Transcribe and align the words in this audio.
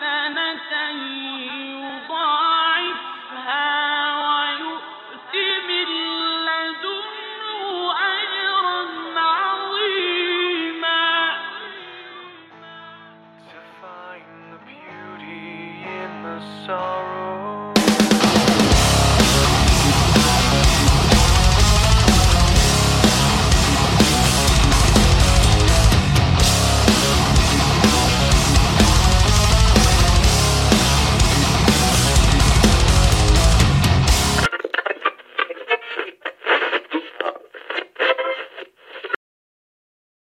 حسنة 0.00 1.53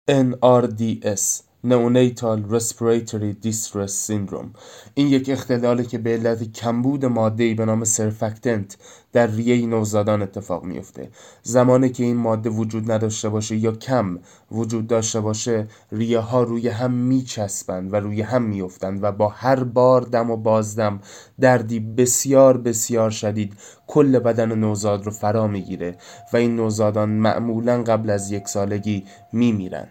NRDS 0.08 1.48
Neonatal 1.64 2.44
Respiratory 2.48 3.34
Distress 3.34 3.92
Syndrome. 4.06 4.58
این 4.94 5.08
یک 5.08 5.30
اختلاله 5.30 5.84
که 5.84 5.98
به 5.98 6.10
علت 6.10 6.52
کمبود 6.52 7.04
ماده‌ای 7.04 7.54
به 7.54 7.64
نام 7.64 7.84
سرفکتنت 7.84 8.76
در 9.12 9.26
ریه 9.26 9.66
نوزادان 9.66 10.23
اتفاق 10.23 10.65
میفته 10.65 11.09
زمانی 11.42 11.88
که 11.88 12.04
این 12.04 12.16
ماده 12.16 12.50
وجود 12.50 12.90
نداشته 12.90 13.28
باشه 13.28 13.56
یا 13.56 13.73
کم 13.73 14.18
وجود 14.52 14.87
داشته 14.87 15.20
باشه 15.20 15.66
ریه 15.92 16.18
ها 16.18 16.42
روی 16.42 16.68
هم 16.68 16.90
میچسبند 16.90 17.93
و 17.93 17.96
روی 17.96 18.22
هم 18.22 18.43
میافتند 18.43 19.02
و 19.02 19.12
با 19.12 19.28
هر 19.28 19.65
بار 19.65 20.00
دم 20.00 20.30
و 20.30 20.37
بازدم 20.37 21.00
دردی 21.40 21.80
بسیار 21.80 22.59
بسیار 22.59 23.10
شدید 23.10 23.54
کل 23.87 24.18
بدن 24.18 24.59
نوزاد 24.59 25.04
رو 25.04 25.10
فرا 25.10 25.46
می‌گیره 25.46 25.96
و 26.32 26.37
این 26.37 26.56
نوزادان 26.56 27.09
معمولا 27.09 27.82
قبل 27.82 28.10
از 28.10 28.30
یک 28.30 28.48
سالگی 28.48 29.04
میمیرن. 29.32 29.88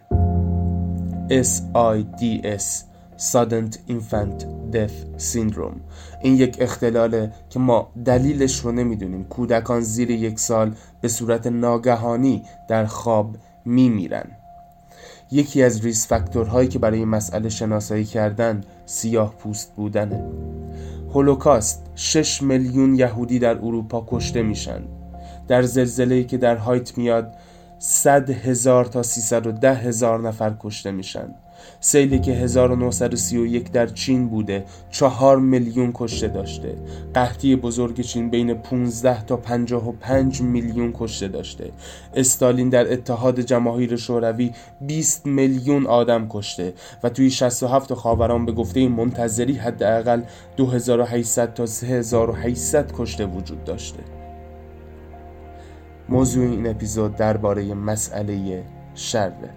SIDS 1.30 2.84
Sudden 3.18 3.70
Infant 3.90 4.46
Death 4.72 5.22
Syndrome. 5.34 5.80
این 6.22 6.36
یک 6.36 6.58
اختلاله 6.60 7.32
که 7.50 7.60
ما 7.60 7.92
دلیلش 8.06 8.60
رو 8.60 8.72
نمی‌دونیم. 8.72 9.24
کودکان 9.24 9.82
زیر 9.82 10.12
یک 10.12 10.40
سال 10.40 10.76
به 11.02 11.08
صورت 11.08 11.48
ناگهانی 11.48 12.44
در 12.70 12.86
خواب 12.86 13.36
میمیرن. 13.66 14.32
یکی 15.32 15.64
از 15.64 15.86
ریس 15.86 16.08
فاکتورهایی 16.08 16.68
که 16.68 16.80
برای 16.80 17.00
این 17.00 17.08
مسئله 17.08 17.50
شناسایی 17.50 18.06
کردن 18.06 18.62
سیاه 18.86 19.34
پوست 19.36 19.76
بودنه. 19.76 20.24
هولوکاست 21.14 21.86
6 21.96 22.42
میلیون 22.42 22.96
یهودی 22.96 23.40
در 23.40 23.58
اروپا 23.58 24.06
کشته 24.08 24.42
میشن. 24.42 24.82
در 25.48 25.62
زلزله‌ای 25.62 26.24
که 26.24 26.38
در 26.38 26.56
هایت 26.56 26.98
میاد 26.98 27.34
100 27.80 28.30
هزار 28.30 28.86
تا 28.86 29.04
310 29.04 29.74
هزار 29.74 30.28
نفر 30.28 30.54
کشته 30.60 30.92
میشن. 30.92 31.36
سیلی 31.80 32.20
که 32.20 32.32
1931 32.32 33.72
در 33.72 33.88
چین 33.88 34.30
بوده 34.30 34.66
چهار 34.92 35.40
میلیون 35.40 35.92
کشته 35.94 36.28
داشته. 36.28 36.76
قحطی 37.14 37.56
بزرگ 37.56 38.02
چین 38.02 38.30
بین 38.30 38.54
15 38.54 39.26
تا 39.26 39.38
55 39.38 40.42
میلیون 40.42 40.94
کشته 41.00 41.28
داشته. 41.28 41.72
استالین 42.16 42.70
در 42.70 42.94
اتحاد 42.94 43.40
جماهیر 43.40 43.96
شوروی 43.96 44.52
20 44.82 45.26
میلیون 45.26 45.88
آدم 45.88 46.28
کشته 46.30 46.74
و 47.04 47.10
توی 47.10 47.30
67 47.30 47.94
خاوران 47.94 48.46
به 48.46 48.52
گفته 48.52 48.88
منتظری 48.88 49.54
حداقل 49.54 50.22
2800 50.58 51.54
تا 51.54 51.66
3800 51.66 52.92
کشته 52.92 53.26
وجود 53.26 53.64
داشته. 53.64 54.17
موضوع 56.10 56.46
این 56.46 56.68
اپیزود 56.68 57.16
درباره 57.16 57.74
مسئله 57.74 58.64
شره 58.96 59.54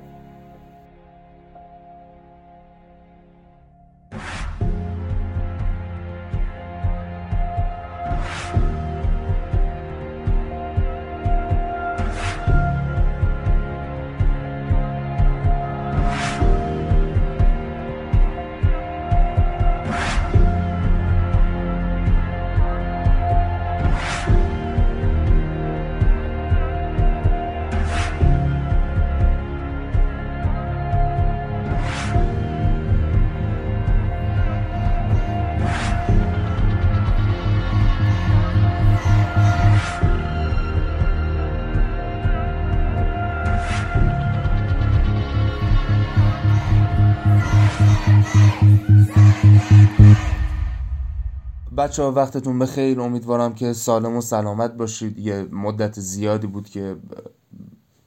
بچه 51.76 52.02
وقتتون 52.02 52.58
بخیر. 52.58 53.00
امیدوارم 53.00 53.54
که 53.54 53.72
سالم 53.72 54.16
و 54.16 54.20
سلامت 54.20 54.74
باشید. 54.74 55.18
یه 55.18 55.46
مدت 55.52 56.00
زیادی 56.00 56.46
بود 56.46 56.68
که 56.68 56.96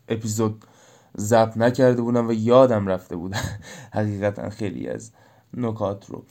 اپیزود 0.10 0.66
ضبط 1.18 1.58
نکرده 1.58 2.02
بودم 2.02 2.28
و 2.28 2.34
یادم 2.34 2.88
رفته 2.88 3.16
بودم 3.16 3.40
حقیقتا 3.94 4.50
خیلی 4.50 4.88
از 4.88 5.12
نکات 5.54 6.06
رو. 6.10 6.24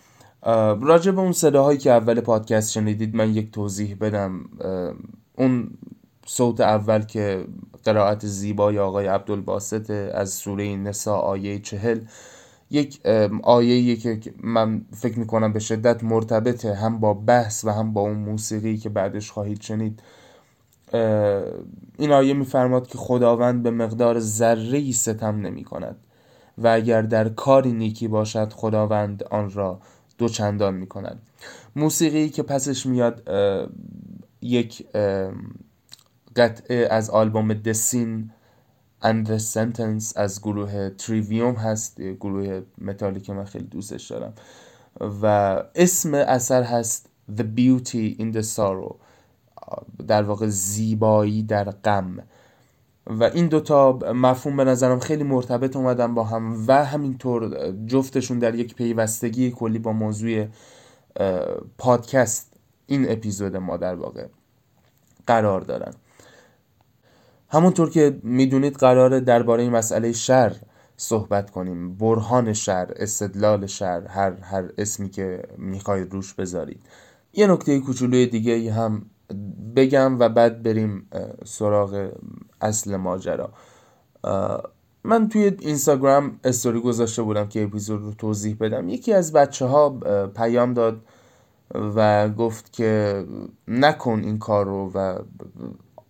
راجع 0.80 1.12
به 1.12 1.20
اون 1.20 1.32
صداهایی 1.32 1.78
که 1.78 1.90
اول 1.92 2.20
پادکست 2.20 2.72
شنیدید 2.72 3.16
من 3.16 3.34
یک 3.34 3.52
توضیح 3.52 3.96
بدم. 4.00 4.40
اون 5.38 5.70
صوت 6.26 6.60
اول 6.60 7.02
که 7.02 7.44
قرائت 7.84 8.26
زیبای 8.26 8.78
آقای 8.78 9.06
عبدالباسط 9.06 9.90
از 9.90 10.30
سوره 10.30 10.76
نسا 10.76 11.16
آیه 11.16 11.58
چهل 11.58 12.00
یک 12.72 13.00
آیه 13.42 13.96
که 13.96 14.34
من 14.42 14.84
فکر 14.92 15.18
می‌کنم 15.18 15.52
به 15.52 15.58
شدت 15.58 16.04
مرتبطه 16.04 16.74
هم 16.74 17.00
با 17.00 17.14
بحث 17.14 17.64
و 17.64 17.70
هم 17.70 17.92
با 17.92 18.00
اون 18.00 18.16
موسیقی 18.16 18.76
که 18.76 18.88
بعدش 18.88 19.30
خواهید 19.30 19.60
شنید. 19.60 20.02
این 21.98 22.12
آیه 22.12 22.34
میفرماد 22.34 22.86
که 22.86 22.98
خداوند 22.98 23.62
به 23.62 23.70
مقدار 23.70 24.20
ذره 24.20 24.92
ستم 24.92 25.40
نمی 25.40 25.64
کند 25.64 25.96
و 26.58 26.68
اگر 26.68 27.02
در 27.02 27.28
کاری 27.28 27.72
نیکی 27.72 28.08
باشد 28.08 28.52
خداوند 28.52 29.22
آن 29.22 29.50
را 29.50 29.80
دو 30.18 30.28
چندان 30.28 30.74
می 30.74 30.86
کند 30.86 31.22
موسیقی 31.76 32.28
که 32.28 32.42
پسش 32.42 32.86
میاد 32.86 33.28
یک 34.42 34.86
قطعه 36.36 36.88
از 36.90 37.10
آلبوم 37.10 37.54
دسین 37.54 38.30
and 39.02 39.26
the 39.26 39.38
sentence 39.38 40.12
از 40.16 40.40
گروه 40.40 40.90
تریویوم 40.90 41.54
هست 41.54 42.00
گروه 42.00 42.62
متالی 42.78 43.20
که 43.20 43.32
من 43.32 43.44
خیلی 43.44 43.64
دوستش 43.64 44.10
دارم. 44.10 44.32
و 45.22 45.26
اسم 45.74 46.14
اثر 46.14 46.62
هست 46.62 47.08
The 47.36 47.42
Beauty 47.42 48.20
in 48.20 48.36
the 48.36 48.42
Sorrow. 48.56 48.94
در 50.08 50.22
واقع 50.22 50.46
زیبایی 50.46 51.42
در 51.42 51.64
غم. 51.64 52.18
و 53.06 53.24
این 53.24 53.46
دوتا 53.46 53.92
مفهوم 54.14 54.56
به 54.56 54.64
نظرم 54.64 54.98
خیلی 54.98 55.24
مرتبط 55.24 55.76
اومدن 55.76 56.14
با 56.14 56.24
هم 56.24 56.64
و 56.68 56.84
همینطور 56.84 57.72
جفتشون 57.86 58.38
در 58.38 58.54
یک 58.54 58.74
پیوستگی 58.74 59.50
کلی 59.50 59.78
با 59.78 59.92
موضوع 59.92 60.46
پادکست 61.78 62.52
این 62.86 63.12
اپیزود 63.12 63.56
ما 63.56 63.76
در 63.76 63.94
واقع 63.94 64.26
قرار 65.26 65.60
دارن. 65.60 65.92
همونطور 67.52 67.90
که 67.90 68.20
می‌دونید 68.22 68.76
قراره 68.76 69.20
درباره 69.20 69.70
مسئله 69.70 70.12
شر 70.12 70.56
صحبت 70.96 71.50
کنیم. 71.50 71.94
برهان 71.94 72.52
شر 72.52 72.92
استدلال 72.96 73.66
شر 73.66 74.06
هر 74.06 74.32
هر 74.40 74.70
اسمی 74.78 75.10
که 75.10 75.42
می‌خواید 75.58 76.12
روش 76.12 76.34
بذارید. 76.34 76.80
یه 77.32 77.46
نکته 77.46 77.80
کوچولوی 77.80 78.26
دیگه 78.26 78.72
هم 78.72 79.06
بگم 79.76 80.18
و 80.18 80.28
بعد 80.28 80.62
بریم 80.62 81.08
سراغ 81.44 82.12
اصل 82.60 82.96
ماجرا. 82.96 83.52
من 85.04 85.28
توی 85.28 85.56
اینستاگرام 85.60 86.40
استوری 86.44 86.80
گذاشته 86.80 87.22
بودم 87.22 87.48
که 87.48 87.62
اپیزود 87.62 88.02
رو 88.02 88.12
توضیح 88.12 88.56
بدم. 88.60 88.88
یکی 88.88 89.12
از 89.12 89.32
بچه 89.32 89.66
ها 89.66 89.90
پیام 90.36 90.74
داد 90.74 91.00
و 91.74 92.28
گفت 92.28 92.72
که 92.72 93.24
نکن 93.68 94.20
این 94.24 94.38
کار 94.38 94.66
رو 94.66 94.90
و 94.94 95.18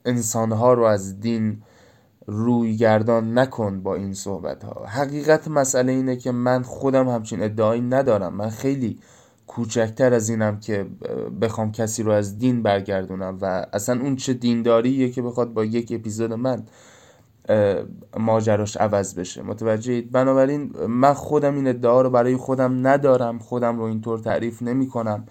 انسانها 0.04 0.74
رو 0.74 0.82
از 0.82 1.20
دین 1.20 1.62
روی 2.26 2.76
گردان 2.76 3.38
نکن 3.38 3.82
با 3.82 3.94
این 3.94 4.14
صحبت 4.14 4.64
ها 4.64 4.86
حقیقت 4.86 5.48
مسئله 5.48 5.92
اینه 5.92 6.16
که 6.16 6.32
من 6.32 6.62
خودم 6.62 7.08
همچین 7.08 7.42
ادعایی 7.42 7.80
ندارم. 7.80 8.34
من 8.34 8.50
خیلی 8.50 8.98
کوچکتر 9.46 10.14
از 10.14 10.28
اینم 10.28 10.60
که 10.60 10.86
بخوام 11.40 11.72
کسی 11.72 12.02
رو 12.02 12.12
از 12.12 12.38
دین 12.38 12.62
برگردونم 12.62 13.38
و 13.40 13.66
اصلا 13.72 14.00
اون 14.00 14.16
چه 14.16 14.34
دینداریه 14.34 15.10
که 15.10 15.22
بخواد 15.22 15.52
با 15.52 15.64
یک 15.64 15.92
اپیزود 15.92 16.32
من 16.32 16.62
ماجراش 18.16 18.76
عوض 18.76 19.14
بشه. 19.14 19.42
متوجهید 19.42 20.12
بنابراین 20.12 20.72
من 20.88 21.12
خودم 21.12 21.54
این 21.54 21.66
ادعا 21.66 22.00
رو 22.00 22.10
برای 22.10 22.36
خودم 22.36 22.86
ندارم. 22.86 23.38
خودم 23.38 23.78
رو 23.78 23.82
اینطور 23.82 24.18
تعریف 24.18 24.62
نمی 24.62 24.88
کنم 24.88 25.26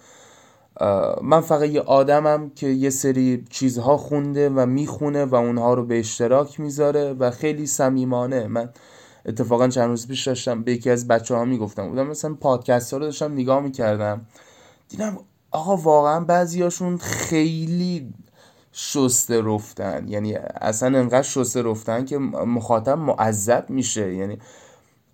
من 1.21 1.41
فقط 1.41 1.69
یه 1.69 1.81
آدمم 1.81 2.51
که 2.55 2.67
یه 2.67 2.89
سری 2.89 3.45
چیزها 3.49 3.97
خونده 3.97 4.49
و 4.49 4.65
می‌خونه 4.65 5.25
و 5.25 5.35
اونها 5.35 5.73
رو 5.73 5.85
به 5.85 5.99
اشتراک 5.99 6.59
می‌ذاره 6.59 7.13
و 7.13 7.31
خیلی 7.31 7.67
صمیمانه. 7.67 8.47
من 8.47 8.69
اتفاقا 9.25 9.67
چند 9.67 9.89
روز 9.89 10.07
پیش 10.07 10.27
داشتم 10.27 10.63
به 10.63 10.71
یکی 10.71 10.89
از 10.89 11.07
بچه 11.07 11.35
ها 11.35 11.45
می‌گفتم 11.45 11.89
بودم 11.89 12.07
مثلا 12.07 12.33
پادکست 12.33 12.93
ها 12.93 12.99
رو 12.99 13.05
داشتم 13.05 13.33
نگاه 13.33 13.59
می‌کردم. 13.59 14.25
دیدم 14.89 15.17
آقا 15.51 15.77
واقعا 15.77 16.19
بعضیاشون 16.19 16.97
خیلی 16.97 18.13
شسته 18.71 19.41
رفتن. 19.41 20.07
یعنی 20.07 20.35
اصلا 20.61 20.99
انقدر 20.99 21.21
شسته 21.21 21.61
رفتن 21.61 22.05
که 22.05 22.17
مخاطب 22.17 22.97
معذب 22.97 23.65
میشه. 23.69 24.15
یعنی 24.15 24.37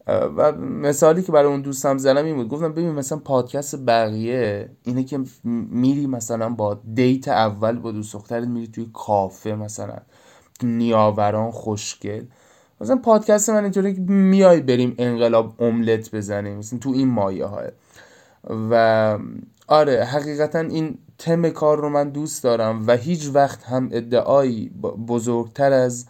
و 0.07 0.51
مثالی 0.57 1.23
که 1.23 1.31
برای 1.31 1.51
اون 1.51 1.61
دوستم 1.61 1.97
زدم 1.97 2.25
این 2.25 2.35
بود. 2.35 2.49
گفتم 2.49 2.71
ببین 2.71 2.91
مثلا 2.91 3.17
پادکست 3.17 3.85
بقیه 3.85 4.69
اینه 4.83 5.03
که 5.03 5.19
میری 5.71 6.07
مثلا 6.07 6.49
با 6.49 6.79
دیت 6.93 7.27
اول 7.27 7.79
با 7.79 7.91
دوست 7.91 8.13
دخترت 8.13 8.47
میری 8.47 8.67
توی 8.67 8.89
کافه 8.93 9.55
مثلا 9.55 9.97
نیاوران 10.63 11.51
خوشگل 11.51 12.23
مثلا 12.81 12.95
پادکست 12.95 13.49
من 13.49 13.63
اینطوری 13.63 13.95
که 13.95 14.01
میای 14.01 14.61
بریم 14.61 14.95
انقلاب 14.97 15.61
املت 15.61 16.15
بزنیم 16.15 16.57
مثلا 16.57 16.79
تو 16.79 16.89
این 16.89 17.07
مایه 17.07 17.45
های 17.45 17.67
و 18.71 19.17
آره 19.67 20.03
حقیقتا 20.03 20.59
این 20.59 20.97
تم 21.17 21.49
کار 21.49 21.79
رو 21.79 21.89
من 21.89 22.09
دوست 22.09 22.43
دارم 22.43 22.87
و 22.87 22.97
هیچ 22.97 23.29
وقت 23.33 23.63
هم 23.63 23.89
ادعایی 23.91 24.69
بزرگتر 25.07 25.73
از 25.73 26.05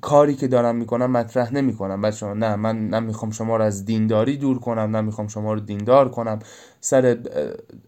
کاری 0.00 0.34
که 0.34 0.48
دارم 0.48 0.76
می‌کنم 0.76 1.10
مطرح 1.10 1.54
نمی‌کنم. 1.54 2.02
بچه 2.02 2.26
ها 2.26 2.34
نه 2.34 2.56
من 2.56 2.88
نمی‌خوام 2.88 3.30
شما 3.30 3.56
رو 3.56 3.64
از 3.64 3.84
دینداری 3.84 4.36
دور 4.36 4.58
کنم 4.58 4.96
نمی‌خوام 4.96 5.28
شما 5.28 5.52
رو 5.52 5.60
دیندار 5.60 6.08
کنم. 6.08 6.38
سر 6.80 7.18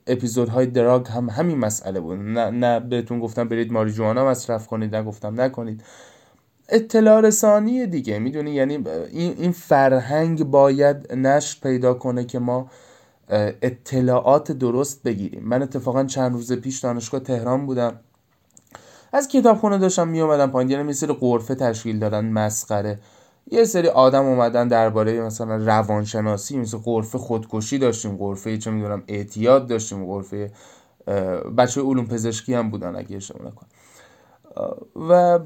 اپیزودهای 0.06 0.66
دراگ 0.66 1.06
هم 1.06 1.28
همین 1.28 1.58
مسئله 1.58 2.00
بود. 2.00 2.18
نه, 2.18 2.50
نه 2.50 2.80
بهتون 2.80 3.20
گفتم 3.20 3.48
برید 3.48 3.72
ماریجوانا 3.72 4.26
مصرف 4.26 4.66
کنید 4.66 4.96
نگفتم 4.96 5.40
نکنید. 5.40 5.84
اطلاع 6.68 7.20
رسانی 7.20 7.86
دیگه 7.86 8.18
می‌دونی؟ 8.18 8.50
یعنی 8.50 8.74
این, 8.74 9.34
این 9.38 9.52
فرهنگ 9.52 10.44
باید 10.44 11.12
نشر 11.14 11.58
پیدا 11.62 11.94
کنه 11.94 12.24
که 12.24 12.38
ما 12.38 12.70
اطلاعات 13.62 14.52
درست 14.52 15.02
بگیریم. 15.02 15.42
من 15.44 15.62
اتفاقا 15.62 16.04
چند 16.04 16.32
روز 16.32 16.52
پیش 16.52 16.78
دانشگاه 16.78 17.20
تهران 17.20 17.66
بودم. 17.66 18.00
از 19.12 19.28
کتابخونه 19.28 19.78
داشتم 19.78 20.08
می 20.08 20.20
اومدم 20.20 20.50
پایین. 20.50 20.70
یعنی 20.70 20.82
مثل 20.82 21.12
قرفه 21.12 21.54
تشکیل 21.54 21.98
دادن 21.98 22.24
مسخره. 22.24 22.98
یه 23.50 23.64
سری 23.64 23.88
آدم 23.88 24.24
اومدن 24.24 24.68
درباره 24.68 25.20
مثلا 25.20 25.56
روانشناسی 25.56 26.58
مثل 26.58 26.78
قرفه 26.78 27.18
خودکشی 27.18 27.78
داشتیم 27.78 28.16
قرفه 28.16 28.58
چه 28.58 28.70
می‌دونم 28.70 29.02
اعتیاد 29.08 29.66
داشتیم 29.66 30.06
قرفه 30.06 30.52
بچه 31.56 31.80
علوم 31.80 32.06
پزشکی 32.06 32.54
هم 32.54 32.70
بودن 32.70 32.96
اگه 32.96 33.16
اشتباه 33.16 33.46
نکنم. 33.46 33.68
و 35.08 35.38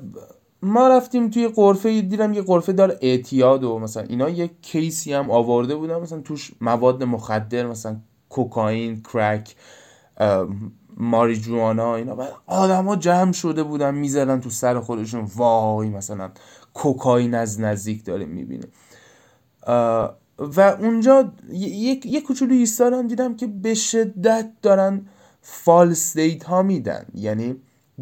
ما 0.63 0.89
رفتیم 0.89 1.31
توی 1.31 1.49
قرفه 1.49 2.01
دیدم 2.01 2.33
یه 2.33 2.43
قرفه 2.43 2.73
داره 2.73 2.99
اعتیاد 3.01 3.65
و 3.65 3.79
مثلا 3.79 4.03
اینا. 4.03 4.29
یه 4.29 4.51
کیسی 4.63 5.13
هم 5.13 5.31
آورده 5.31 5.75
بودن 5.75 5.97
مثلا 5.97 6.21
توش 6.21 6.53
مواد 6.61 7.03
مخدر 7.03 7.67
مثلا 7.67 7.97
کوکائین 8.29 9.03
کرک 9.13 9.55
ماریجوانا 10.97 11.95
اینا. 11.95 12.15
بعد 12.15 12.33
آدما 12.47 12.97
جمع 12.97 13.33
شده 13.33 13.63
بودن 13.63 13.95
می‌زدن 13.95 14.41
تو 14.41 14.51
سر 14.51 14.81
خودشون. 14.81 15.31
وای 15.37 15.89
مثلا 15.89 16.31
کوکائین 16.75 17.35
از 17.35 17.61
نزدیک 17.61 18.05
داره 18.05 18.25
می‌بینه 18.25 18.65
و 20.39 20.61
اونجا 20.81 21.33
یک 21.53 22.07
یه 22.07 22.21
کوچولو 22.21 22.53
ایستادم 22.53 23.09
دیدم 23.09 23.37
که 23.37 23.47
به 23.47 23.75
شدت 23.75 24.51
دارن 24.63 25.07
false 25.43 26.17
data 26.17 26.63
میدن. 26.63 27.07
یعنی 27.15 27.57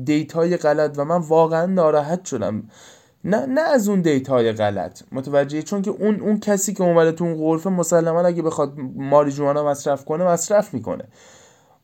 data 0.04 0.32
های 0.32 0.56
غلط 0.56 0.98
و 0.98 1.04
من 1.04 1.16
واقعا 1.16 1.66
ناراحت 1.66 2.24
شدم. 2.24 2.62
نه 3.24 3.46
نه 3.46 3.60
از 3.60 3.88
اون 3.88 4.00
data 4.00 4.28
های 4.28 4.52
غلط. 4.52 5.02
متوجه 5.12 5.62
چون 5.62 5.82
که 5.82 5.90
اون 5.90 6.20
اون 6.20 6.40
کسی 6.40 6.74
که 6.74 6.82
اومده 6.84 7.12
تو 7.12 7.24
اون 7.24 7.34
غرفه 7.34 7.70
مسلما 7.70 8.20
اگه 8.20 8.42
بخواد 8.42 8.78
ماریجوانا 8.96 9.64
مصرف 9.64 10.04
کنه 10.04 10.24
مصرف 10.24 10.74
می‌کنه. 10.74 11.04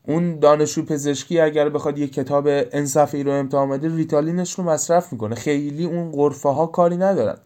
اون 0.08 0.38
دانشجو 0.38 0.82
پزشکی 0.82 1.40
اگر 1.40 1.68
بخواد 1.68 1.98
یه 1.98 2.06
کتاب 2.06 2.44
انصافی 2.48 3.22
رو 3.22 3.32
امتحان 3.32 3.68
بده 3.68 3.96
ریتالینش 3.96 4.52
رو 4.52 4.64
مصرف 4.64 5.12
می‌کنه. 5.12 5.34
خیلی 5.34 5.84
اون 5.84 6.12
غرفه 6.12 6.48
ها 6.48 6.66
کاری 6.66 6.96
ندارن. 6.96 7.38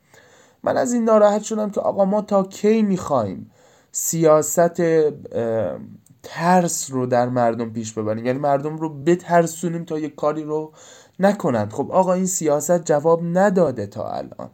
من 0.62 0.76
از 0.76 0.92
این 0.92 1.04
ناراحت 1.04 1.42
شدم 1.42 1.70
که 1.70 1.80
آقا 1.80 2.04
ما 2.04 2.22
تا 2.22 2.42
کی 2.42 2.82
می‌خوایم 2.82 3.50
سیاست 3.92 4.82
ترس 6.22 6.90
رو 6.90 7.06
در 7.06 7.28
مردم 7.28 7.70
پیش 7.70 7.92
ببریم؟ 7.92 8.26
یعنی 8.26 8.38
مردم 8.38 8.76
رو 8.76 8.88
بترسونیم 8.88 9.84
تا 9.84 9.98
یه 9.98 10.08
کاری 10.08 10.42
رو 10.42 10.72
نکنند. 11.20 11.72
خب 11.72 11.92
آقا 11.92 12.12
این 12.12 12.26
سیاست 12.26 12.84
جواب 12.84 13.20
نداده 13.24 13.86
تا 13.86 14.10
الان. 14.10 14.50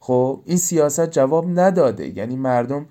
خب 0.00 0.40
این 0.44 0.56
سیاست 0.56 1.10
جواب 1.10 1.44
نداده. 1.58 2.16
یعنی 2.16 2.36
مردم 2.36 2.86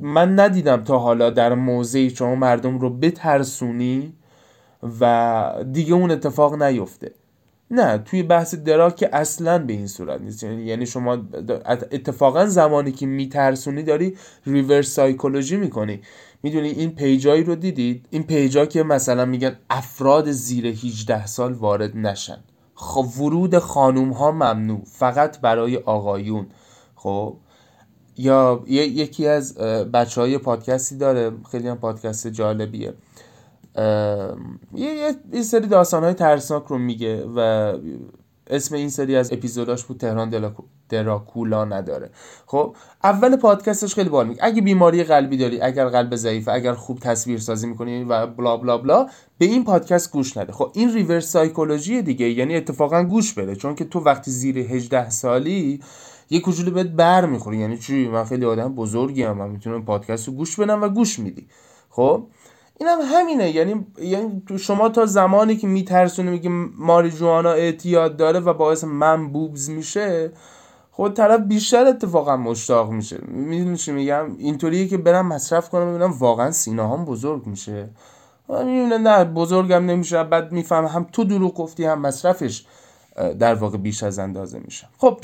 من 0.00 0.40
ندیدم 0.40 0.84
تا 0.84 0.98
حالا 0.98 1.30
در 1.30 1.54
موضعی 1.54 2.10
شما 2.10 2.34
مردم 2.34 2.78
رو 2.78 2.90
بترسونی 2.90 4.12
و 5.00 5.64
دیگه 5.72 5.94
اون 5.94 6.10
اتفاق 6.10 6.62
نیفته. 6.62 7.12
نه 7.70 7.98
توی 7.98 8.22
بحث 8.22 8.54
دراک 8.54 8.96
که 8.96 9.16
اصلا 9.16 9.58
به 9.58 9.72
این 9.72 9.86
صورت 9.86 10.20
نیست. 10.20 10.42
یعنی-, 10.42 10.62
یعنی 10.62 10.86
شما 10.86 11.18
اتفاقا 11.92 12.46
زمانی 12.46 12.92
که 12.92 13.06
میترسونی 13.06 13.82
داری 13.82 14.16
ریورس 14.46 14.88
سایکولوژی 14.88 15.56
می‌کنی. 15.56 16.00
می‌دونی 16.42 16.68
این 16.68 16.94
پیجایی 16.94 17.44
رو 17.44 17.54
دیدید؟ 17.54 18.06
این 18.10 18.22
پیجا 18.22 18.66
که 18.66 18.82
مثلا 18.82 19.24
میگن 19.24 19.56
افراد 19.70 20.30
زیر 20.30 20.66
18 20.66 21.26
سال 21.26 21.52
وارد 21.52 21.96
نشن. 21.96 22.38
خب 22.74 23.20
ورود 23.20 23.58
خانوم 23.58 24.10
ها 24.10 24.30
ممنوع. 24.30 24.82
فقط 24.84 25.40
برای 25.40 25.76
آقایون. 25.76 26.46
خب 26.94 27.36
یا 28.16 28.62
یکی 28.66 29.26
از 29.26 29.54
بچه 29.94 30.20
های 30.20 30.38
پادکستی 30.38 30.96
داره 30.96 31.32
خیلی 31.50 31.68
هم 31.68 31.76
پادکست 31.76 32.26
جالبیه. 32.28 32.94
یه, 34.74 35.14
یه 35.32 35.42
سری 35.42 35.66
داستان 35.66 36.04
های 36.04 36.14
ترسناک 36.14 36.64
رو 36.64 36.78
میگه 36.78 37.26
و 37.36 37.72
اسم 38.46 38.74
این 38.74 38.90
سری 38.90 39.16
از 39.16 39.32
اپیزوداش 39.32 39.84
بود 39.84 39.98
تهران 39.98 40.52
دراکولا 40.88 41.64
نداره. 41.64 42.10
خب 42.46 42.76
اول 43.04 43.36
پادکستش 43.36 43.94
خیلی 43.94 44.08
بال 44.08 44.28
میگه. 44.28 44.44
اگه 44.44 44.62
بیماری 44.62 45.04
قلبی 45.04 45.36
داری 45.36 45.60
اگر 45.60 45.88
قلب 45.88 46.16
ضعیفه 46.16 46.52
اگر 46.52 46.74
خوب 46.74 46.98
تصویر 46.98 47.38
سازی 47.38 47.66
می‌کنی 47.66 48.04
و 48.04 48.26
بلا 48.26 48.56
بلا 48.56 48.78
بلا 48.78 49.06
به 49.38 49.46
این 49.46 49.64
پادکست 49.64 50.12
گوش 50.12 50.36
نده. 50.36 50.52
خب 50.52 50.70
این 50.74 50.94
ریورس 50.94 51.26
سایکولوژی 51.26 52.02
دیگه 52.02 52.30
یعنی 52.30 52.56
اتفاقا 52.56 53.02
گوش 53.02 53.32
بده. 53.34 53.56
چون 53.56 53.74
که 53.74 53.84
تو 53.84 54.00
وقتی 54.00 54.30
زیر 54.30 54.58
18 54.58 55.10
سالی 55.10 55.80
یه 56.30 56.40
کوچولو 56.40 56.70
بهت 56.70 56.86
بر 56.86 57.26
می‌خوری 57.26 57.58
یعنی 57.58 57.78
چی؟ 57.78 58.08
من 58.08 58.24
خیلی 58.24 58.44
آدم 58.44 58.74
بزرگی 58.74 59.22
هم 59.22 59.36
من 59.36 59.48
می‌تونم 59.48 59.84
پادکست 59.84 60.28
رو 60.28 60.34
گوش 60.34 60.60
بدم 60.60 60.82
و 60.82 60.88
گوش 60.88 61.18
میدی. 61.18 61.46
خب؟ 61.90 62.26
این 62.80 62.88
هم 62.88 62.98
همینه. 63.02 63.50
یعنی 63.50 63.86
یعنی 64.02 64.42
شما 64.58 64.88
تا 64.88 65.06
زمانی 65.06 65.56
که 65.56 65.66
میترسونی 65.66 66.30
میگی 66.30 66.48
ماریجوانا 66.78 67.50
اعتیاد 67.50 68.16
داره 68.16 68.40
و 68.40 68.54
باعث 68.54 68.84
من 68.84 69.28
بوبز 69.32 69.70
میشه 69.70 70.32
خود 70.90 71.14
طرف 71.14 71.40
بیشتر 71.40 71.86
اتفاقا 71.86 72.36
مشتاق 72.36 72.90
میشه. 72.90 73.18
می‌دونی 73.28 73.76
چی 73.76 73.92
میگم؟ 73.92 74.26
اینطوریه 74.38 74.88
که 74.88 74.96
برم 74.96 75.26
مصرف 75.26 75.70
کنم 75.70 75.90
ببینم 75.90 76.12
واقعا 76.12 76.50
سینه 76.50 76.88
هم 76.88 77.04
بزرگ 77.04 77.46
میشه. 77.46 77.88
می‌بینه 78.48 78.98
نه 78.98 79.24
بزرگم 79.24 79.86
نمیشه 79.86 80.24
بعد 80.24 80.52
میفهم 80.52 80.84
هم 80.84 81.06
تو 81.12 81.24
دروغ 81.24 81.54
گفتی 81.54 81.84
هم 81.84 82.00
مصرفش 82.00 82.66
در 83.38 83.54
واقع 83.54 83.78
بیش 83.78 84.02
از 84.02 84.18
اندازه 84.18 84.58
میشه. 84.58 84.88
خب 84.98 85.18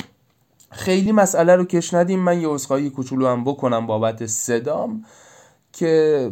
خیلی 0.73 1.11
مسئله 1.11 1.55
رو 1.55 1.65
کش 1.65 1.93
ندیم. 1.93 2.19
من 2.19 2.41
یه 2.41 2.47
عذرخواهی 2.47 2.89
کوچولو 2.89 3.27
هم 3.27 3.43
بکنم 3.43 3.87
بابت 3.87 4.25
صدام 4.25 5.05
که 5.73 6.31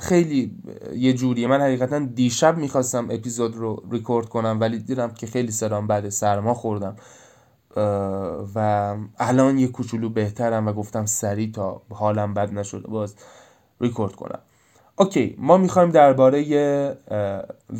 خیلی 0.00 0.56
یه 0.94 1.12
جوریه. 1.12 1.46
من 1.46 1.60
حقیقتا 1.60 1.98
دیشب 1.98 2.56
می‌خواستم 2.56 3.08
اپیزود 3.10 3.56
رو 3.56 3.82
ریکورد 3.90 4.28
کنم 4.28 4.56
ولی 4.60 4.78
دیدم 4.78 5.10
که 5.10 5.26
خیلی 5.26 5.50
سرام 5.52 5.86
بعد 5.86 6.08
سرما 6.08 6.54
خوردم. 6.54 6.96
و 8.54 8.96
الان 9.18 9.58
یه 9.58 9.68
کوچولو 9.68 10.08
بهترم 10.08 10.68
و 10.68 10.72
گفتم 10.72 11.06
سریع 11.06 11.52
تا 11.52 11.82
حالم 11.90 12.34
بد 12.34 12.52
نشده 12.52 12.88
باز 12.88 13.14
ریکورد 13.80 14.12
کنم. 14.12 14.38
اوکی 14.96 15.36
ما 15.38 15.56
می‌خوایم 15.56 15.90
درباره 15.90 16.44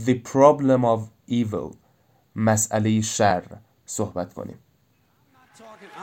The 0.07 0.15
Problem 0.33 0.83
of 0.85 1.33
Evil 1.33 1.77
مسئله 2.37 3.01
شر 3.01 3.43
صحبت 3.87 4.35
کنیم. 4.35 4.59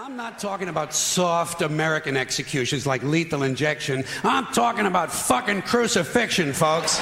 I'm 0.02 0.16
not 0.16 0.40
talking 0.40 0.70
about 0.70 0.94
soft 0.94 1.62
American 1.62 2.16
executions 2.16 2.88
like 2.88 3.04
lethal 3.04 3.44
injection. 3.44 4.06
I'm 4.24 4.46
talking 4.54 4.86
about 4.86 5.12
fucking 5.12 5.64
crucifixion, 5.64 6.54
folks. 6.54 7.02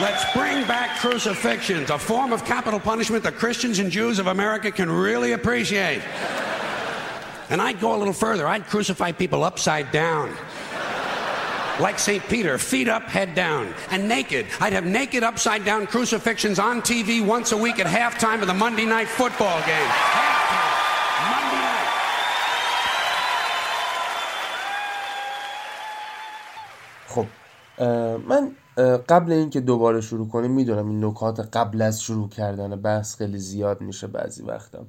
Let's 0.00 0.24
bring 0.32 0.66
back 0.66 0.98
crucifixions, 0.98 1.90
a 1.90 1.96
form 1.96 2.32
of 2.32 2.44
capital 2.44 2.80
punishment 2.80 3.22
that 3.22 3.36
Christians 3.36 3.78
and 3.78 3.92
Jews 3.92 4.18
of 4.18 4.26
America 4.26 4.72
can 4.72 4.90
really 4.90 5.32
appreciate. 5.32 6.02
And 7.48 7.62
I'd 7.62 7.78
go 7.78 7.94
a 7.94 7.98
little 7.98 8.12
further. 8.12 8.48
I'd 8.48 8.66
crucify 8.66 9.12
people 9.12 9.44
upside 9.44 9.92
down. 9.92 10.34
like 11.78 12.00
St. 12.00 12.24
Peter, 12.28 12.58
feet 12.58 12.88
up, 12.88 13.04
head 13.04 13.36
down, 13.36 13.72
and 13.92 14.08
naked. 14.08 14.46
I'd 14.58 14.72
have 14.72 14.84
naked, 14.84 15.22
upside 15.22 15.64
down 15.64 15.86
crucifixions 15.86 16.58
on 16.58 16.82
TV 16.82 17.24
once 17.24 17.52
a 17.52 17.56
week 17.56 17.78
at 17.78 17.86
halftime 17.86 18.40
of 18.40 18.48
the 18.48 18.54
Monday 18.54 18.84
night 18.84 19.06
football 19.06 19.60
game. 19.60 19.86
Halftime. 19.86 20.67
من 28.28 28.50
قبل 29.08 29.32
اینکه 29.32 29.60
دوباره 29.60 30.00
شروع 30.00 30.28
کنیم 30.28 30.50
می‌دونم 30.50 30.88
این 30.88 31.04
نکات 31.04 31.40
قبل 31.56 31.82
از 31.82 32.02
شروع 32.02 32.28
کردن 32.28 32.76
بحث 32.76 33.16
خیلی 33.16 33.38
زیاد 33.38 33.80
میشه 33.80 34.06
بعضی 34.06 34.42
وقتا. 34.42 34.84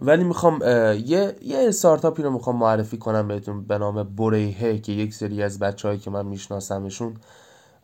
ولی 0.00 0.24
می‌خوام 0.24 0.60
یه 1.06 1.36
یه 1.42 1.68
استارتاپی 1.68 2.22
رو 2.22 2.30
می‌خوام 2.30 2.56
معرفی 2.56 2.98
کنم 2.98 3.28
بهتون 3.28 3.64
به 3.64 3.78
نام 3.78 4.02
بریهه 4.02 4.78
که 4.78 4.92
یک 4.92 5.14
سری 5.14 5.42
از 5.42 5.58
بچههایی 5.58 6.00
که 6.00 6.10
من 6.10 6.26
میشناسمشون 6.26 7.14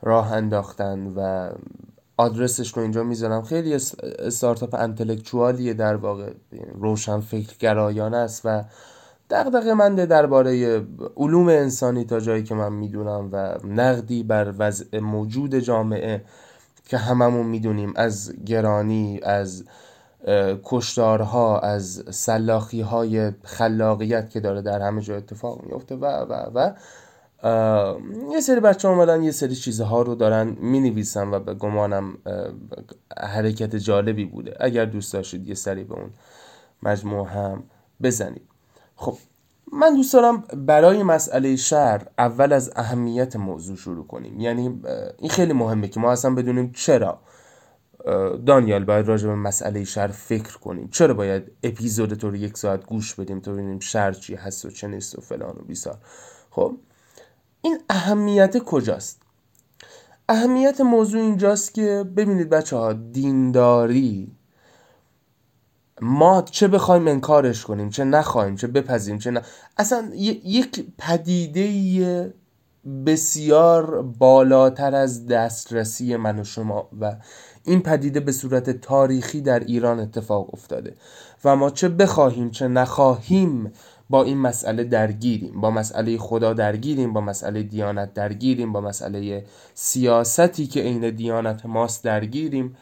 راه 0.03 0.33
انداختن 0.33 1.07
و 1.17 1.51
آدرسش 2.17 2.73
رو 2.77 2.83
اینجا 2.83 3.03
می‌ذارم. 3.05 3.43
خیلی 3.43 3.75
اس- 3.75 3.95
استارتاپ 4.01 4.75
انتلکچوالیه 4.75 5.75
در 5.75 5.97
واقع 5.97 6.33
روشن 6.75 7.21
فکرگرایانه 7.21 8.17
است 8.17 8.43
و 8.45 8.65
دغدغه 9.33 9.75
منده 9.75 10.07
درباره 10.07 10.83
علوم 11.17 11.49
انسانی 11.49 12.05
تا 12.05 12.21
جایی 12.21 12.43
که 12.43 12.55
من 12.55 12.73
می‌دونم 12.73 13.29
و 13.33 13.59
نقدی 13.65 14.23
بر 14.23 14.55
وضع 14.59 14.99
موجود 14.99 15.55
جامعه 15.55 16.25
که 16.85 16.97
هممون 16.97 17.47
می‌دونیم 17.47 17.93
از 17.97 18.35
گرانی 18.47 19.21
از 19.23 19.65
کشتارها 20.65 21.59
از 21.59 22.05
سلاخی 22.11 22.81
های 22.81 23.33
خلاقیت 23.43 24.31
که 24.31 24.41
داره 24.41 24.63
در 24.63 24.81
همه 24.81 25.01
جا 25.01 25.17
اتفاق 25.17 25.65
میفته 25.65 25.97
و 25.97 26.07
و 26.07 26.35
و 26.55 26.73
یه 28.33 28.41
سری 28.41 28.61
بچه 28.61 28.89
اومدن 28.89 29.23
یه 29.23 29.31
سری 29.31 29.57
چیزها 29.57 30.03
رو 30.03 30.15
دارن 30.15 30.57
می 30.61 30.81
نویسن 30.81 31.35
و 31.35 31.41
به 31.41 31.55
گمانم 31.55 32.19
حرکت 33.19 33.77
جالبی 33.77 34.25
بوده. 34.25 34.57
اگر 34.61 34.85
دوست 34.85 35.13
داشتید 35.13 35.49
یه 35.49 35.55
سری 35.55 35.85
به 35.85 35.95
اون 35.95 36.11
مجموعه 36.83 37.29
هم 37.29 37.63
بزنید. 38.03 38.52
خب 39.03 39.17
من 39.73 39.97
دوست 39.97 40.13
دارم 40.13 40.45
برای 40.57 41.03
مسئله 41.03 41.57
شهر 41.57 42.07
اول 42.19 42.53
از 42.53 42.73
اهمیت 42.77 43.37
موضوع 43.37 43.77
شروع 43.77 44.07
کنیم. 44.07 44.41
یعنی 44.41 44.81
این 45.19 45.31
خیلی 45.31 45.53
مهمه 45.53 45.89
که 45.89 46.01
ما 46.01 46.13
اصلا 46.13 46.35
بدونیم 46.35 46.73
چرا 46.73 47.21
دانیال 48.47 48.85
باید 48.85 49.09
راجع 49.09 49.29
به 49.29 49.35
مسئله 49.35 49.85
شهر 49.85 50.09
فکر 50.09 50.59
کنیم. 50.59 50.89
چرا 50.89 51.15
باید 51.15 51.53
اپیزود 51.63 52.15
تو 52.15 52.31
رو 52.31 52.37
یک 52.37 52.59
ساعت 52.59 52.87
گوش 52.87 53.15
بدیم 53.15 53.41
تا 53.41 53.53
ببینیم 53.53 53.79
شهر 53.79 54.13
چی 54.13 54.35
هست 54.35 54.65
و 54.65 54.71
چه 54.71 54.89
نیست 54.89 55.19
و 55.19 55.21
فلان 55.21 55.57
و 55.61 55.65
بیسار. 55.67 55.99
خب 56.51 56.77
این 57.63 57.79
اهمیت 57.91 58.59
کجاست؟ 58.59 59.23
اهمیت 60.29 60.81
موضوع 60.81 61.21
اینجاست 61.21 61.75
که 61.75 62.05
ببینید 62.17 62.49
بچه 62.49 62.77
ها 62.77 62.93
دینداری 62.93 64.37
ما 66.03 66.43
چه 66.51 66.69
بخوایم 66.69 67.09
انکارش 67.09 67.65
کنیم 67.65 67.91
چه 67.91 68.05
نخواهیم 68.05 68.57
چه 68.57 68.67
بپذیریم 68.67 69.19
چه 69.19 69.31
نه. 69.31 69.43
اصلا 69.79 70.11
یک 70.15 70.85
پدیده 70.99 72.35
بسیار 73.07 74.03
بالاتر 74.03 74.95
از 74.95 75.27
دسترسی 75.27 76.17
من 76.17 76.39
و 76.39 76.45
شما 76.45 76.89
و 77.01 77.17
این 77.65 77.81
پدیده 77.83 78.21
به 78.21 78.33
صورت 78.33 78.71
تاریخی 78.71 79.41
در 79.41 79.61
ایران 79.61 80.01
اتفاق 80.01 80.55
افتاده 80.55 80.95
و 81.45 81.57
ما 81.57 81.71
چه 81.71 81.89
بخواهیم 81.89 82.51
چه 82.51 82.69
نخواهیم 82.69 83.73
با 84.11 84.23
این 84.23 84.39
مسئله 84.39 84.85
درگیریم 84.85 85.61
با 85.61 85.71
مسئله 85.71 86.19
خدا 86.19 86.53
درگیریم 86.53 87.13
با 87.13 87.21
مسئله 87.21 87.63
دیانت 87.63 88.15
درگیریم 88.15 88.73
با 88.73 88.81
مسئله 88.81 89.45
سیاستی 89.75 90.67
که 90.67 90.81
عین 90.81 91.11
دیانت 91.11 91.67
ماست 91.67 92.05
درگیریم. 92.05 92.77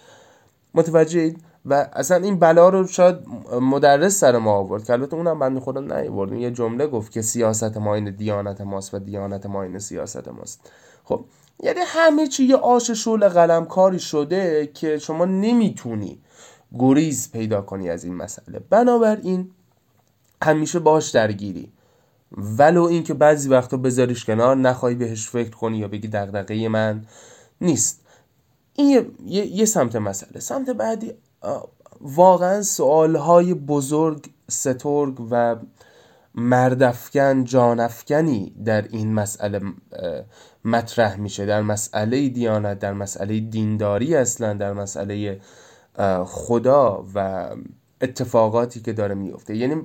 متوجهید 0.74 1.49
و 1.64 1.88
اصلا 1.92 2.16
این 2.16 2.38
بلا 2.38 2.68
رو 2.68 2.86
شاید 2.86 3.16
مدرس 3.60 4.18
سر 4.18 4.38
ما 4.38 4.52
آورد 4.52 4.84
که 4.84 4.92
البته 4.92 5.16
اونم 5.16 5.38
بنده 5.38 5.60
خدا 5.60 5.80
نیورد 5.80 6.32
یه 6.32 6.50
جمله 6.50 6.86
گفت 6.86 7.12
که 7.12 7.22
سیاست 7.22 7.76
ما 7.76 7.94
این 7.94 8.10
دیانت 8.10 8.60
ماست 8.60 8.94
و 8.94 8.98
دیانت 8.98 9.46
ما 9.46 9.62
این 9.62 9.78
سیاست 9.78 10.28
ماست. 10.28 10.70
خب 11.04 11.24
یعنی 11.62 11.80
همه 11.86 12.26
چی 12.26 12.44
یه 12.44 12.56
آش 12.56 12.90
شول 12.90 13.28
قلم 13.28 13.64
کاری 13.64 13.98
شده 13.98 14.70
که 14.74 14.98
شما 14.98 15.24
نمی‌تونی 15.24 16.18
گریز 16.78 17.32
پیدا 17.32 17.62
کنی 17.62 17.90
از 17.90 18.04
این 18.04 18.14
مسئله. 18.14 18.58
بنابراین 18.70 19.50
همیشه 20.42 20.78
باش 20.78 21.10
درگیری. 21.10 21.72
ولو 22.32 22.82
اینکه 22.82 23.14
بعضی 23.14 23.48
وقتا 23.48 23.76
بذاریش 23.76 24.24
کنار 24.24 24.56
نخوای 24.56 24.94
بهش 24.94 25.28
فکر 25.28 25.50
کنی 25.50 25.78
یا 25.78 25.88
بگی 25.88 26.08
دغدغه 26.08 26.68
من 26.68 27.04
نیست. 27.60 28.00
این 28.74 28.90
یه, 29.26 29.46
یه, 29.46 29.64
سمت 29.64 29.96
مسئله. 29.96 30.40
سمت 30.40 30.70
بعدی 30.70 31.12
واقعا 32.00 32.62
سوالهای 32.62 33.54
بزرگ 33.54 34.30
سترگ 34.48 35.20
و 35.30 35.56
مردفکن 36.34 37.44
جانفکنی 37.44 38.54
در 38.64 38.82
این 38.82 39.14
مسئله 39.14 39.60
مطرح 40.64 41.16
میشه. 41.16 41.46
در 41.46 41.62
مسئله 41.62 42.28
دیانت 42.28 42.78
در 42.78 42.92
مسئله 42.92 43.40
دینداری 43.40 44.14
اصلا 44.14 44.52
در 44.52 44.72
مسئله 44.72 45.40
خدا 46.24 47.04
و 47.14 47.48
اتفاقاتی 48.00 48.80
که 48.80 48.92
داره 48.92 49.14
میفته 49.14 49.56
یعنی 49.56 49.82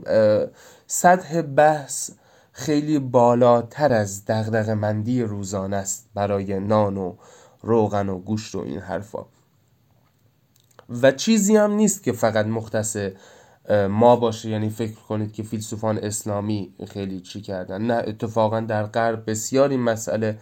سطح 0.87 1.41
بحث 1.41 2.11
خیلی 2.51 2.99
بالاتر 2.99 3.93
از 3.93 4.25
دغدغه 4.25 4.73
مندی 4.73 5.21
روزانه 5.21 5.75
است 5.75 6.09
برای 6.13 6.59
نان 6.59 6.97
و 6.97 7.15
روغن 7.61 8.09
و 8.09 8.19
گوشت 8.19 8.55
و 8.55 8.59
این 8.59 8.79
حرفا. 8.79 9.25
و 10.89 11.11
چیزی 11.11 11.55
هم 11.55 11.71
نیست 11.71 12.03
که 12.03 12.11
فقط 12.11 12.45
مختص 12.45 12.97
ما 13.89 14.15
باشه. 14.15 14.49
یعنی 14.49 14.69
فکر 14.69 14.93
کنید 14.93 15.33
که 15.33 15.43
فیلسوفان 15.43 15.97
اسلامی 15.97 16.73
خیلی 16.87 17.19
چی 17.19 17.41
کردن. 17.41 17.81
نه 17.81 17.93
اتفاقا 17.93 18.59
در 18.59 18.83
غرب 18.83 19.29
بسیار 19.29 19.69
این 19.69 19.79
مسئله 19.79 20.37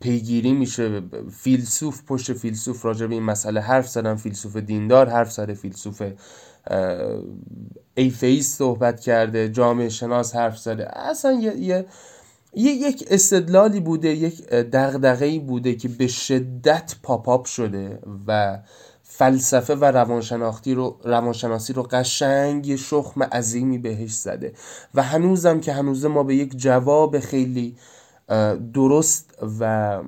پیگیری 0.00 0.52
میشه. 0.52 1.02
فیلسوف 1.32 2.02
پشت 2.06 2.32
فیلسوف 2.32 2.84
راجع 2.84 3.06
به 3.06 3.14
این 3.14 3.22
مسئله 3.22 3.60
حرف 3.60 3.88
زدن. 3.88 4.14
فیلسوف 4.14 4.56
دیندار 4.56 5.08
حرف 5.08 5.32
زده. 5.32 5.54
فیلسوف 5.54 6.02
اه، 6.02 7.22
ایفئیست 7.94 8.58
صحبت 8.58 9.00
کرده. 9.00 9.48
جامعه 9.48 9.88
شناس 9.88 10.36
حرف 10.36 10.58
زده. 10.58 10.98
اصلا 10.98 11.32
یه, 11.32 11.56
یه 11.56 11.86
یه 12.54 12.72
یک 12.72 13.04
استدلالی 13.10 13.80
بوده. 13.80 14.08
یک 14.08 14.46
دغدغه‌ای 14.48 15.38
بوده 15.38 15.74
که 15.74 15.88
به 15.88 16.06
شدت 16.06 16.94
پاپاپ 17.02 17.44
شده 17.46 17.98
و 18.26 18.58
فلسفه 19.18 19.74
و 19.74 19.84
روانشناختی 19.84 20.74
رو 20.74 21.00
روانشناسی 21.04 21.72
رو 21.72 21.82
قشنگ 21.82 22.66
یه 22.66 22.76
شخم 22.76 23.22
عظیمی 23.22 23.78
بهش 23.78 24.12
زده. 24.12 24.52
و 24.94 25.02
هنوزم 25.02 25.60
که 25.60 25.72
هنوز 25.72 26.04
ما 26.04 26.22
به 26.22 26.34
یک 26.34 26.56
جواب 26.56 27.18
خیلی 27.18 27.76
درست 28.74 29.34
و 29.60 29.98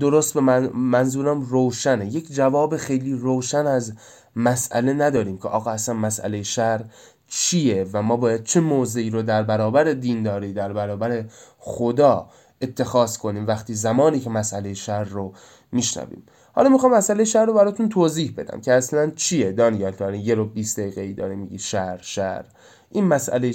درست 0.00 0.34
به 0.34 0.40
من 0.40 0.66
منظورم 0.66 1.40
روشنه. 1.40 2.06
یک 2.06 2.32
جواب 2.32 2.76
خیلی 2.76 3.12
روشن 3.12 3.66
از 3.66 3.92
مسئله 4.36 4.92
نداریم 4.92 5.38
که 5.38 5.48
آقا 5.48 5.70
اصلا 5.70 5.94
مسئله 5.94 6.42
شر 6.42 6.84
چیه 7.28 7.86
و 7.92 8.02
ما 8.02 8.16
باید 8.16 8.44
چه 8.44 8.60
موضعی 8.60 9.10
رو 9.10 9.22
در 9.22 9.42
برابر 9.42 9.84
دینداری 9.84 10.52
در 10.52 10.72
برابر 10.72 11.24
خدا 11.58 12.28
اتخاذ 12.62 13.16
کنیم 13.16 13.46
وقتی 13.46 13.74
زمانی 13.74 14.20
که 14.20 14.30
مسئله 14.30 14.74
شر 14.74 15.04
رو 15.04 15.32
میشنویم. 15.72 16.22
حالا 16.52 16.68
می‌خوام 16.68 16.94
مسئله 16.94 17.24
شر 17.24 17.44
رو 17.44 17.52
براتون 17.52 17.88
توضیح 17.88 18.34
بدم 18.36 18.60
که 18.60 18.72
اصلا 18.72 19.10
چیه؟ 19.10 19.52
دانیال 19.52 19.92
تو 19.92 20.14
یه 20.14 20.34
رو 20.34 20.44
20 20.44 20.80
دقیقه 20.80 21.00
ای 21.00 21.12
داره 21.12 21.34
میگی 21.34 21.58
شر 21.58 21.98
شر 22.02 22.44
این 22.90 23.04
مسئله 23.04 23.52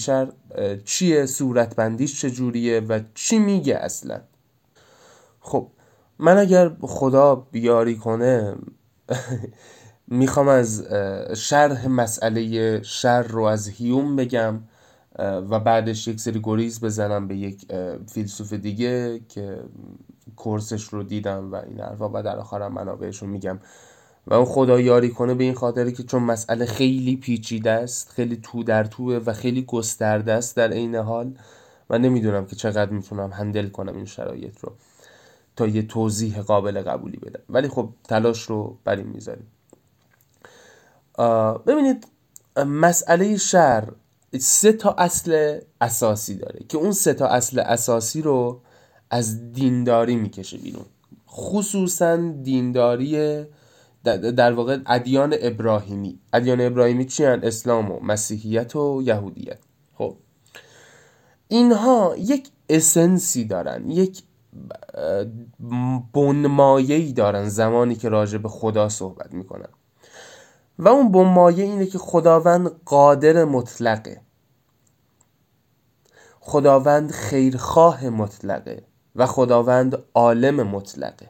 اه، 0.56 0.78
چیه؟ 0.78 1.26
صورتبندیش 1.26 2.22
چجوریه؟ 2.22 2.80
و 2.80 3.00
چی 3.14 3.40
میگه 3.40 3.76
اصلا؟ 3.76 4.22
خب 5.40 5.68
من 6.20 6.38
اگر 6.38 6.72
خدا 6.82 7.36
بیاری 7.36 7.96
کنه 7.96 8.56
می‌خوام 10.08 10.48
از 10.48 10.88
شرح 11.36 11.88
مسئله 11.88 12.82
شر 12.84 13.22
رو 13.22 13.44
از 13.44 13.68
هیوم 13.68 14.16
بگم. 14.16 14.60
و 15.20 15.60
بعدش 15.60 16.08
یک 16.08 16.20
سری 16.20 16.40
گریز 16.44 16.82
بزنم 16.82 17.28
به 17.28 17.36
یک 17.36 17.72
فیلسوف 18.12 18.54
دیگه 18.54 19.22
که 19.30 19.60
کورسش 20.36 20.84
رو 20.84 21.04
دیدم 21.04 21.52
و 21.52 21.56
این 21.56 21.80
حرفا 21.80 22.10
و 22.14 22.24
در 22.24 22.38
آخرم 22.38 22.74
منابعش 22.74 23.18
رو 23.18 23.28
میگم. 23.28 23.60
و 24.28 24.34
اون 24.34 24.46
خدا 24.46 24.80
یاری 24.80 25.10
کنه 25.10 25.34
به 25.34 25.44
این 25.44 25.54
خاطره 25.54 25.92
که 25.92 26.04
چون 26.04 26.24
مسئله 26.24 26.66
خیلی 26.66 27.16
پیچیده 27.16 27.72
است 27.72 28.10
خیلی 28.10 28.40
تو 28.44 28.64
در 28.64 28.84
توه 28.84 29.16
و 29.26 29.34
خیلی 29.34 29.62
گسترده 29.62 30.34
است 30.34 30.56
در 30.56 30.72
عین 30.72 30.96
حال 30.96 31.34
و 31.90 31.98
نمی‌دونم 31.98 32.46
که 32.46 32.56
چقدر 32.56 32.92
می‌تونم 32.92 33.32
هندل 33.32 33.70
کنم 33.70 33.96
این 33.96 34.06
شرایط 34.06 34.60
رو 34.60 34.72
تا 35.56 35.68
یه 35.68 35.82
توضیح 35.82 36.42
قابل 36.42 36.82
قبولی 36.82 37.18
بدم. 37.18 37.44
ولی 37.50 37.68
خب 37.68 37.90
تلاش 38.04 38.44
رو 38.44 38.78
بر 38.84 38.96
این 38.96 39.08
می‌ذاریم. 39.08 39.48
ببینید 41.68 42.08
مسئله 42.58 43.38
شر 43.38 43.88
سه 44.40 44.72
تا 44.72 44.92
اصل 44.92 45.60
اساسی 45.82 46.36
داره 46.36 46.60
که 46.70 46.78
اون 46.78 46.92
سه 46.92 47.14
تا 47.14 47.28
اصل 47.28 47.60
اساسی 47.60 48.22
رو 48.22 48.62
از 49.10 49.52
دینداری 49.54 50.16
می‌کشه 50.16 50.58
بیرون. 50.58 50.86
خصوصا 51.30 52.18
دینداری 52.44 53.44
در 54.04 54.54
واقع 54.54 54.78
ادیان 54.86 55.36
ابراهیمی. 55.42 56.20
ادیان 56.34 56.62
ابراهیمی 56.62 57.06
چی؟ 57.06 57.26
اسلام 57.26 57.92
و 57.92 58.00
مسیحیت 58.00 58.76
و 58.76 59.02
یهودیت. 59.06 59.60
خب. 59.98 60.16
اینها 61.48 62.16
یک 62.18 62.50
اسنسی 62.70 63.46
دارن 63.46 63.92
یک 63.92 64.24
بنمایه‌ای 66.14 67.14
دارن 67.14 67.50
زمانی 67.50 67.96
که 67.96 68.10
راجع 68.10 68.38
به 68.38 68.50
خدا 68.50 68.90
صحبت 68.90 69.34
می‌کنن. 69.34 69.70
و 70.80 70.88
اون 70.88 71.12
بنمایه 71.12 71.64
اینه 71.64 71.86
که 71.86 71.98
خداوند 71.98 72.72
قادر 72.86 73.46
مطلقه. 73.46 74.22
خداوند 76.40 77.12
خیرخواه 77.12 78.10
مطلقه 78.10 78.84
و 79.16 79.26
خداوند 79.26 79.98
عالم 80.14 80.68
مطلقه. 80.68 81.30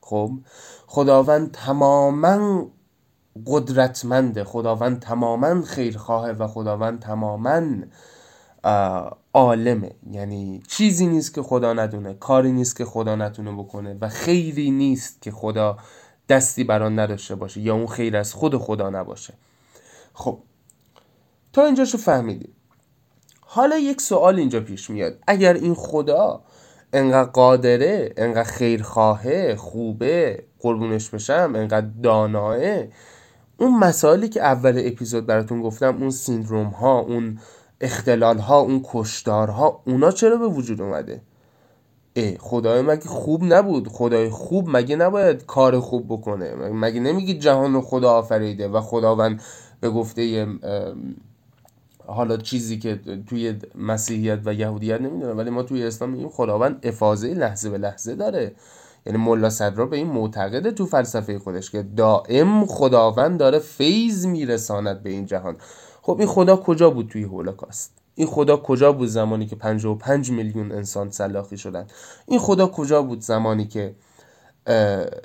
خب 0.00 0.32
خداوند 0.86 1.52
تماما 1.52 2.66
قدرتمنده 3.46 4.44
خداوند 4.44 5.00
تماما 5.00 5.62
خیرخواه 5.62 6.30
و 6.30 6.46
خداوند 6.46 7.00
تماما 7.00 7.62
عالمه. 9.34 9.94
یعنی 10.10 10.62
چیزی 10.68 11.06
نیست 11.06 11.34
که 11.34 11.42
خدا 11.42 11.72
ندونه 11.72 12.14
کاری 12.14 12.52
نیست 12.52 12.76
که 12.76 12.84
خدا 12.84 13.16
نتونه 13.16 13.52
بکنه 13.52 13.96
و 14.00 14.08
خیری 14.08 14.70
نیست 14.70 15.22
که 15.22 15.30
خدا 15.30 15.76
دستی 16.30 16.64
بران 16.64 16.98
نداشته 16.98 17.34
باشه 17.34 17.60
یا 17.60 17.74
اون 17.74 17.86
خیر 17.86 18.16
از 18.16 18.34
خود 18.34 18.56
خدا 18.56 18.90
نباشه. 18.90 19.34
خب 20.14 20.38
تا 21.52 21.64
اینجاشو 21.64 21.98
فهمیدیم 21.98 22.52
حالا 23.40 23.78
یک 23.78 24.00
سوال 24.00 24.38
اینجا 24.38 24.60
پیش 24.60 24.90
میاد. 24.90 25.18
اگر 25.26 25.54
این 25.54 25.74
خدا 25.74 26.42
انقدر 26.92 27.30
قادره 27.30 28.14
انقدر 28.16 28.50
خیرخواهه 28.50 29.56
خوبه 29.56 30.44
قربونش 30.58 31.10
بشم 31.10 31.52
انقدر 31.56 31.86
داناه 32.02 32.58
اون 33.56 33.78
مسائلی 33.78 34.28
که 34.28 34.42
اول 34.42 34.82
اپیزود 34.84 35.26
براتون 35.26 35.62
گفتم 35.62 35.96
اون 35.96 36.10
سیندروم 36.10 36.66
ها 36.66 36.98
اون 36.98 37.38
اختلال 37.80 38.38
ها 38.38 38.60
اون 38.60 38.80
کشدارها 38.84 39.82
اونا 39.86 40.10
چرا 40.10 40.36
به 40.36 40.46
وجود 40.46 40.80
اومده؟ 40.80 41.22
خدای 42.40 42.82
مگه 42.82 43.06
خوب 43.06 43.40
نبود؟ 43.44 43.88
خدای 43.88 44.30
خوب 44.30 44.76
مگه 44.76 44.96
نباید 44.96 45.46
کار 45.46 45.80
خوب 45.80 46.06
بکنه؟ 46.08 46.54
مگه 46.54 47.00
نمیگی 47.00 47.38
جهان 47.38 47.74
رو 47.74 47.80
خدا 47.80 48.10
آفریده 48.10 48.68
و 48.68 48.80
خداوند 48.80 49.42
به 49.80 49.90
گفته 49.90 50.46
حالا 52.06 52.36
چیزی 52.36 52.78
که 52.78 53.00
توی 53.26 53.54
مسیحیت 53.74 54.38
و 54.44 54.54
یهودیت 54.54 55.00
نمی‌دونم 55.00 55.38
ولی 55.38 55.50
ما 55.50 55.62
توی 55.62 55.84
اسلام 55.84 56.10
میگیم 56.10 56.28
خداوند 56.28 56.80
افاظه 56.82 57.34
لحظه 57.34 57.70
به 57.70 57.78
لحظه 57.78 58.14
داره. 58.14 58.52
یعنی 59.06 59.18
ملا 59.18 59.50
صدرا 59.50 59.86
به 59.86 59.96
این 59.96 60.06
معتقده 60.06 60.70
تو 60.70 60.86
فلسفه 60.86 61.38
خودش 61.38 61.70
که 61.70 61.82
دائم 61.82 62.66
خداوند 62.66 63.38
داره 63.38 63.58
فیض 63.58 64.26
میرساند 64.26 65.02
به 65.02 65.10
این 65.10 65.26
جهان. 65.26 65.56
خب 66.02 66.16
این 66.18 66.28
خدا 66.28 66.56
کجا 66.56 66.90
بود 66.90 67.08
توی 67.08 67.22
هولوکاست؟ 67.22 67.99
این 68.20 68.28
خدا 68.28 68.56
کجا 68.56 68.92
بود 68.92 69.08
زمانی 69.08 69.46
که 69.46 69.56
55 69.56 70.30
میلیون 70.30 70.72
انسان 70.72 71.10
سلاخی 71.10 71.58
شدن؟ 71.58 71.86
این 72.26 72.38
خدا 72.38 72.66
کجا 72.66 73.02
بود 73.02 73.20
زمانی 73.20 73.66
که 73.66 73.94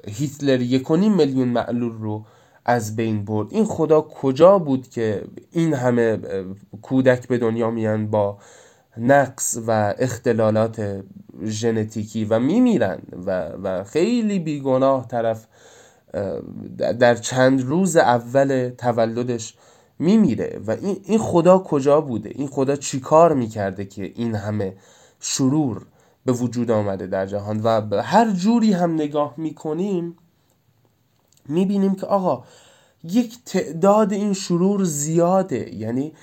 هیتلر 0.07 0.61
یکونیم 0.61 1.13
میلیون 1.15 1.47
معلول 1.47 1.93
رو 2.01 2.25
از 2.65 2.95
بین 2.95 3.25
برد؟ 3.25 3.47
این 3.53 3.65
خدا 3.65 4.01
کجا 4.01 4.59
بود 4.59 4.89
که 4.89 5.23
این 5.51 5.73
همه 5.73 6.19
کودک 6.81 7.27
به 7.27 7.37
دنیا 7.37 7.71
میان 7.71 8.07
با 8.07 8.37
نقص 8.97 9.57
و 9.67 9.93
اختلالات 9.97 11.03
ژنتیکی 11.45 12.25
و 12.25 12.39
میمیرن 12.39 12.99
و, 13.25 13.49
و 13.63 13.83
خیلی 13.83 14.39
بیگناه 14.39 15.07
طرف 15.07 15.47
در 16.99 17.15
چند 17.15 17.61
روز 17.61 17.97
اول 17.97 18.71
تولدش 18.77 19.53
میمیره 19.99 20.59
و 20.67 20.71
این, 20.71 20.97
این 21.03 21.19
خدا 21.19 21.59
کجا 21.59 22.01
بوده؟ 22.01 22.29
این 22.35 22.47
خدا 22.47 22.75
چیکار 22.75 23.33
می‌کرده 23.33 23.85
که 23.85 24.11
این 24.15 24.35
همه 24.35 24.77
شرور 25.19 25.85
به 26.25 26.31
وجود 26.31 26.71
آمده 26.71 27.07
در 27.07 27.25
جهان؟ 27.25 27.59
و 27.59 28.01
هر 28.01 28.31
جوری 28.31 28.73
هم 28.73 28.93
نگاه 28.93 29.33
می‌کنیم 29.37 30.17
می‌بینیم 31.49 31.95
که 31.95 32.05
آقا 32.05 32.43
یک 33.03 33.37
تعداد 33.45 34.13
این 34.13 34.33
شرور 34.33 34.83
زیاده. 34.83 35.75
یعنی 35.75 36.13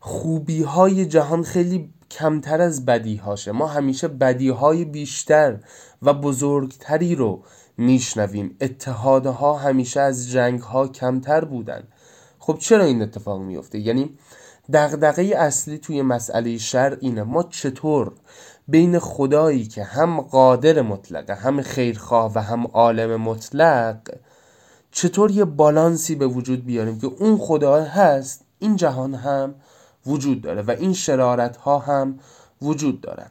خوبی 0.00 0.62
های 0.62 1.06
جهان 1.06 1.42
خیلی 1.42 1.90
کمتر 2.10 2.60
از 2.60 2.86
بدی 2.86 3.16
هاشه 3.16 3.52
ما 3.52 3.66
همیشه 3.66 4.08
بدی 4.08 4.48
های 4.48 4.84
بیشتر 4.84 5.58
و 6.02 6.14
بزرگتری 6.14 7.14
رو 7.14 7.42
میشنویم. 7.76 8.56
اتحادها 8.60 9.56
همیشه 9.56 10.00
از 10.00 10.30
جنگ 10.30 10.60
ها 10.60 10.88
کمتر 10.88 11.44
بودن. 11.44 11.82
خب 12.46 12.58
چرا 12.58 12.84
این 12.84 13.02
اتفاق 13.02 13.40
میفته 13.40 13.78
یعنی 13.78 14.10
دغدغه 14.72 15.22
اصلی 15.22 15.78
توی 15.78 16.02
مسئله 16.02 16.58
شر 16.58 16.98
اینه. 17.00 17.22
ما 17.22 17.42
چطور 17.42 18.12
بین 18.68 18.98
خدایی 18.98 19.66
که 19.66 19.84
هم 19.84 20.20
قادر 20.20 20.82
مطلقه 20.82 21.34
هم 21.34 21.62
خیرخواه 21.62 22.32
و 22.34 22.42
هم 22.42 22.66
عالم 22.66 23.20
مطلق 23.20 23.98
چطور 24.90 25.30
یه 25.30 25.44
بالانسی 25.44 26.14
به 26.14 26.26
وجود 26.26 26.66
بیاریم 26.66 26.98
که 26.98 27.06
اون 27.06 27.38
خدا 27.38 27.84
هست 27.84 28.44
این 28.58 28.76
جهان 28.76 29.14
هم 29.14 29.54
وجود 30.06 30.42
داره 30.42 30.62
و 30.62 30.70
این 30.70 30.92
شرارت 30.92 31.56
ها 31.56 31.78
هم 31.78 32.18
وجود 32.62 33.00
دارن. 33.00 33.30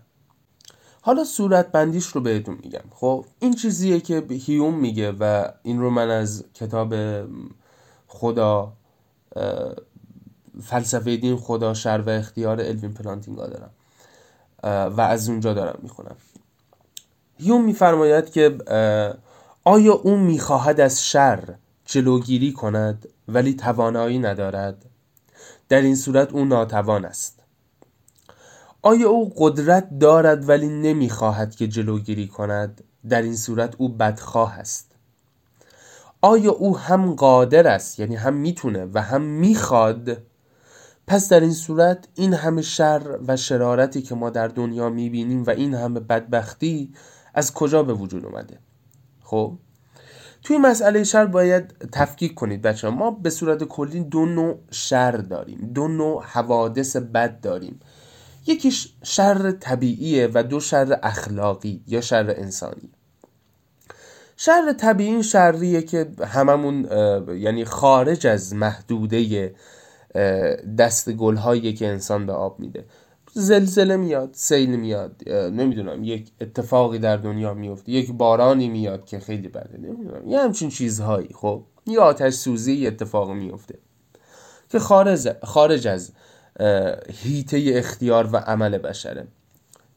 حالا 1.02 1.24
صورت 1.24 1.72
بندیش 1.72 2.06
رو 2.06 2.22
بهتون 2.22 2.58
میگم. 2.64 2.90
خب 2.92 3.26
این 3.40 3.54
چیزیه 3.54 4.00
که 4.00 4.24
هیوم 4.30 4.80
میگه 4.80 5.12
و 5.12 5.48
این 5.64 5.80
رو 5.80 5.90
من 5.90 6.10
از 6.10 6.46
کتاب 6.54 6.96
خدا 8.08 8.74
فلسفه 10.62 11.18
دین 11.18 11.38
خدا 11.38 11.74
شر 11.74 12.04
و 12.06 12.10
اختیار 12.10 12.62
الوین 12.62 12.94
پلانتینگا 12.94 13.48
دارم. 13.48 13.72
و 14.98 15.02
از 15.02 15.30
اونجا 15.30 15.54
دارم 15.54 15.80
می‌خونم. 15.82 16.16
هیوم 17.38 17.64
میفرماید 17.64 18.30
که 18.30 18.58
آیا 19.64 19.94
او 19.94 20.18
می‌خواهد 20.18 20.80
از 20.80 21.06
شر 21.06 21.56
جلوگیری 21.86 22.54
کند 22.54 23.08
ولی 23.28 23.54
توانایی 23.54 24.20
ندارد؟ 24.20 24.86
در 25.70 25.82
این 25.82 25.96
صورت 25.96 26.32
او 26.32 26.46
ناتوان 26.46 27.06
است. 27.06 27.40
آیا 28.82 29.10
او 29.10 29.34
قدرت 29.38 30.00
دارد 30.00 30.50
ولی 30.50 30.68
نمی‌خواهد 30.68 31.56
که 31.56 31.68
جلوگیری 31.68 32.28
کند؟ 32.28 32.84
در 33.10 33.22
این 33.22 33.36
صورت 33.36 33.76
او 33.78 33.90
بدخواه 33.90 34.54
است. 34.54 34.95
آیا 36.26 36.52
او 36.52 36.78
هم 36.78 37.16
قادر 37.16 37.68
است 37.68 38.00
یعنی 38.00 38.16
هم 38.16 38.34
می‌تونه 38.34 38.88
و 38.94 39.02
هم 39.02 39.22
می‌خواد؟ 39.22 40.18
پس 41.08 41.30
در 41.30 41.40
این 41.40 41.54
صورت 41.54 42.08
این 42.16 42.34
همه 42.34 42.62
شر 42.62 43.20
و 43.28 43.38
شرارتی 43.38 44.02
که 44.02 44.16
ما 44.16 44.30
در 44.30 44.48
دنیا 44.48 44.90
می‌بینیم 44.90 45.44
و 45.44 45.50
این 45.50 45.74
همه 45.74 46.00
بدبختی 46.00 46.94
از 47.34 47.54
کجا 47.54 47.84
به 47.84 47.94
وجود 47.94 48.26
اومده؟ 48.26 48.60
خب 49.24 49.58
توی 50.44 50.58
مسئله 50.58 51.04
شر 51.04 51.26
باید 51.26 51.90
تفکیک 51.92 52.36
کنید 52.36 52.62
بچه 52.62 52.90
ما 52.90 53.12
به 53.12 53.30
صورت 53.30 53.64
کلی 53.64 54.04
دو 54.04 54.26
نوع 54.26 54.60
شر 54.72 55.12
داریم 55.12 55.72
دو 55.74 55.88
نوع 55.88 56.24
حوادث 56.24 56.96
بد 56.96 57.42
داریم. 57.42 57.80
یکیش 58.48 58.94
شر 59.04 59.52
طبیعیه 59.52 60.30
و 60.34 60.44
دو 60.44 60.60
شر 60.60 61.00
اخلاقی 61.04 61.84
یا 61.88 62.02
شر 62.02 62.34
انسانی. 62.38 62.92
شر 64.38 64.74
طبیعی 64.74 65.10
این 65.10 65.22
شریه 65.22 65.82
که 65.82 66.08
هممون 66.28 66.88
یعنی 67.38 67.66
خارج 67.66 68.28
از 68.28 68.54
محدوده 68.54 69.56
دست 70.78 71.12
گلهایی 71.12 71.74
که 71.74 71.88
انسان 71.88 72.26
به 72.26 72.34
آب 72.34 72.60
میده. 72.60 72.86
زلزله 73.34 73.98
میاد 73.98 74.30
سیل 74.34 74.76
میاد 74.76 75.30
نمی‌دونم 75.30 76.04
یک 76.04 76.32
اتفاقی 76.42 77.00
در 77.00 77.18
دنیا 77.18 77.54
میفته 77.54 77.92
یک 77.92 78.12
بارانی 78.12 78.70
میاد 78.70 79.06
که 79.06 79.20
خیلی 79.20 79.48
بده 79.48 79.78
نمی‌دونم 79.78 80.28
یه 80.28 80.40
همچین 80.40 80.70
چیزهایی 80.70 81.30
خب؟ 81.34 81.64
یه 81.86 82.00
آتش 82.00 82.34
سوزی 82.34 82.88
اتفاق 82.88 83.32
میفته 83.32 83.78
که 84.70 84.80
خارج, 84.80 85.36
خارج 85.44 85.88
از 85.88 86.12
هیته 87.24 87.64
اختیار 87.76 88.30
و 88.34 88.38
عمل 88.38 88.78
بشره. 88.78 89.28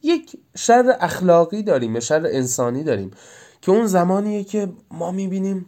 یک 0.02 0.38
شر 0.56 0.96
اخلاقی 1.00 1.62
داریم 1.62 1.94
یا 1.94 2.00
شر 2.00 2.26
انسانی 2.26 2.84
داریم. 2.84 3.10
که 3.60 3.72
اون 3.72 3.86
زمانیه 3.86 4.44
که 4.44 4.68
ما 4.90 5.10
می‌بینیم 5.10 5.66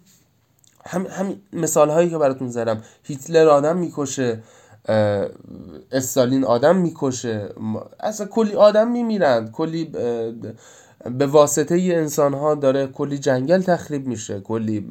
هم, 0.87 1.07
هم 1.07 1.35
مثال 1.53 1.91
هایی 1.91 2.11
که 2.11 2.19
براتون 2.19 2.49
زدم. 2.49 2.83
هیتلر 3.03 3.49
آدم 3.49 3.77
می‌کشه 3.77 4.43
استالین 5.93 6.45
آدم 6.45 6.77
می‌کشه. 6.77 7.49
اصلا 8.01 8.27
کلی 8.27 8.55
آدم 8.55 8.91
میمیرند. 8.91 9.53
کلی 9.53 9.85
به 11.05 11.27
واسطه 11.27 11.75
ای 11.75 11.95
انسان 11.95 12.35
ها 12.35 12.55
داره 12.55 12.87
کلی 12.87 13.19
جنگل 13.19 13.63
تخریب 13.63 14.07
میشه. 14.07 14.41
کلی 14.41 14.89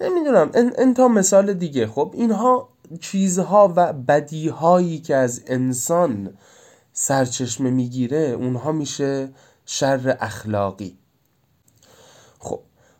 نمی‌دونم. 0.00 0.50
انتا 0.54 1.08
مثال 1.08 1.52
دیگه. 1.52 1.86
خب 1.86 2.10
اینها 2.14 2.68
چیزها 3.00 3.72
و 3.76 3.92
بدیهایی 3.92 4.98
که 4.98 5.16
از 5.16 5.42
انسان 5.46 6.30
سرچشمه 6.92 7.70
می‌گیره 7.70 8.18
اونها 8.18 8.72
میشه 8.72 9.28
شر 9.66 10.16
اخلاقی. 10.20 10.98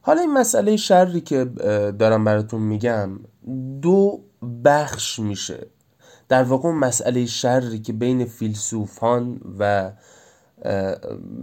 حالا 0.07 0.21
این 0.21 0.33
مسئله 0.33 0.77
شری 0.77 1.21
که 1.21 1.45
دارم 1.99 2.25
براتون 2.25 2.63
میگم 2.63 3.11
دو 3.83 4.21
بخش 4.65 5.19
میشه. 5.19 5.67
در 6.29 6.43
واقع 6.43 6.71
مسئله 6.71 7.27
شری 7.27 7.79
که 7.79 7.93
بین 7.93 8.25
فیلسوفان 8.25 9.41
و 9.59 9.93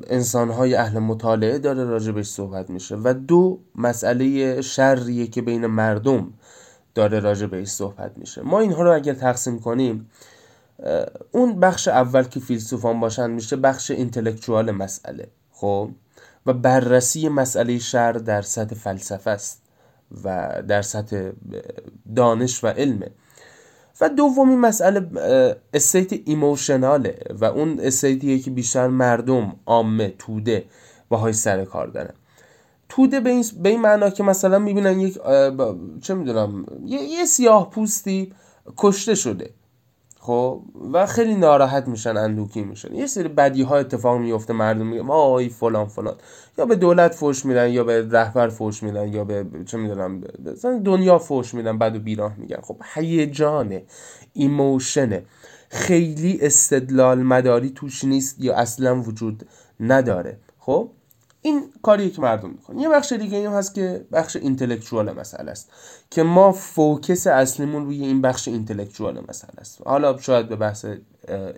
انسانهای 0.07 0.75
اهل 0.75 0.99
مطالعه 0.99 1.57
داره 1.57 1.83
راجبش 1.83 2.25
صحبت 2.27 2.69
میشه 2.69 2.95
و 3.03 3.13
دو 3.13 3.59
مسئله 3.75 4.61
شریه 4.61 5.27
که 5.27 5.41
بین 5.41 5.65
مردم 5.65 6.33
داره 6.95 7.19
راجبش 7.19 7.67
صحبت 7.67 8.17
میشه. 8.17 8.41
ما 8.41 8.59
اینها 8.59 8.83
رو 8.83 8.95
اگر 8.95 9.13
تقسیم 9.13 9.59
کنیم 9.59 10.09
اون 11.31 11.59
بخش 11.59 11.87
اول 11.87 12.23
که 12.23 12.39
فیلسوفان 12.39 12.99
باشن 12.99 13.31
میشه 13.31 13.55
بخش 13.55 13.91
اینتלקچوال 13.91 14.71
مسئله. 14.71 15.27
خب؟ 15.51 15.89
و 16.45 16.53
بررسی 16.53 17.29
مسئله 17.29 17.79
شر 17.79 18.11
در 18.11 18.41
سطح 18.41 18.75
فلسفه 18.75 19.29
است 19.31 19.61
و 20.23 20.53
در 20.67 20.81
سطح 20.81 21.29
دانش 22.15 22.63
و 22.63 22.67
علمه 22.67 23.11
و 24.01 24.09
دومی 24.09 24.55
مسئله 24.55 25.07
استیت 25.73 26.13
ایموشناله 26.25 27.19
و 27.29 27.45
اون 27.45 27.79
استیتیه 27.79 28.39
که 28.39 28.51
بیشتر 28.51 28.87
مردم 28.87 29.55
عامه 29.65 30.13
توده 30.19 30.65
باهای 31.09 31.33
سر 31.33 31.65
کار 31.65 31.87
دارن. 31.87 32.13
توده 32.89 33.19
به 33.19 33.29
این, 33.29 33.45
به 33.63 33.69
این 33.69 33.81
معنا 33.81 34.09
که 34.09 34.23
مثلا 34.23 34.59
می‌بینن 34.59 34.99
یک 34.99 35.19
چه 36.01 36.13
می‌دونم 36.13 36.65
یه, 36.85 37.01
یه 37.01 37.25
سیاه 37.25 37.69
پوستی 37.69 38.33
کشته 38.77 39.15
شده. 39.15 39.49
خب 40.23 40.61
و 40.93 41.05
خیلی 41.05 41.35
ناراحت 41.35 41.87
میشن 41.87 42.17
اندوکی 42.17 42.61
میشن. 42.61 42.93
یه 42.95 43.07
سری 43.07 43.27
بدی 43.27 43.61
ها 43.61 43.77
اتفاق 43.77 44.17
میفته 44.17 44.53
مردم 44.53 44.87
میگن 44.87 45.09
آی 45.09 45.49
فلان 45.49 45.85
فلان. 45.85 46.15
یا 46.57 46.65
به 46.65 46.75
دولت 46.75 47.15
فوش 47.15 47.45
میدن 47.45 47.69
یا 47.69 47.83
به 47.83 48.07
رهبر 48.11 48.49
فوش 48.49 48.83
میدن 48.83 49.07
یا 49.07 49.23
به 49.23 49.45
چه 49.65 49.77
می‌دونم 49.77 50.21
دنیا 50.85 51.17
فوش 51.17 51.53
میدن 51.53 51.77
بعد 51.77 51.95
و 51.95 51.99
بیراه 51.99 52.35
میگن. 52.37 52.61
خب 52.61 52.77
هیجانه 52.93 53.83
ایموشنه. 54.33 55.23
خیلی 55.69 56.39
استدلال 56.41 57.23
مداری 57.23 57.69
توش 57.69 58.03
نیست 58.03 58.41
یا 58.41 58.55
اصلا 58.55 59.01
وجود 59.01 59.47
نداره. 59.79 60.37
خب 60.59 60.89
این 61.41 61.73
کاری 61.81 62.09
که 62.09 62.21
مردم 62.21 62.49
می‌کنن. 62.49 62.79
یه 62.79 62.89
بخش 62.89 63.11
دیگه 63.11 63.37
این 63.37 63.47
هست 63.47 63.73
که 63.73 64.05
بخش 64.11 64.35
اینتלקچوال 64.35 65.11
مسئله 65.11 65.51
است 65.51 65.71
که 66.09 66.23
ما 66.23 66.51
فوکس 66.51 67.27
اصلیمون 67.27 67.85
روی 67.85 68.05
این 68.05 68.21
بخش 68.21 68.47
اینتלקچوال 68.47 69.25
مسئله 69.29 69.59
است. 69.59 69.81
حالا 69.85 70.17
شاید 70.17 70.49
به 70.49 70.55
بحث 70.55 70.85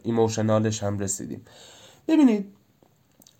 ایموشنالش 0.04 0.84
هم 0.84 1.00
رسیدیم. 1.00 1.46
ببینید 2.08 2.54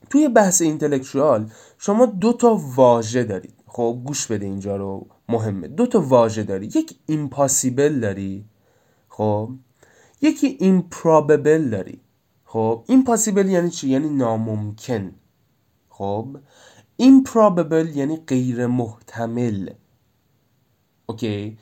توی 0.10 0.28
بحث 0.28 0.62
اینتלקچوال 0.62 1.52
شما 1.78 2.06
دو 2.06 2.34
تا 2.34 2.62
واژه 2.76 3.24
دارید. 3.24 3.54
خب 3.68 4.02
گوش 4.06 4.28
بده 4.28 4.46
اینجا 4.46 4.76
رو 4.76 5.08
مهمه. 5.30 5.68
دو 5.68 5.88
تا 5.88 6.02
واژه 6.02 6.44
داری. 6.44 6.66
یک 6.66 6.96
ایمپاسیبل 7.06 8.00
داری 8.00 8.46
خب. 9.10 9.50
یکی 10.22 10.58
ایمپراببل 10.60 11.70
داری. 11.70 12.00
خب 12.46 12.84
ایمپاسیبل 12.88 13.50
یعنی 13.50 13.70
چی؟ 13.70 13.90
یعنی 13.90 14.10
ناممکن. 14.10 15.12
خب 16.04 16.38
improbable 17.02 17.96
یعنی 17.96 18.18
غیر 18.28 18.68
محتمل. 18.68 19.70
OK؟ 21.06 21.58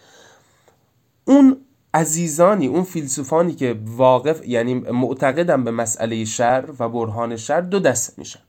اون 1.25 1.57
عزیزانی 1.93 2.67
اون 2.67 2.83
فیلسوفانی 2.83 3.53
که 3.53 3.79
واقف 3.85 4.47
یعنی 4.47 4.73
معتقدن 4.73 5.63
به 5.63 5.71
مسئله 5.71 6.25
شر 6.25 6.69
و 6.79 6.89
برهان 6.89 7.35
شر 7.35 7.61
دو 7.61 7.79
دسته 7.79 8.19
میشن. 8.19 8.39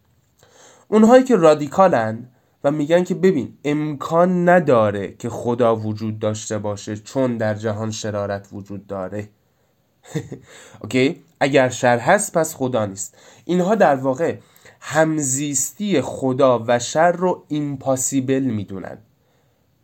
اونهایی 0.88 1.24
که 1.24 1.36
رادیکالن 1.36 2.28
و 2.64 2.70
میگن 2.70 3.04
که 3.04 3.14
ببین 3.14 3.58
امکان 3.64 4.48
نداره 4.48 5.14
که 5.18 5.28
خدا 5.28 5.76
وجود 5.76 6.18
داشته 6.18 6.58
باشه 6.58 6.96
چون 6.96 7.36
در 7.36 7.54
جهان 7.54 7.90
شرارت 7.90 8.48
وجود 8.52 8.86
داره. 8.86 9.28
OK؟ 10.82 11.22
اگر 11.40 11.68
شر 11.68 11.98
هست 11.98 12.32
پس 12.32 12.54
خدا 12.54 12.86
نیست. 12.86 13.16
اینها 13.44 13.74
در 13.74 13.96
واقع 13.96 14.36
همزیستی 14.84 16.00
خدا 16.00 16.64
و 16.66 16.78
شر 16.78 17.12
رو 17.12 17.44
impossible 17.48 18.42
می‌دونن. 18.42 18.98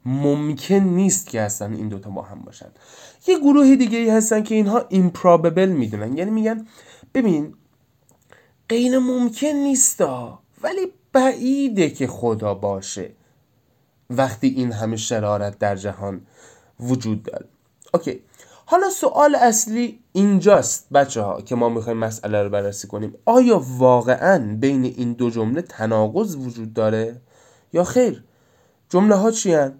ممکن 0.04 0.74
نیست 0.74 1.26
که 1.26 1.40
اصلا 1.40 1.74
این 1.74 1.88
دوتا 1.88 2.10
با 2.10 2.22
هم 2.22 2.40
باشن. 2.40 2.70
یه 3.26 3.38
گروه 3.38 3.76
دیگه 3.76 4.12
هستن 4.12 4.42
که 4.42 4.54
اینها 4.54 4.84
improbable 4.88 5.68
می‌دونن. 5.68 6.16
یعنی 6.16 6.30
میگن 6.30 6.66
ببین 7.14 7.54
غیر 8.68 8.98
ممکن 8.98 9.46
نیستا 9.46 10.42
ولی 10.62 10.92
بعیده 11.12 11.90
که 11.90 12.06
خدا 12.06 12.54
باشه. 12.54 13.10
وقتی 14.10 14.48
این 14.48 14.72
همه 14.72 14.96
شرارت 14.96 15.58
در 15.58 15.76
جهان 15.76 16.20
وجود 16.80 17.22
داره. 17.22 17.46
اوکی 17.94 18.20
حالا 18.70 18.90
سوال 18.90 19.34
اصلی 19.34 19.98
اینجاست 20.12 20.86
بچه 20.92 21.22
ها 21.22 21.40
که 21.40 21.54
ما 21.54 21.68
می‌خوایم 21.68 21.98
مسئله 21.98 22.42
رو 22.42 22.50
بررسی 22.50 22.88
کنیم. 22.88 23.14
آیا 23.24 23.62
واقعا 23.78 24.56
بین 24.60 24.84
این 24.84 25.12
دو 25.12 25.30
جمله 25.30 25.62
تناقض 25.62 26.36
وجود 26.36 26.72
داره 26.72 27.20
یا 27.72 27.84
خیر؟ 27.84 28.24
جمله 28.88 29.14
ها 29.14 29.30
چی 29.30 29.52
هن؟ 29.52 29.74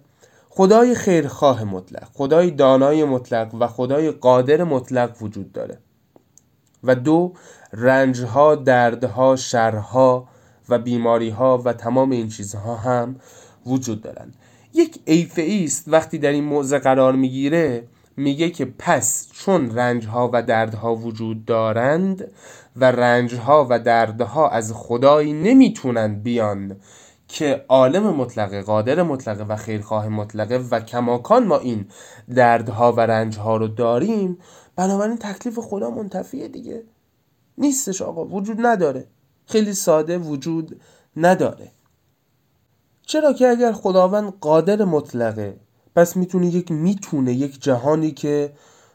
خدای 0.49 0.95
خیرخواه 0.95 1.63
مطلق 1.63 2.07
خدای 2.13 2.51
دانای 2.51 3.03
مطلق 3.03 3.55
و 3.59 3.67
خدای 3.67 4.11
قادر 4.11 4.63
مطلق 4.63 5.21
وجود 5.21 5.51
داره. 5.51 5.77
و 6.83 6.95
دو 6.95 7.33
رنجها 7.73 8.55
دردها 8.55 9.35
شرها 9.35 10.27
و 10.69 10.79
بیماریها 10.79 11.61
و 11.65 11.73
تمام 11.73 12.11
این 12.11 12.27
چیزها 12.27 12.75
هم 12.75 13.15
وجود 13.65 14.01
دارند. 14.01 14.35
یک 14.73 14.99
ایفئیست 15.05 15.83
وقتی 15.87 16.17
در 16.17 16.31
این 16.31 16.43
موضع 16.43 16.79
قرار 16.79 17.15
می‌گیره 17.15 17.87
میگه 18.19 18.49
که 18.49 18.65
پس 18.65 19.27
چون 19.31 19.75
رنجها 19.75 20.29
و 20.33 20.41
دردها 20.41 20.95
وجود 20.95 21.45
دارند 21.45 22.31
و 22.75 22.91
رنجها 22.91 23.67
و 23.69 23.79
دردها 23.79 24.49
از 24.49 24.73
خدایی 24.75 25.33
نمی‌تونند 25.33 26.23
بیان 26.23 26.75
که 27.27 27.65
عالم 27.67 28.15
مطلقه 28.15 28.61
قادر 28.61 29.03
مطلقه 29.03 29.43
و 29.43 29.55
خیرخواه 29.55 30.09
مطلقه 30.09 30.57
و 30.57 30.79
کماکان 30.79 31.47
ما 31.47 31.57
این 31.57 31.87
دردها 32.35 32.91
و 32.91 32.99
رنجها 32.99 33.57
رو 33.57 33.67
داریم 33.67 34.37
بنابراین 34.75 35.17
تکلیف 35.17 35.59
خدا 35.59 35.89
منتفیه 35.89 36.47
دیگه. 36.47 36.83
نیستش 37.57 38.01
آقا 38.01 38.25
وجود 38.25 38.65
نداره. 38.65 39.07
خیلی 39.45 39.73
ساده 39.73 40.17
وجود 40.17 40.81
نداره. 41.17 41.71
چرا 43.01 43.33
که 43.33 43.47
اگر 43.47 43.71
خداوند 43.71 44.33
قادر 44.41 44.85
مطلقه 44.85 45.57
پس 45.99 46.17
می‌تونه 46.17 46.47
یک 46.47 46.71
می‌تونه 46.71 47.33
یک 47.33 47.61
جهانی 47.61 48.11
که 48.11 48.51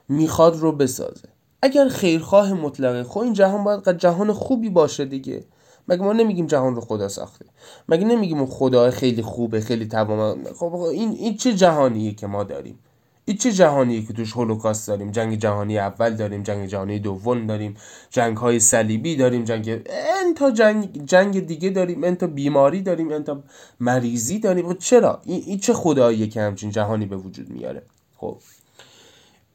می‌خواد 0.09 0.57
رو 0.57 0.73
بسازه. 0.73 1.29
اگر 1.63 1.89
خیرخواه 1.89 2.53
مطلقه 2.53 3.05
خب 3.05 3.21
این 3.21 3.33
جهان 3.33 3.65
باید 3.65 3.99
جهان 3.99 4.33
خوبی 4.33 4.71
باشه 4.71 5.05
دیگه. 5.05 5.45
مگه 5.89 6.03
ما 6.03 6.13
نمیگیم 6.13 6.47
جهان 6.47 6.75
رو 6.75 6.81
خدا 6.81 7.09
ساخته؟ 7.09 7.45
مگه 7.89 8.05
نمیگیم 8.05 8.47
خدا 8.47 8.91
خیلی 8.91 9.23
خوبه 9.23 9.61
خیلی 9.61 9.87
تمام 9.87 10.45
خب 10.45 10.75
این 10.75 11.11
این 11.11 11.37
چه 11.37 11.55
جهانیه 11.55 12.15
که 12.15 12.27
ما 12.27 12.45
داریم؟ 12.45 12.79
این 13.27 13.37
چه 13.37 13.53
جهانیه 13.53 14.03
که 14.03 14.13
توش 14.13 14.33
هولوکاست 14.33 14.89
داریم؟ 14.89 15.11
جنگ 15.11 15.35
جهانی 15.35 15.79
اول 15.79 16.17
داریم 16.17 16.43
جنگ 16.43 16.67
جهانی 16.67 16.99
دوم 16.99 17.47
داریم 17.47 17.77
جنگ 18.11 18.37
های 18.37 18.61
صلیبی 18.61 19.17
داریم 19.17 19.45
جنگ 19.45 19.83
انتا 20.27 20.51
جنگ 20.51 21.05
جنگ 21.07 21.47
دیگه 21.47 21.71
داریم 21.71 22.05
انتا 22.05 22.27
بیماری 22.27 22.83
داریم 22.83 23.13
انتا 23.13 23.43
مریضی 23.81 24.39
داریم. 24.39 24.69
خب 24.73 24.79
چرا؟ 24.79 25.21
این, 25.25 25.43
این 25.47 25.59
چه 25.59 25.73
خداییه 25.73 26.27
که 26.27 26.41
همچین 26.41 26.71
جهانی 26.71 27.07
به 27.07 27.17
وجود 27.17 27.51
میاره؟ 27.51 27.83
خب 28.17 28.39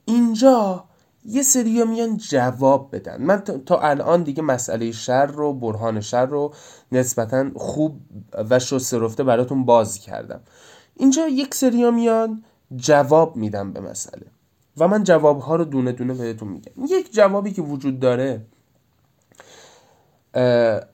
اینجا 0.06 0.86
یه 1.26 1.42
سری 1.42 1.84
میان 1.84 2.18
جواب 2.18 2.96
بدن. 2.96 3.22
من 3.22 3.42
تا 3.42 3.80
الان 3.80 4.24
دیگه 4.24 4.44
مسئله 4.44 4.92
شر 4.92 5.26
رو 5.26 5.54
برهان 5.54 6.02
شر 6.02 6.26
رو 6.26 6.54
نسبتا 6.92 7.50
خوب 7.56 8.00
و 8.50 8.60
شست 8.60 8.94
رفته 8.94 9.24
براتون 9.24 9.66
باز 9.66 10.00
کردم. 10.00 10.42
اینجا 10.96 11.28
یک 11.28 11.56
سری 11.56 11.92
میان 11.92 12.44
جواب 12.76 13.36
میدم 13.36 13.74
به 13.74 13.80
مسئله. 13.80 14.26
و 14.78 14.88
من 14.88 15.04
جوابها 15.04 15.56
رو 15.56 15.66
دونه 15.66 15.92
دونه 15.92 16.14
بهتون 16.14 16.48
میگم. 16.48 16.72
یک 16.90 17.14
جوابی 17.14 17.52
که 17.52 17.62
وجود 17.62 18.00
داره 18.00 18.46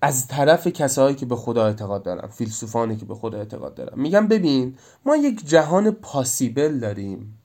از 0.01 0.27
طرف 0.27 0.67
کسایی 0.67 1.15
که 1.15 1.25
به 1.25 1.35
خدا 1.35 1.65
اعتقاد 1.65 2.03
دارن 2.03 2.27
فیلسوفانی 2.27 2.97
که 2.97 3.05
به 3.05 3.15
خدا 3.15 3.37
اعتقاد 3.37 3.75
دارن 3.75 3.99
میگم 4.01 4.27
ببین 4.27 4.77
ما 5.05 5.15
یک 5.15 5.47
جهان 5.47 5.91
پاسیبل 5.91 6.79
داریم. 6.79 7.39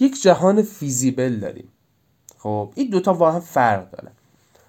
یک 0.00 0.22
جهان 0.22 0.62
فیزیبل 0.62 1.36
داریم. 1.40 1.68
خب 2.38 2.72
این 2.74 2.90
دوتا 2.90 3.32
هم 3.32 3.40
فرق 3.40 3.90
دارن 3.90 4.12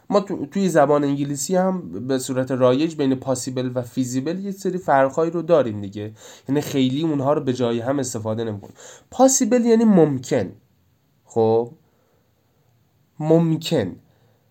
ما 0.09 0.19
توی 0.19 0.69
زبان 0.69 1.03
انگلیسی 1.03 1.55
هم 1.55 2.07
به 2.07 2.19
صورت 2.19 2.51
رایج 2.51 2.95
بین 2.95 3.15
پاسیبل 3.15 3.71
و 3.75 3.81
فیزیبل 3.81 4.39
یه 4.39 4.51
سری 4.51 4.77
فرقهایی 4.77 5.31
رو 5.31 5.41
داریم 5.41 5.81
دیگه. 5.81 6.11
یعنی 6.49 6.61
خیلی 6.61 7.01
اونها 7.01 7.33
رو 7.33 7.41
به 7.41 7.53
جای 7.53 7.79
هم 7.79 7.99
استفاده 7.99 8.43
نمی‌کنیم. 8.43 8.75
پاسیبل 9.11 9.65
یعنی 9.65 9.83
ممکن. 9.83 10.51
خب؟ 11.25 11.71
ممکن. 13.19 13.95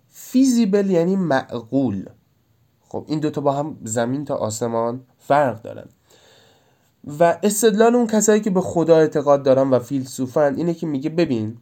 فیزیبل 0.08 0.90
یعنی 0.90 1.16
معقول. 1.16 2.04
خب 2.88 3.04
این 3.08 3.20
دوتا 3.20 3.40
با 3.40 3.52
هم 3.52 3.78
زمین 3.84 4.24
تا 4.24 4.34
آسمان 4.34 5.00
فرق 5.18 5.62
دارن. 5.62 5.88
و 7.20 7.38
استدلال 7.42 7.94
اون 7.94 8.06
کسایی 8.06 8.40
که 8.40 8.50
به 8.50 8.60
خدا 8.60 8.96
اعتقاد 8.96 9.42
دارن 9.42 9.70
و 9.70 9.78
فیلسوفن 9.78 10.54
اینه 10.54 10.74
که 10.74 10.86
میگه 10.86 11.10
ببین 11.10 11.58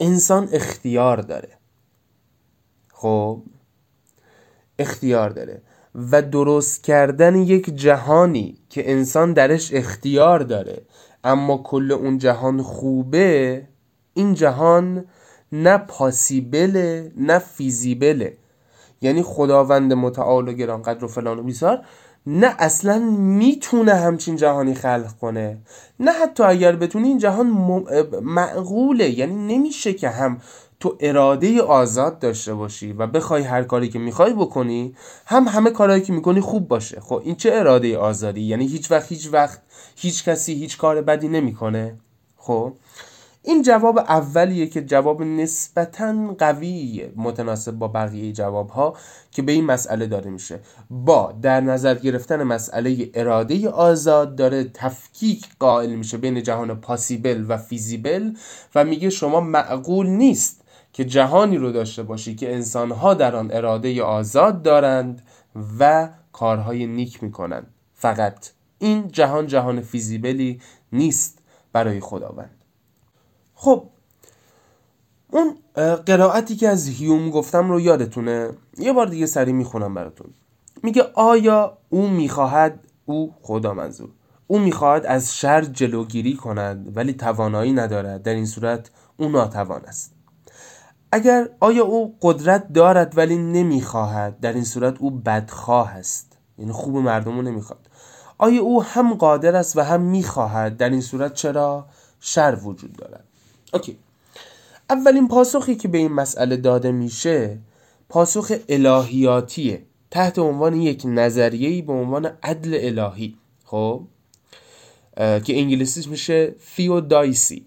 انسان 0.00 0.48
اختیار 0.52 1.20
داره. 1.20 1.61
خب 3.02 3.42
اختیار 4.78 5.30
داره 5.30 5.62
و 6.10 6.22
درست 6.22 6.84
کردن 6.84 7.34
یک 7.36 7.70
جهانی 7.76 8.58
که 8.70 8.90
انسان 8.90 9.32
درش 9.32 9.74
اختیار 9.74 10.38
داره 10.38 10.82
اما 11.24 11.58
کل 11.58 11.92
اون 11.92 12.18
جهان 12.18 12.62
خوبه 12.62 13.62
این 14.14 14.34
جهان 14.34 15.04
نه 15.52 15.78
پاسیبله 15.78 17.12
نه 17.16 17.38
فیزیبله. 17.38 18.36
یعنی 19.00 19.22
خداوند 19.22 19.92
متعال 19.92 20.48
و 20.48 20.52
گرانقدر 20.52 21.04
و 21.04 21.08
فلان 21.08 21.38
و 21.38 21.42
بیسار 21.42 21.84
نه 22.26 22.54
اصلا 22.58 22.98
می‌تونه 23.18 23.94
همچین 23.94 24.36
جهانی 24.36 24.74
خلق 24.74 25.18
کنه. 25.20 25.58
نه 26.00 26.12
حتی 26.12 26.42
اگر 26.42 26.76
بتونه 26.76 27.06
این 27.06 27.18
جهان 27.18 27.46
معقوله. 28.22 29.10
یعنی 29.10 29.56
نمیشه 29.56 29.92
که 29.92 30.08
هم 30.08 30.40
تو 30.82 30.96
اراده 31.00 31.62
آزاد 31.62 32.18
داشته 32.18 32.54
باشی 32.54 32.92
و 32.92 33.06
بخوای 33.06 33.42
هر 33.42 33.62
کاری 33.62 33.88
که 33.88 33.98
می‌خوای 33.98 34.32
بکنی 34.32 34.94
هم 35.26 35.48
همه 35.48 35.70
کارهایی 35.70 36.02
که 36.02 36.12
می‌کنی 36.12 36.40
خوب 36.40 36.68
باشه. 36.68 37.00
خب 37.00 37.22
این 37.24 37.36
چه 37.36 37.50
اراده 37.54 37.98
آزادی؟ 37.98 38.40
یعنی 38.40 38.66
هیچ 38.66 38.90
وقت 38.90 39.12
هیچ 39.12 39.28
وقت 39.32 39.62
هیچ 39.96 40.24
کسی 40.24 40.54
هیچ 40.54 40.78
کار 40.78 41.02
بدی 41.02 41.28
نمی‌کنه. 41.28 41.98
خب 42.36 42.72
این 43.42 43.62
جواب 43.62 43.98
اولیه 43.98 44.66
که 44.66 44.82
جواب 44.82 45.22
نسبتا 45.22 46.34
قوی 46.38 47.08
متناسب 47.16 47.72
با 47.72 47.88
بقیه 47.88 48.32
جواب 48.32 48.68
ها 48.68 48.94
که 49.30 49.42
به 49.42 49.52
این 49.52 49.64
مسئله 49.64 50.06
داره 50.06 50.30
میشه. 50.30 50.60
با 50.90 51.34
در 51.42 51.60
نظر 51.60 51.94
گرفتن 51.94 52.42
مسئله 52.42 53.10
اراده 53.14 53.68
آزاد 53.68 54.36
داره 54.36 54.64
تفکیک 54.64 55.46
قائل 55.58 55.94
میشه 55.94 56.16
بین 56.16 56.42
جهان 56.42 56.80
پاسیبل 56.80 57.44
و 57.48 57.56
فیزیبل 57.56 58.32
و 58.74 58.84
میگه 58.84 59.10
شما 59.10 59.40
معقول 59.40 60.06
نیست. 60.06 60.61
که 60.92 61.04
جهانی 61.04 61.56
رو 61.56 61.72
داشته 61.72 62.02
باشی 62.02 62.34
که 62.34 62.54
انسانها 62.54 63.14
در 63.14 63.36
آن 63.36 63.50
اراده 63.52 64.02
آزاد 64.02 64.62
دارند 64.62 65.22
و 65.78 66.08
کارهای 66.32 66.86
نیک 66.86 67.22
می‌کنند. 67.22 67.66
فقط 67.94 68.50
این 68.78 69.08
جهان 69.08 69.46
جهان 69.46 69.80
فیزیبلی 69.80 70.60
نیست 70.92 71.38
برای 71.72 72.00
خداوند. 72.00 72.64
خب 73.54 73.84
اون 75.30 75.56
قرائتی 76.06 76.56
که 76.56 76.68
از 76.68 76.88
هیوم 76.88 77.30
گفتم 77.30 77.70
رو 77.70 77.80
یادتونه؟ 77.80 78.50
یه 78.78 78.92
بار 78.92 79.06
دیگه 79.06 79.26
سری 79.26 79.52
می‌خونم 79.52 79.94
براتون. 79.94 80.30
میگه 80.82 81.02
آیا 81.14 81.78
او 81.88 82.08
می‌خواهد 82.08 82.80
او 83.04 83.34
خدا 83.42 83.74
منظور 83.74 84.08
او 84.46 84.58
می‌خواهد 84.58 85.06
از 85.06 85.36
شر 85.36 85.64
جلوگیری 85.64 86.34
کند 86.34 86.96
ولی 86.96 87.12
توانایی 87.12 87.72
ندارد. 87.72 88.22
در 88.22 88.34
این 88.34 88.46
صورت 88.46 88.90
او 89.16 89.28
ناتوان 89.28 89.84
است. 89.84 90.14
اگر 91.12 91.48
آیا 91.60 91.84
او 91.84 92.16
قدرت 92.22 92.72
دارد 92.72 93.18
ولی 93.18 93.36
نمی‌خواهد 93.36 94.40
در 94.40 94.52
این 94.52 94.64
صورت 94.64 94.98
او 94.98 95.10
بدخواه 95.10 95.90
است. 95.90 96.36
یعنی 96.58 96.72
خوب 96.72 96.96
مردم 96.96 97.36
رو 97.36 97.42
نمی‌خواد. 97.42 97.78
آیا 98.38 98.62
او 98.62 98.82
هم 98.82 99.14
قادر 99.14 99.56
است 99.56 99.76
و 99.76 99.80
هم 99.80 100.00
می‌خواهد؟ 100.00 100.76
در 100.76 100.90
این 100.90 101.00
صورت 101.00 101.34
چرا؟ 101.34 101.86
شر 102.20 102.58
وجود 102.62 102.92
دارد. 102.96 103.24
اوکی. 103.72 103.98
اولین 104.90 105.28
پاسخی 105.28 105.74
که 105.74 105.88
به 105.88 105.98
این 105.98 106.12
مسئله 106.12 106.56
داده 106.56 106.92
میشه 106.92 107.58
پاسخ 108.08 108.52
الهیاتیه. 108.68 109.82
تحت 110.10 110.38
عنوان 110.38 110.74
یک 110.74 111.02
نظریه‌ای 111.04 111.82
به 111.82 111.92
عنوان 111.92 112.30
عدل 112.42 112.98
الهی. 112.98 113.36
خب؟ 113.64 114.02
که 115.16 115.58
انگلیسیش 115.58 116.08
میشه 116.08 116.54
دایسی 117.08 117.66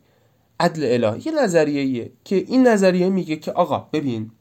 عدل 0.59 1.03
الهی. 1.03 1.21
یه 1.25 1.43
نظریه‌ایه 1.43 2.11
که 2.23 2.35
این 2.35 2.67
نظریه 2.67 3.09
میگه 3.09 3.35
که 3.35 3.51
آقا 3.51 3.87
ببین 3.93 4.31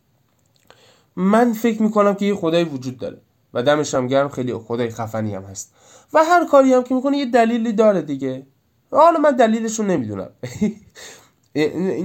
من 1.17 1.53
فکر 1.53 1.83
می‌کنم 1.83 2.15
که 2.15 2.27
یه 2.27 2.35
خدای 2.35 2.65
وجود 2.65 2.99
داره 2.99 3.21
و 3.55 3.63
دمش 3.63 3.95
هم 3.95 4.07
گرم 4.07 4.29
خیلی 4.29 4.55
خدای 4.55 4.91
خفنی 4.91 5.35
هم 5.35 5.43
هست. 5.43 5.75
و 6.13 6.25
هر 6.25 6.47
کاری 6.47 6.73
هم 6.73 6.83
که 6.83 6.95
می‌کنه 6.95 7.19
یه 7.19 7.27
دلیلی 7.27 7.73
داره 7.73 8.03
دیگه. 8.03 8.47
حالا 8.91 9.19
من 9.19 9.37
دلیلش 9.37 9.79
رو 9.79 9.85
نمی‌دونم. 9.85 10.31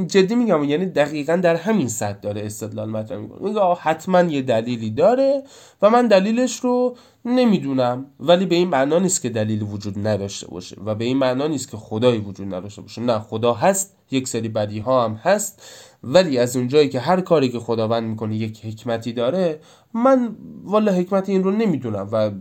جدی 0.07 0.35
میگم 0.35 0.63
یعنی 0.63 0.85
دقیقا 0.85 1.35
در 1.35 1.55
همین 1.55 1.87
سطح 1.87 2.19
داره 2.19 2.45
استدلال 2.45 2.89
مطرح 2.89 3.17
می‌کنه. 3.17 3.41
میگه 3.41 3.61
حتما 3.73 4.21
یه 4.21 4.41
دلیلی 4.41 4.89
داره 4.89 5.43
و 5.81 5.89
من 5.89 6.07
دلیلش 6.07 6.59
رو 6.59 6.95
نمی‌دونم. 7.25 8.05
ولی 8.19 8.45
به 8.45 8.55
این 8.55 8.67
معنا 8.67 8.99
نیست 8.99 9.21
که 9.21 9.29
دلیل 9.29 9.61
وجود 9.61 10.07
نداشته 10.07 10.47
باشه 10.47 10.77
و 10.85 10.95
به 10.95 11.05
این 11.05 11.17
معنا 11.17 11.47
نیست 11.47 11.71
که 11.71 11.77
خدایی 11.77 12.19
وجود 12.19 12.53
نداشته 12.53 12.81
باشه. 12.81 13.01
نه 13.01 13.19
خدا 13.19 13.53
هست 13.53 13.95
یک 14.11 14.27
سری 14.27 14.49
بدی 14.49 14.79
ها 14.79 15.03
هم 15.03 15.13
هست. 15.13 15.61
ولی 16.03 16.37
از 16.37 16.55
اونجایی 16.55 16.89
که 16.89 16.99
هر 16.99 17.21
کاری 17.21 17.49
که 17.49 17.59
خداوند 17.59 18.03
می‌کنه 18.03 18.35
یک 18.35 18.65
حکمتی 18.65 19.13
داره 19.13 19.59
من 19.93 20.35
والا 20.63 20.91
حکمت 20.91 21.29
این 21.29 21.43
رو 21.43 21.51
نمی‌دونم 21.51 22.09
و 22.11 22.31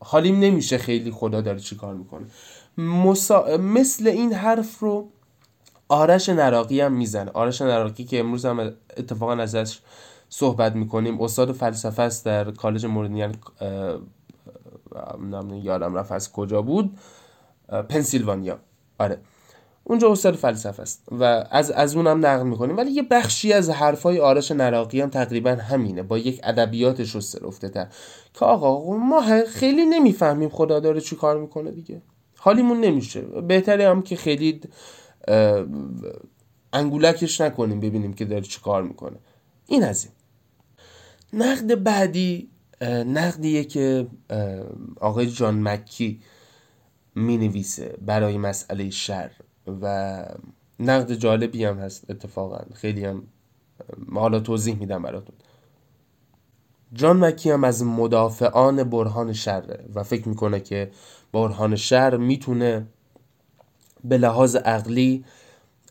حالیم 0.00 0.40
نمیشه 0.40 0.78
خیلی 0.78 1.10
خدا 1.10 1.40
داره 1.40 1.58
چی 1.58 1.76
کار 1.76 1.94
می‌کنه. 1.94 2.26
مسا... 2.78 3.56
مثل 3.56 4.08
این 4.08 4.32
حرف 4.32 4.78
رو 4.78 5.08
آرش 5.88 6.28
نراقی 6.28 6.80
هم 6.80 6.92
می‌زنه. 6.92 7.30
آرش 7.30 7.62
نراقی 7.62 8.04
که 8.04 8.20
امروز 8.20 8.44
هم 8.46 8.72
اتفاقا 8.96 9.32
ازش 9.32 9.78
صحبت 10.38 10.76
می‌کنیم. 10.76 11.20
استاد 11.20 11.52
فلسفه 11.52 12.02
است 12.02 12.24
در 12.24 12.50
کالج 12.50 12.86
مورینیان 12.86 13.34
یادم 15.62 15.94
رفت 15.94 16.12
از 16.12 16.32
کجا 16.32 16.62
بود؟ 16.62 16.98
پنسیلوانیا. 17.88 18.58
آره. 18.98 19.18
اونجا 19.84 20.12
استاد 20.12 20.34
فلسفه 20.34 20.82
است 20.82 21.08
و 21.12 21.46
از 21.50 21.70
از 21.70 21.96
اونم 21.96 22.26
نقل 22.26 22.46
می‌کنیم. 22.46 22.76
ولی 22.76 22.90
یه 22.90 23.02
بخشی 23.02 23.52
از 23.52 23.70
حرفای 23.70 24.20
آرش 24.20 24.50
نراقی 24.50 25.00
هم 25.00 25.10
تقریبا 25.10 25.50
همینه. 25.50 26.02
با 26.02 26.18
یک 26.18 26.40
ادبیاتش 26.44 27.14
رو 27.14 27.20
سرفته 27.20 27.68
تر. 27.68 27.86
که 28.34 28.44
آقا 28.44 28.96
ما 28.96 29.22
خیلی 29.48 29.86
نمی‌فهمیم 29.86 30.48
خدا 30.48 30.80
داره 30.80 31.00
چی 31.00 31.16
کار 31.16 31.38
می‌کنه 31.38 31.70
دیگه. 31.70 32.02
حالیمون 32.38 32.80
نمیشه. 32.80 33.20
بهتره 33.20 33.88
هم 33.88 34.02
که 34.02 34.16
خیلی 34.16 34.60
انگولکش 36.72 37.40
نکنیم 37.40 37.80
ببینیم 37.80 38.12
که 38.12 38.24
داره 38.24 38.42
چی 38.42 38.60
کار 38.60 38.82
می‌کنه. 38.82 39.16
این 39.66 39.84
از 39.84 40.04
این. 40.04 40.12
نقد 41.36 41.82
بعدی 41.82 42.50
نقدیه 43.06 43.64
که 43.64 44.06
آقای 45.00 45.26
جان 45.26 45.62
مکی 45.62 46.20
می 47.14 47.36
نویسه 47.36 47.98
برای 48.06 48.38
مسئله 48.38 48.90
شر 48.90 49.30
و 49.82 50.24
نقد 50.80 51.12
جالبی 51.12 51.64
هم 51.64 51.78
هست 51.78 52.10
اتفاقا. 52.10 52.64
خیلی 52.74 53.04
هم 53.04 53.22
حالا 54.14 54.40
توضیح 54.40 54.76
میدم 54.76 55.02
براتون. 55.02 55.36
جان 56.92 57.16
مکی 57.24 57.50
هم 57.50 57.64
از 57.64 57.84
مدافعان 57.84 58.84
برهان 58.84 59.32
شره 59.32 59.84
و 59.94 60.02
فکر 60.02 60.28
می‌کنه 60.28 60.60
که 60.60 60.90
برهان 61.32 61.76
شر 61.76 62.16
می‌تونه 62.16 62.86
به 64.04 64.18
لحاظ 64.18 64.56
عقلی 64.56 65.24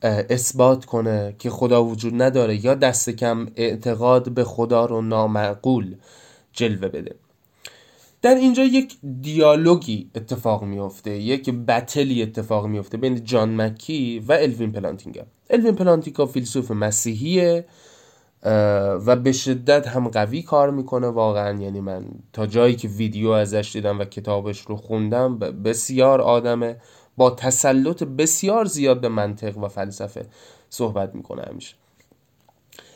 اثبات 0.02 0.86
کنه 0.86 1.36
که 1.40 1.50
خدا 1.50 1.84
وجود 1.84 2.22
نداره 2.22 2.66
یا 2.66 2.74
دست 2.74 3.10
کم 3.10 3.48
اعتقاد 3.56 4.30
به 4.30 4.44
خدا 4.44 4.86
رو 4.86 5.02
نامعقول 5.02 5.96
جلوه 6.54 6.88
بده. 6.88 7.16
در 8.22 8.36
اینجا 8.36 8.64
یک 8.64 8.98
دیالوگی 9.22 10.10
اتفاق 10.16 10.64
میفته 10.64 11.12
یک 11.12 11.50
بتلی 11.50 12.24
اتفاق 12.24 12.66
میفته 12.66 12.98
بین 12.98 13.24
جان 13.24 13.62
مکی 13.62 14.20
و 14.20 14.32
الوین 14.32 14.72
پلانتینگا. 14.72 15.22
الوین 15.50 15.76
پلانتینگا 15.76 16.26
فیلسوف 16.26 16.72
مسیحیه 16.72 17.66
و 19.06 19.16
به 19.16 19.32
شدت 19.32 19.88
هم 19.88 20.08
قوی 20.08 20.42
کار 20.42 20.72
می‌کنه 20.72 21.08
واقعا. 21.08 21.62
یعنی 21.62 21.80
من 21.82 22.06
تا 22.34 22.46
جایی 22.46 22.76
که 22.76 22.88
ویدیو 22.88 23.30
ازش 23.30 23.70
دیدم 23.74 24.00
و 24.00 24.06
کتابش 24.06 24.62
رو 24.62 24.76
خوندم 24.76 25.40
بسیار 25.40 26.22
آدم 26.22 26.76
با 27.18 27.30
تسلط 27.30 28.04
بسیار 28.04 28.66
زیاد 28.66 29.02
به 29.02 29.10
منطق 29.10 29.58
و 29.58 29.68
فلسفه 29.68 30.26
صحبت 30.70 31.16
می‌کنه 31.16 31.44
همیشه. 31.50 31.76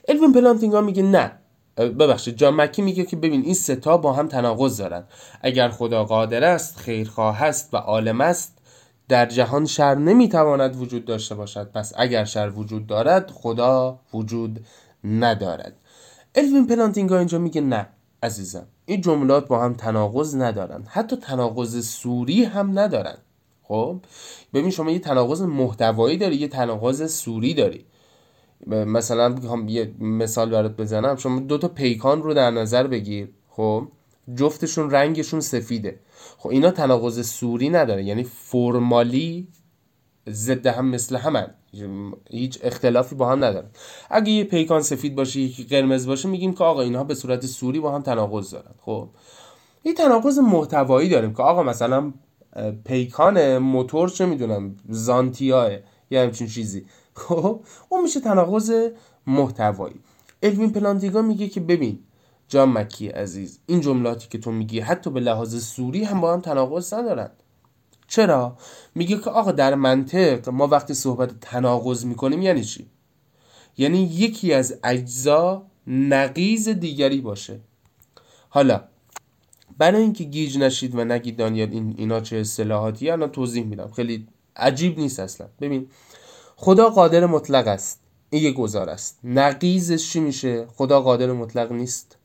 الوین 0.08 0.34
پلانتینگا 0.34 0.82
میگه 0.82 1.04
نه. 1.04 1.32
ببخشید 1.78 2.38
جان 2.38 2.56
مکی 2.56 2.82
میگه 2.82 3.04
که 3.04 3.16
ببین 3.16 3.42
این 3.42 3.54
ستا 3.54 3.98
با 3.98 4.14
هم 4.14 4.28
تناقض 4.28 4.78
دارن. 4.78 5.04
اگر 5.42 5.70
خدا 5.70 6.04
قادر 6.04 6.44
است 6.44 6.78
خیرخواه 6.78 7.44
است 7.44 7.74
و 7.74 7.78
عالم 7.78 8.22
است 8.22 8.58
در 9.08 9.26
جهان 9.26 9.66
شر 9.66 9.96
نمی‌تواند 9.96 10.76
وجود 10.82 11.06
داشته 11.06 11.36
باشد. 11.36 11.72
پس 11.72 11.94
اگر 11.98 12.26
شر 12.26 12.52
وجود 12.56 12.88
دارد 12.88 13.32
خدا 13.32 14.00
وجود 14.14 14.66
ندارد. 15.04 15.74
الوین 16.36 16.68
پلانتینگا 16.68 17.18
اینجا 17.18 17.40
میگه 17.40 17.62
نه 17.62 17.88
عزیزم. 18.24 18.68
این 18.86 19.02
جملات 19.02 19.48
با 19.48 19.64
هم 19.64 19.74
تناقض 19.74 20.36
ندارن 20.36 20.84
حتی 20.88 21.16
تناقض 21.16 21.88
سوری 21.88 22.44
هم 22.44 22.80
ندارن 22.80 23.18
خب 23.70 24.00
ببین 24.54 24.70
شما 24.70 24.92
یه 24.92 25.00
تناقض 25.00 25.42
محتوایی 25.42 26.18
داری 26.18 26.36
یه 26.36 26.48
تناقض 26.48 27.14
سوری 27.14 27.54
داری. 27.54 27.86
مثلا 28.68 29.36
یه 29.68 29.94
مثال 30.00 30.50
برات 30.50 30.78
بزنم. 30.78 31.16
شما 31.16 31.40
دو 31.40 31.58
تا 31.58 31.68
پیکان 31.68 32.24
رو 32.24 32.34
در 32.34 32.52
نظر 32.52 32.88
بگیر. 32.88 33.30
خب 33.50 33.88
جفتشون 34.36 34.92
رنگشون 34.92 35.40
سفیده. 35.40 36.00
خب 36.38 36.50
اینا 36.50 36.72
تناقض 36.72 37.30
سوری 37.30 37.70
نداره. 37.70 38.04
یعنی 38.04 38.24
فرمالی 38.24 39.48
ضد 40.30 40.68
هم 40.68 40.88
مثل 40.88 41.16
همن. 41.16 41.48
هیچ 42.30 42.60
اختلافی 42.64 43.16
با 43.16 43.30
هم 43.30 43.44
ندارن 43.44 43.70
اگه 44.10 44.32
یه 44.32 44.44
پیکان 44.44 44.82
سفید 44.82 45.16
باشه 45.16 45.40
یکی 45.40 45.64
قرمز 45.64 46.08
باشه 46.08 46.30
میگیم 46.30 46.54
که 46.54 46.64
آقا 46.64 46.82
اینها 46.82 47.04
به 47.04 47.16
صورت 47.16 47.46
سوری 47.46 47.80
با 47.80 47.92
هم 47.92 48.02
تناقض 48.02 48.52
دارن. 48.52 48.72
خب 48.82 49.10
یه 49.84 49.94
تناقض 49.94 50.40
محتوایی 50.40 51.10
داریم 51.10 51.34
که 51.34 51.44
آقا 51.44 51.64
مثلا 51.64 52.14
پیکان 52.86 53.58
موتور 53.58 54.10
چه 54.10 54.26
می‌دونم 54.26 54.76
زانتیاه 54.90 55.72
یا 56.12 56.24
همچین 56.24 56.48
چیزی. 56.48 56.86
خب 57.14 57.62
اون 57.90 58.04
میشه 58.04 58.20
تناقض 58.20 58.90
محتوایی. 59.28 60.00
الوین 60.44 60.72
پلانتیگا 60.72 61.22
میگه 61.22 61.48
که 61.48 61.60
ببین 61.60 62.00
جان 62.48 62.70
مکی 62.70 63.08
عزیز 63.08 63.60
این 63.66 63.82
جملاتی 63.82 64.28
که 64.30 64.38
تو 64.38 64.52
میگی 64.52 64.80
حتی 64.80 65.10
به 65.10 65.20
لحاظ 65.20 65.66
سوری 65.66 66.04
هم 66.04 66.22
با 66.22 66.34
هم 66.34 66.42
تناقض 66.42 66.94
ندارن. 66.94 67.30
چرا؟ 68.08 68.58
میگه 68.96 69.18
که 69.18 69.30
آقا 69.30 69.52
در 69.52 69.76
منطق 69.76 70.50
ما 70.50 70.68
وقتی 70.68 70.94
صحبت 70.94 71.40
تناقض 71.40 72.06
می‌کنیم 72.06 72.42
یعنی 72.42 72.64
چی؟ 72.64 72.88
یعنی 73.78 74.04
یکی 74.04 74.54
از 74.54 74.80
اجزا 74.84 75.66
نقیز 75.88 76.70
دیگری 76.70 77.22
باشه. 77.22 77.60
حالا 78.50 78.82
برای 79.80 80.02
اینکه 80.02 80.24
گیج 80.24 80.58
نشید 80.58 80.96
و 80.96 81.04
نگید 81.04 81.38
دانیال 81.38 81.70
این 81.72 81.96
اینا 81.98 82.20
چه 82.20 82.38
اصطلاحاتی 82.38 83.10
الان 83.10 83.32
توضیح 83.32 83.64
میدم. 83.64 83.92
خیلی 83.96 84.28
عجیب 84.56 85.00
نیست 85.00 85.20
اصلا. 85.20 85.48
ببین 85.62 85.88
خدا 86.56 86.90
قادر 86.90 87.26
مطلق 87.26 87.68
است. 87.68 88.00
این 88.30 88.44
یه 88.44 88.52
گذار 88.52 88.90
است. 88.90 89.20
نقیزش 89.24 90.10
چی 90.10 90.20
میشه؟ 90.20 90.68
خدا 90.76 91.02
قادر 91.02 91.32
مطلق 91.32 91.72
نیست. 91.72 92.18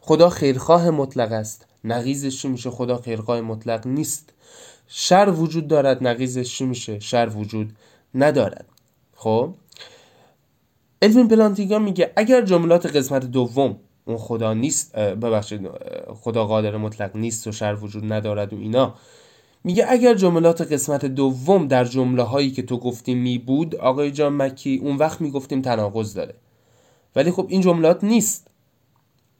خدا 0.00 0.28
خیرخواه 0.28 0.90
مطلق 0.90 1.32
است. 1.32 1.66
نقیزش 1.84 2.42
چی 2.42 2.48
میشه؟ 2.48 2.70
خدا 2.70 2.96
خیرخواه 2.96 3.40
مطلق 3.40 3.86
نیست. 3.86 4.32
شر 4.86 5.34
وجود 5.36 5.68
دارد 5.68 6.06
نقیزش 6.06 6.58
چی 6.58 6.64
میشه؟ 6.64 6.98
شر 6.98 7.28
وجود 7.36 7.72
ندارد. 8.14 8.66
خب؟ 9.14 9.54
الوین 11.02 11.28
پلانتیگا 11.28 11.78
میگه 11.78 12.12
اگر 12.16 12.42
جملات 12.42 12.96
قسمت 12.96 13.24
دوم 13.24 13.76
اون 14.04 14.18
خدا 14.18 14.54
نیست 14.54 14.96
ببخشید 14.96 15.68
خدا 16.14 16.46
قادر 16.46 16.76
مطلق 16.76 17.16
نیست 17.16 17.46
و 17.46 17.52
شر 17.52 17.76
وجود 17.82 18.12
ندارد 18.12 18.52
و 18.52 18.56
اینا. 18.56 18.94
میگه 19.64 19.86
اگر 19.88 20.14
جملات 20.14 20.72
قسمت 20.72 21.06
دوم 21.06 21.68
در 21.68 21.84
جمله 21.84 22.22
هایی 22.22 22.50
که 22.50 22.62
تو 22.62 22.78
گفتی 22.78 23.14
می 23.14 23.38
بود 23.38 23.76
آقای 23.76 24.10
جان 24.10 24.32
مکی 24.32 24.80
اون 24.82 24.96
وقت 24.96 25.20
می‌گفتیم 25.20 25.62
تناقض 25.62 26.14
داره. 26.14 26.34
ولی 27.16 27.30
خب 27.30 27.46
این 27.48 27.60
جملات 27.60 28.04
نیست 28.04 28.48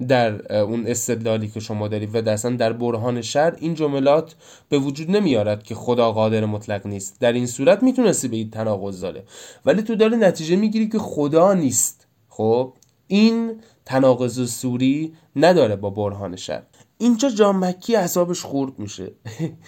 در 0.09 0.53
اون 0.57 0.87
استدلالی 0.87 1.49
که 1.49 1.61
شما 1.61 1.89
دارید 1.89 2.15
و 2.15 2.29
اصلا 2.29 2.57
در 2.57 2.73
برهان 2.73 3.23
شر 3.23 3.57
این 3.59 3.75
جملات 3.75 4.35
به 4.69 4.79
وجود 4.79 5.11
نمیارد 5.11 5.63
که 5.63 5.75
خدا 5.75 6.13
قادر 6.13 6.45
مطلق 6.45 6.87
نیست. 6.87 7.21
در 7.21 7.33
این 7.33 7.47
صورت 7.47 7.83
می‌تونستی 7.83 8.29
به 8.29 8.37
این 8.37 8.51
تناقض 8.51 9.01
داره. 9.01 9.25
ولی 9.67 9.83
تو 9.83 9.95
داره 9.95 10.17
نتیجه 10.17 10.57
می‌گیری 10.57 10.89
که 10.89 10.99
خدا 10.99 11.55
نیست. 11.55 12.07
خب 12.29 12.73
این 13.07 13.61
تناقض 13.85 14.51
سوری 14.51 15.13
نداره 15.37 15.77
با 15.77 15.91
برهان 15.91 16.37
شر 16.37 16.63
اینجا 16.99 17.31
جامکی 17.31 17.97
حسابش 17.97 18.43
خورد 18.43 18.79
میشه. 18.79 19.13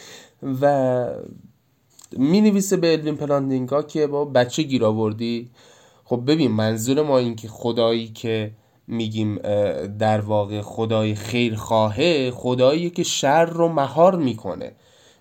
و 0.63 1.07
می 2.17 2.41
نویسه 2.41 2.77
به 2.77 2.93
الوین 2.93 3.17
پلاندینگا 3.17 3.83
که 3.83 4.07
با 4.07 4.25
بچه 4.25 4.63
گیر 4.63 4.85
آوردی. 4.85 5.51
خب 6.05 6.23
ببین 6.27 6.51
منظور 6.51 7.03
ما 7.03 7.19
این 7.19 7.37
که 7.37 7.49
خدایی 7.49 8.09
که 8.09 8.51
میگیم 8.87 9.39
در 9.99 10.21
واقع 10.21 10.61
خدای 10.61 11.15
خیرخواهه 11.15 12.31
خدایی 12.31 12.91
که 12.91 13.03
شر 13.03 13.45
رو 13.45 13.69
مهار 13.69 14.17
می‌کنه. 14.17 14.73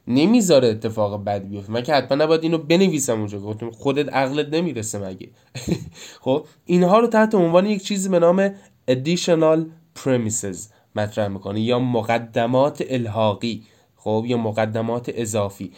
نمی‌ذاره 0.07 0.67
اتفاق 0.67 1.23
بد 1.23 1.43
بیفته. 1.43 1.71
من 1.71 1.83
که 1.83 1.93
حتما 1.93 2.23
نباید 2.23 2.43
اینو 2.43 2.57
بنویسم 2.57 3.17
اونجا. 3.19 3.39
گفتم 3.39 3.71
خودت 3.71 4.13
عقلت 4.13 4.47
نمی‌رسه 4.53 4.99
مگه. 4.99 5.29
خب 6.23 6.45
اینها 6.65 6.99
رو 6.99 7.07
تحت 7.07 7.35
عنوان 7.35 7.65
یک 7.65 7.83
چیزی 7.83 8.09
به 8.09 8.19
نام 8.19 8.53
additional 8.91 9.59
premises 9.99 10.57
مطرح 10.95 11.27
می‌کنه 11.27 11.61
یا 11.61 11.79
مقدمات 11.79 12.83
الحاقی 12.89 13.63
خب 13.95 14.23
یا 14.27 14.37
مقدمات 14.37 15.11
اضافی. 15.13 15.71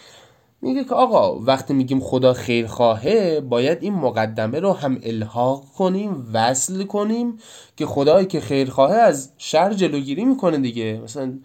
میگه 0.62 0.84
که 0.84 0.96
آقا 0.96 1.40
وقتی 1.40 1.74
میگیم 1.74 2.00
خدا 2.00 2.34
خیرخواهه 2.34 3.42
باید 3.42 3.84
این 3.84 3.94
مقدمه 3.94 4.60
رو 4.60 4.74
هم 4.74 5.00
الحاق 5.04 5.66
کنیم 5.78 6.30
وصل 6.34 6.84
کنیم 6.84 7.38
که 7.78 7.86
خدایی 7.86 8.26
که 8.26 8.40
خیرخواهه 8.40 8.96
از 8.96 9.32
شر 9.38 9.74
جلوگیری 9.74 10.26
می‌کنه 10.26 10.58
دیگه. 10.58 11.02
مثلا 11.04 11.40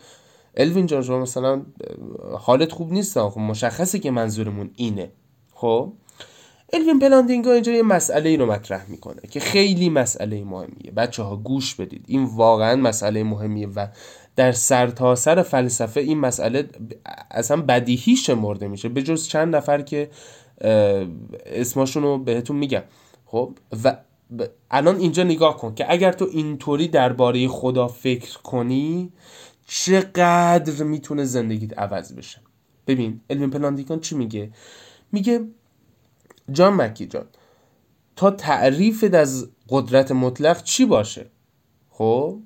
الوین 0.57 0.87
جان 0.87 1.03
شما 1.03 1.19
مثلا 1.19 1.63
حالت 2.39 2.73
خوب 2.73 2.93
نیست 2.93 3.29
خب 3.29 3.41
مشخصه 3.41 3.99
که 3.99 4.11
منظورمون 4.11 4.71
اینه. 4.77 5.11
خب؟ 5.55 5.93
الوین 6.73 6.99
پلاندینگا 6.99 7.53
اینجا 7.53 7.73
یه 7.73 7.83
مسئله 7.83 8.31
ای 8.31 8.37
رو 8.37 8.47
مطرح 8.47 8.91
می‌کنه 8.91 9.21
که 9.31 9.41
خیلی 9.41 9.89
مسئله 9.89 10.45
مهمیه. 10.45 10.91
بچه 10.97 11.23
ها 11.23 11.37
گوش 11.37 11.75
بدید. 11.75 12.05
این 12.09 12.25
واقعا 12.25 12.77
مسئله 12.77 13.25
مهمیه 13.25 13.69
و 13.69 13.87
در 14.37 14.53
سرتاسر 14.53 15.35
سر 15.35 15.43
فلسفه 15.43 16.01
این 16.01 16.19
مسئله 16.19 16.69
اصلا 17.31 17.63
بدیهی 17.63 18.17
شمرده 18.17 18.69
میشه. 18.69 18.89
به 18.89 19.03
جز 19.03 19.29
چند 19.29 19.57
نفر 19.57 19.83
که 19.83 20.11
اسماشون 21.47 22.03
رو 22.03 22.19
بهتون 22.19 22.57
میگم. 22.57 22.83
خب؟ 23.27 23.59
و 23.85 23.97
الان 24.71 24.97
اینجا 24.97 25.23
نگاه 25.23 25.57
کن 25.57 25.75
که 25.75 25.93
اگر 25.93 26.13
تو 26.13 26.29
اینطوری 26.33 26.89
درباره 26.89 27.49
خدا 27.49 27.89
فکر 27.89 28.39
کنی 28.39 29.13
چقدر 29.67 30.85
می‌تونه 30.85 31.25
زندگیت 31.25 31.79
عوض 31.79 32.13
بشه. 32.13 32.41
ببین 32.87 33.21
علم 33.31 33.51
پلاندیکان 33.51 34.01
چی 34.01 34.17
میگه؟ 34.17 34.51
میگه 35.13 35.41
جان 36.53 36.75
مکی 36.75 37.07
جان 37.07 37.27
تا 38.17 38.31
تعریفت 38.31 39.15
از 39.15 39.49
قدرت 39.69 40.13
مطلق 40.13 40.63
چی 40.63 40.85
باشه؟ 40.85 41.31
خب؟ 41.91 42.39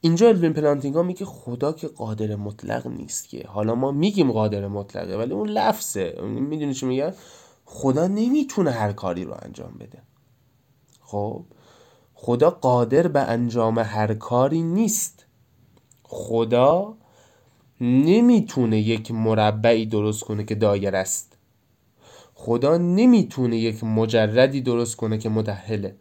اینجا 0.00 0.28
الوین 0.28 0.52
پلانتینگا 0.52 1.02
میگه 1.02 1.24
خدا 1.24 1.72
که 1.72 1.88
قادر 1.88 2.36
مطلق 2.36 2.86
نیست 2.86 3.28
که. 3.28 3.46
حالا 3.48 3.74
ما 3.74 3.92
میگیم 3.92 4.32
قادر 4.32 4.68
مطلقه 4.68 5.16
ولی 5.16 5.32
اون 5.32 5.48
لفظه. 5.48 6.20
می‌دونی 6.22 6.74
چی 6.74 6.86
میگه 6.86 7.14
خدا 7.64 8.06
نمی‌تونه 8.06 8.70
هر 8.70 8.92
کاری 8.92 9.24
رو 9.24 9.34
انجام 9.42 9.72
بده. 9.80 10.02
خب؟ 11.00 11.44
خدا 12.14 12.50
قادر 12.50 13.08
به 13.08 13.20
انجام 13.20 13.78
هر 13.78 14.14
کاری 14.14 14.62
نیست. 14.62 15.26
خدا 16.02 16.96
نمی‌تونه 17.80 18.80
یک 18.80 19.10
مربعی 19.10 19.86
درست 19.86 20.24
کنه 20.24 20.44
که 20.44 20.54
دایر 20.54 20.96
است. 20.96 21.29
خدا 22.42 22.76
نمی‌تونه 22.76 23.56
یک 23.56 23.84
مجردی 23.84 24.60
درست 24.60 24.96
کنه 24.96 25.18
که 25.18 25.28
متحله 25.28 25.94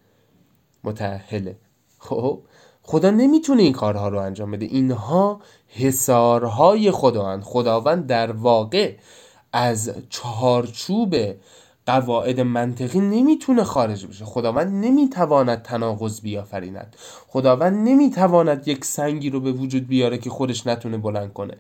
متحله 0.84 1.58
خب؟ 2.00 2.42
خدا 2.84 3.10
نمی‌تونه 3.10 3.64
این 3.64 3.74
کارها 3.74 4.10
رو 4.10 4.20
انجام 4.20 4.52
بده. 4.52 4.66
اینها 4.66 5.42
حسارهای 5.68 6.92
خدا 6.92 7.42
خداوند 7.42 8.08
در 8.08 8.32
واقع 8.32 8.96
از 9.54 9.92
چهارچوب 10.10 11.16
قواعد 11.86 12.40
منطقی 12.40 13.00
نمی‌تونه 13.00 13.64
خارج 13.64 14.06
بشه. 14.06 14.26
خداوند 14.26 14.86
نمی‌تواند 14.86 15.62
تناقض 15.62 16.22
بیافریند. 16.22 16.96
خداوند 17.28 17.88
نمی‌تواند 17.88 18.68
یک 18.68 18.86
سنگی 18.86 19.30
رو 19.30 19.40
به 19.40 19.52
وجود 19.52 19.88
بیاره 19.88 20.18
که 20.18 20.30
خودش 20.30 20.68
نتونه 20.68 20.98
بلند 20.98 21.34
کنه. 21.34 21.58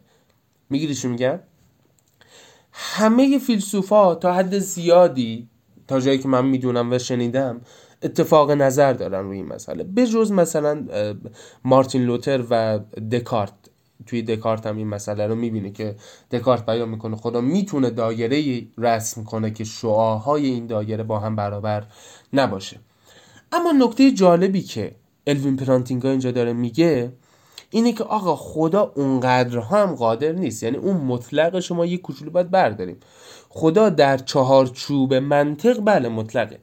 می‌گیری 0.69 0.95
چی 0.95 1.07
میگم؟ 1.07 1.39
همه 2.81 3.39
فیلسوفا 3.39 4.15
تا 4.15 4.33
حد 4.33 4.59
زیادی 4.59 5.47
تا 5.87 5.99
جایی 5.99 6.17
که 6.19 6.27
من 6.27 6.45
می‌دونم 6.45 6.91
و 6.91 6.97
شنیدم 6.97 7.61
اتفاق 8.03 8.51
نظر 8.51 8.93
دارن 8.93 9.25
روی 9.25 9.37
این 9.37 9.45
مسئله. 9.45 9.83
به 9.83 10.07
جز 10.07 10.31
مثلا 10.31 10.85
مارتین 11.63 12.03
لوتر 12.03 12.43
و 12.49 12.79
دکارت. 13.11 13.53
توی 14.05 14.21
دکارت 14.21 14.67
هم 14.67 14.77
این 14.77 14.87
مسئله 14.87 15.27
رو 15.27 15.35
می‌بینه 15.35 15.71
که 15.71 15.95
دکارت 16.31 16.65
بیان 16.65 16.89
می‌کنه. 16.89 17.15
خدا 17.15 17.41
می‌تونه 17.41 17.89
دایره 17.89 18.63
رسم 18.77 19.23
کنه 19.23 19.51
که 19.51 19.63
شعاهای 19.63 20.45
این 20.45 20.67
دایره 20.67 21.03
با 21.03 21.19
هم 21.19 21.35
برابر 21.35 21.83
نباشه. 22.33 22.79
اما 23.51 23.71
نکته 23.71 24.11
جالبی 24.11 24.61
که 24.61 24.95
الوین 25.27 25.55
پرانتینگا 25.55 26.09
اینجا 26.09 26.31
داره 26.31 26.53
میگه 26.53 27.13
اینه 27.69 27.93
که 27.93 28.03
آقا 28.03 28.35
خدا 28.35 28.91
اونقدرها 28.95 29.83
هم 29.83 29.95
قادر 29.95 30.31
نیست. 30.31 30.63
یعنی 30.63 30.77
اون 30.77 30.97
مطلق 30.97 31.59
شما 31.59 31.85
یه 31.85 31.97
کوچولو 31.97 32.31
باید 32.31 32.51
برداریم. 32.51 32.97
خدا 33.49 33.89
در 33.89 34.17
چهارچوب 34.17 35.13
منطق 35.13 35.81
بله 35.85 36.09
مطلقه. 36.09 36.59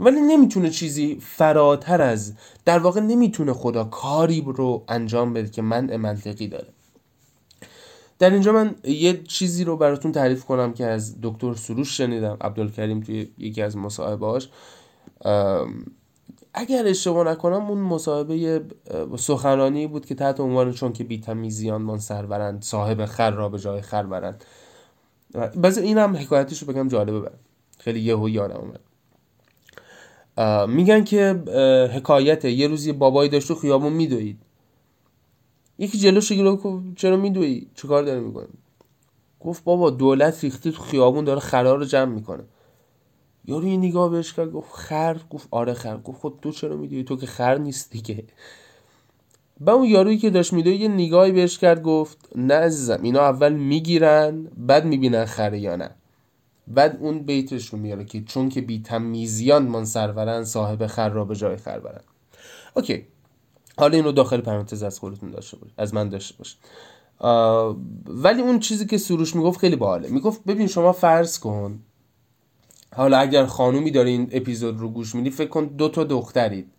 ولی 0.00 0.20
نمی‌تونه 0.20 0.70
چیزی 0.70 1.18
فراتر 1.20 2.02
از 2.02 2.32
در 2.64 2.78
واقع 2.78 3.00
نمی‌تونه 3.00 3.52
خدا 3.52 3.84
کاری 3.84 4.44
رو 4.46 4.84
انجام 4.88 5.32
بده 5.32 5.50
که 5.50 5.62
من 5.62 5.96
منطقی 5.96 6.48
داره. 6.48 6.68
در 8.18 8.30
اینجا 8.30 8.52
من 8.52 8.74
یه 8.84 9.22
چیزی 9.22 9.64
رو 9.64 9.76
براتون 9.76 10.12
تعریف 10.12 10.44
کنم 10.44 10.72
که 10.72 10.86
از 10.86 11.16
دکتر 11.22 11.54
سروش 11.54 11.96
شنیدم 11.96 12.36
عبدالکریم 12.40 13.00
توی 13.00 13.28
یکی 13.38 13.62
از 13.62 13.76
مصاحبهاش 13.76 14.48
اگر 16.54 16.86
اشتباه 16.86 17.26
نکنم 17.26 17.66
اون 17.66 17.78
مصاحبه 17.78 18.64
سخنرانی 19.18 19.86
بود 19.86 20.06
که 20.06 20.14
تحت 20.14 20.40
عنوان 20.40 20.72
چون 20.72 20.92
که 20.92 21.04
بیتمیزیان 21.04 21.82
من 21.82 21.98
سرورند 21.98 22.62
صاحب 22.62 23.04
خر 23.04 23.30
را 23.30 23.48
به 23.48 23.58
جای 23.58 23.80
خر 23.80 24.02
برند. 24.02 24.44
بذار 25.62 25.84
اینم 25.84 26.16
حکایتش 26.16 26.62
رو 26.62 26.72
بگم 26.72 26.88
جالبه 26.88 27.20
برد 27.20 27.40
خیلی 27.78 28.00
یهو 28.00 28.28
یادم 28.28 28.56
اومد. 28.56 28.80
میگن 30.70 31.04
که 31.04 31.42
حکایت 31.94 32.44
یه 32.44 32.68
روزی 32.68 32.92
بابایی 32.92 33.30
داشت 33.30 33.48
تو 33.48 33.54
خیابون 33.54 33.92
میدوید. 33.92 34.38
یکی 35.78 35.98
جلوش 35.98 36.32
گفت 36.32 36.84
چرا 36.96 37.16
میدوی 37.16 37.66
چه 37.74 37.88
کار 37.88 38.02
داره 38.02 38.20
می‌کنه 38.20 38.46
گفت 39.40 39.64
بابا 39.64 39.90
دولت 39.90 40.44
ریختی 40.44 40.72
تو 40.72 40.82
خیابون 40.82 41.24
داره 41.24 41.40
خرا 41.40 41.74
رو 41.74 41.84
جمع 41.84 42.12
می‌کنه. 42.14 42.44
یارو 43.44 43.66
نگاه 43.66 44.10
بهش 44.10 44.32
کرد 44.32 44.52
گفت 44.52 44.74
خر 44.74 45.20
گفت 45.30 45.48
آره 45.50 45.74
خر. 45.74 45.96
گفت 45.96 46.20
خود 46.20 46.32
خب 46.32 46.40
تو 46.40 46.50
چرا 46.50 46.76
میدوی 46.76 47.04
تو 47.04 47.16
که 47.16 47.26
خر 47.26 47.58
نیستی 47.58 48.00
که. 48.00 48.24
با 49.60 49.72
اون 49.72 49.84
یارویی 49.84 50.18
که 50.18 50.30
داشت 50.30 50.52
میدوی 50.52 50.76
یه 50.76 50.88
نگاهی 50.88 51.32
بهش 51.32 51.58
کرد 51.58 51.82
گفت 51.82 52.28
نه 52.36 52.54
عزیزم 52.54 52.98
اینا 53.02 53.20
اول 53.20 53.52
می‌گیرن 53.52 54.44
بعد 54.56 54.84
می‌بینن 54.84 55.24
خره 55.24 55.58
یا 55.58 55.76
نه. 55.76 55.90
بعد 56.68 56.98
اون 57.00 57.18
بیتش 57.18 57.66
رو 57.68 57.78
میاره 57.78 58.04
که 58.04 58.22
چون 58.24 58.48
که 58.48 58.60
بی 58.60 58.82
تمیزیان 58.82 59.62
من 59.62 59.84
سرورن 59.84 60.44
صاحب 60.44 60.86
خر 60.86 61.08
را 61.08 61.24
به 61.24 61.36
جای 61.36 61.56
خر 61.56 61.80
برن. 61.80 62.00
اوکی. 62.76 63.06
حالا 63.78 63.96
اینو 63.96 64.12
داخل 64.12 64.40
پرانتز 64.40 64.82
از 64.82 64.98
خودتون 64.98 65.30
داشته 65.30 65.56
باش 65.56 65.70
از 65.78 65.94
من 65.94 66.08
داشته 66.08 66.34
باش 66.38 66.56
ولی 68.06 68.42
اون 68.42 68.58
چیزی 68.58 68.86
که 68.86 68.98
سروش 68.98 69.36
می‌گفت 69.36 69.60
خیلی 69.60 69.76
باحاله. 69.76 70.08
می‌گفت 70.08 70.44
ببین 70.44 70.66
شما 70.66 70.92
فرض 70.92 71.38
کن 71.38 71.78
حالا 72.96 73.18
اگر 73.18 73.46
خانومی 73.46 73.90
داره 73.90 74.10
این 74.10 74.28
اپیزود 74.32 74.80
رو 74.80 74.88
گوش 74.88 75.14
میدی 75.14 75.30
فکر 75.30 75.48
کن 75.48 75.64
دو 75.64 75.88
تا 75.88 76.04
دخترید. 76.04 76.70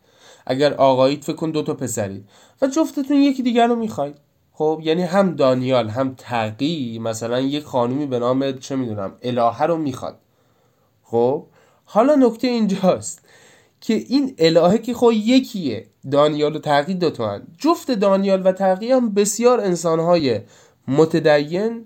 اگر 0.45 0.73
آقایید 0.73 1.23
فکر 1.23 1.35
کن 1.35 1.51
دو 1.51 1.63
تا 1.63 1.73
پسرید. 1.73 2.29
و 2.61 2.67
جفتتون 2.67 3.17
یکی 3.17 3.43
دیگر 3.43 3.67
رو 3.67 3.75
می‌خواید. 3.75 4.15
خب 4.51 4.81
یعنی 4.83 5.03
هم 5.03 5.35
دانیال 5.35 5.89
هم 5.89 6.15
تقی 6.17 6.99
مثلا 6.99 7.39
یک 7.39 7.63
خانومی 7.63 8.05
به 8.05 8.19
نام 8.19 8.51
چه 8.51 8.75
می‌دونم 8.75 9.13
الهه 9.23 9.63
رو 9.63 9.77
می‌خواد. 9.77 10.19
خب 11.03 11.45
حالا 11.85 12.15
نکته 12.15 12.47
اینجاست 12.47 13.25
که 13.81 13.93
این 13.93 14.35
الهه 14.37 14.77
که 14.77 14.93
خب 14.93 15.11
یکیه 15.13 15.87
دانیال 16.11 16.55
و 16.55 16.59
تقی 16.59 16.99
هن. 17.19 17.47
جفت 17.57 17.91
دانیال 17.91 18.47
و 18.47 18.51
تقی 18.51 18.91
هم 18.91 19.13
بسیار 19.13 19.61
انسانهای 19.61 20.41
متدین 20.87 21.85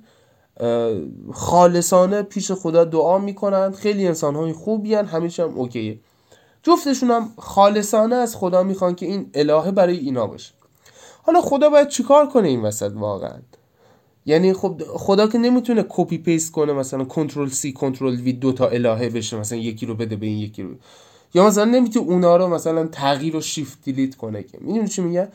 خالصانه 1.33 2.21
پیش 2.21 2.51
خدا 2.51 2.83
دعا 2.83 3.17
می‌کنن. 3.17 3.71
خیلی 3.71 4.07
انسانهای 4.07 4.53
خوبی 4.53 4.93
هن. 4.93 5.05
همیشه 5.05 5.43
هم 5.43 5.53
اوکیه. 5.57 5.99
جفتشون 6.63 7.11
هم 7.11 7.29
خالصانه 7.37 8.15
از 8.15 8.35
خدا 8.35 8.63
می‌خوان 8.63 8.95
که 8.95 9.05
این 9.05 9.29
الهه 9.33 9.71
برای 9.71 9.97
اینا 9.97 10.27
باشه. 10.27 10.53
حالا 11.23 11.41
خدا 11.41 11.69
باید 11.69 11.87
چیکار 11.87 12.27
کنه 12.27 12.47
این 12.47 12.61
وسط 12.61 12.91
واقعا؟ 12.95 13.37
یعنی 14.25 14.53
خب 14.53 14.81
خدا 14.87 15.27
که 15.27 15.37
نمی‌تونه 15.37 15.85
copy 15.89 16.17
paste 16.17 16.51
کنه 16.51 16.73
مثلا 16.73 17.03
Ctrl 17.03 17.49
C 17.49 17.73
Ctrl 17.73 18.15
V 18.15 18.33
دو 18.33 18.51
تا 18.51 18.67
الهه 18.67 19.09
بشه 19.09 19.37
مثلا 19.37 19.57
یکی 19.57 19.85
رو 19.85 19.95
بده 19.95 20.15
به 20.15 20.25
این 20.25 20.37
یکی 20.37 20.63
رو. 20.63 20.69
یا 21.33 21.47
مثلا 21.47 21.65
نمی‌تونه 21.65 22.07
اونا 22.07 22.37
رو 22.37 22.47
مثلا 22.47 22.87
تغییر 22.87 23.35
و 23.35 23.41
shift 23.41 23.77
delete 23.83 24.15
کنه 24.15 24.43
که. 24.43 24.57
می‌دونی 24.61 24.87
چی 24.87 25.01
میگه 25.01 25.27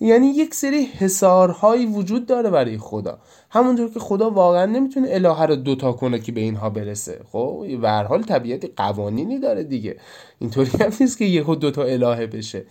یعنی 0.00 0.26
یک 0.26 0.54
سری 0.54 0.82
حصارهایی 0.84 1.86
وجود 1.86 2.26
داره 2.26 2.50
برای 2.50 2.78
خدا. 2.78 3.18
همونطور 3.50 3.90
که 3.90 4.00
خدا 4.00 4.30
واقعا 4.30 4.66
نمی‌تونه 4.66 5.08
الهه 5.10 5.46
رو 5.46 5.56
دوتا 5.56 5.92
کنه 5.92 6.18
که 6.18 6.32
به 6.32 6.40
اینها 6.40 6.70
برسه. 6.70 7.20
خب 7.32 7.66
به 7.80 7.88
هر 7.88 8.04
حال 8.04 8.22
طبیعت 8.22 8.70
قوانینی 8.76 9.38
داره 9.38 9.64
دیگه. 9.64 9.96
اینطوری 10.38 10.70
هم 10.80 10.92
نیست 11.00 11.18
که 11.18 11.24
یهو 11.24 11.54
دوتا 11.54 11.82
الهه 11.82 12.26
بشه. 12.26 12.66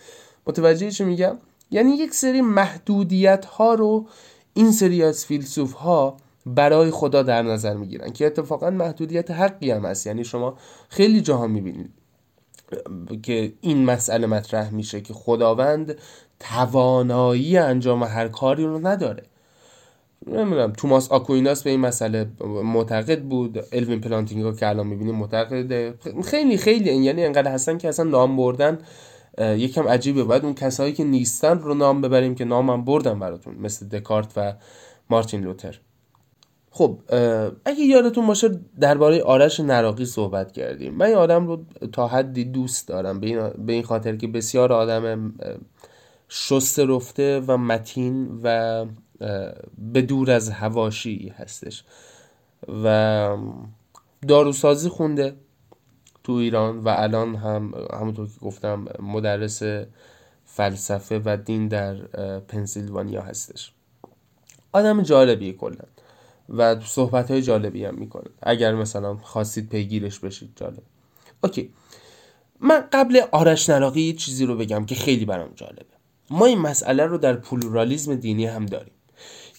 متوجه 0.48 0.92
چی 0.92 1.04
میگم؟ 1.04 1.38
یعنی 1.72 1.92
یک 1.92 2.14
سری 2.14 2.42
محدودیت 2.42 3.46
ها 3.46 3.74
رو 3.74 4.06
این 4.54 4.72
سری 4.72 5.04
از 5.04 5.26
فیلسوف 5.26 5.74
ها 5.74 6.18
برای 6.46 6.92
خدا 6.92 7.24
در 7.24 7.42
نظر 7.42 7.74
می‌گیرن 7.74 8.12
که 8.12 8.26
اتفاقا 8.26 8.70
محدودیت 8.70 9.32
حقی 9.32 9.72
هم 9.72 9.86
هست. 9.86 10.08
یعنی 10.08 10.24
شما 10.24 10.58
خیلی 10.90 11.22
جاها 11.22 11.48
می‌بینید. 11.48 11.90
که 13.24 13.54
این 13.62 13.86
مسئله 13.86 14.28
مطرح 14.28 14.70
میشه 14.70 15.02
که 15.02 15.14
خداوند 15.14 15.96
توانایی 16.40 17.58
انجام 17.58 18.04
هر 18.04 18.28
کاری 18.28 18.66
رو 18.66 18.88
نداره. 18.88 19.24
نمی‌دونم 20.28 20.74
توماس 20.74 21.12
آکویناس 21.12 21.64
به 21.64 21.70
این 21.70 21.80
مسئله 21.80 22.28
معتقد 22.64 23.22
بود 23.22 23.64
الوین 23.72 24.02
پلانتینگا 24.02 24.52
که 24.52 24.68
الان 24.68 24.88
می‌بینیم 24.88 25.16
معتقده. 25.16 25.94
خیلی 26.26 26.58
خیلی 26.58 26.96
یعنی 26.96 27.26
انقدر 27.26 27.52
هستن 27.52 27.78
که 27.78 27.90
اصلا 27.90 28.06
نام 28.06 28.38
بردن 28.38 28.80
یکم 29.40 29.88
عجیبه. 29.88 30.24
باید 30.24 30.46
اون 30.46 30.54
کسایی 30.54 30.94
که 30.94 31.04
نیستن 31.04 31.60
رو 31.60 31.74
نام 31.74 32.02
ببریم 32.02 32.36
که 32.36 32.46
نامم 32.46 32.86
بردن 32.86 33.20
براتون 33.20 33.56
مثل 33.56 33.88
دکارت 33.88 34.32
و 34.36 34.54
مارتین 35.10 35.42
لوتر. 35.42 35.80
خب 36.78 37.00
اگه 37.66 37.84
یادتون 37.86 38.28
باشه 38.28 38.50
درباره 38.80 39.24
آرش 39.24 39.60
نراقی 39.60 40.06
صحبت 40.06 40.52
کردیم. 40.52 40.94
من 40.94 41.06
این 41.06 41.16
آدم 41.16 41.48
رو 41.48 41.66
تا 41.92 42.08
حدی 42.08 42.46
دوست 42.46 42.88
دارم. 42.88 43.20
به 43.20 43.74
این, 43.74 43.84
خاطر 43.84 44.16
که 44.16 44.28
بسیار 44.28 44.74
آدم 44.74 45.34
شسته 46.30 46.86
رفته 46.86 47.40
و 47.48 47.58
متین 47.58 48.40
و 48.44 48.86
به 49.78 50.02
دور 50.02 50.32
از 50.32 50.50
هواشی 50.50 51.34
هستش. 51.38 51.84
و 52.84 53.38
داروسازی 54.28 54.90
خونده 54.90 55.36
تو 56.24 56.34
ایران 56.34 56.80
و 56.80 56.94
الان 56.98 57.36
هم 57.36 57.74
همونطور 57.94 58.28
که 58.28 58.40
گفتم 58.42 58.86
مدرس 59.00 59.62
فلسفه 60.46 61.22
و 61.26 61.38
دین 61.46 61.68
در 61.68 61.96
پنسیلوانیا 62.40 63.22
هستش. 63.22 63.72
آدم 64.72 65.02
جالبیه 65.02 65.54
کلا. 65.54 65.84
و 66.50 66.80
صحبت 66.80 67.32
های 67.32 67.42
جالبی 67.42 67.86
هم 67.86 67.96
می‌کنه. 67.96 68.30
اگر 68.42 68.76
مثلا 68.76 69.16
خواستید 69.16 69.70
پیگیرش 69.70 70.20
بشید 70.20 70.52
جالب. 70.56 70.84
okay. 71.44 71.74
من 72.60 72.84
قبل 72.92 73.22
آرش 73.32 73.70
نراقی 73.70 74.02
یه 74.02 74.14
چیزی 74.14 74.46
رو 74.46 74.56
بگم 74.56 74.86
که 74.86 74.96
خیلی 74.96 75.26
برام 75.26 75.50
جالبه. 75.56 75.86
ما 76.30 76.46
این 76.46 76.60
مسئله 76.60 77.06
رو 77.06 77.18
در 77.18 77.34
پلورالیزم 77.34 78.16
دینی 78.16 78.46
هم 78.46 78.66
داریم. 78.66 78.94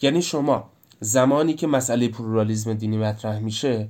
یعنی 0.03 0.23
شما 0.23 0.71
زمانی 1.01 1.55
که 1.55 1.67
مسئله 1.67 2.09
پلورالیزم 2.09 2.75
دینی 2.75 2.99
مطرح 2.99 3.39
میشه 3.39 3.89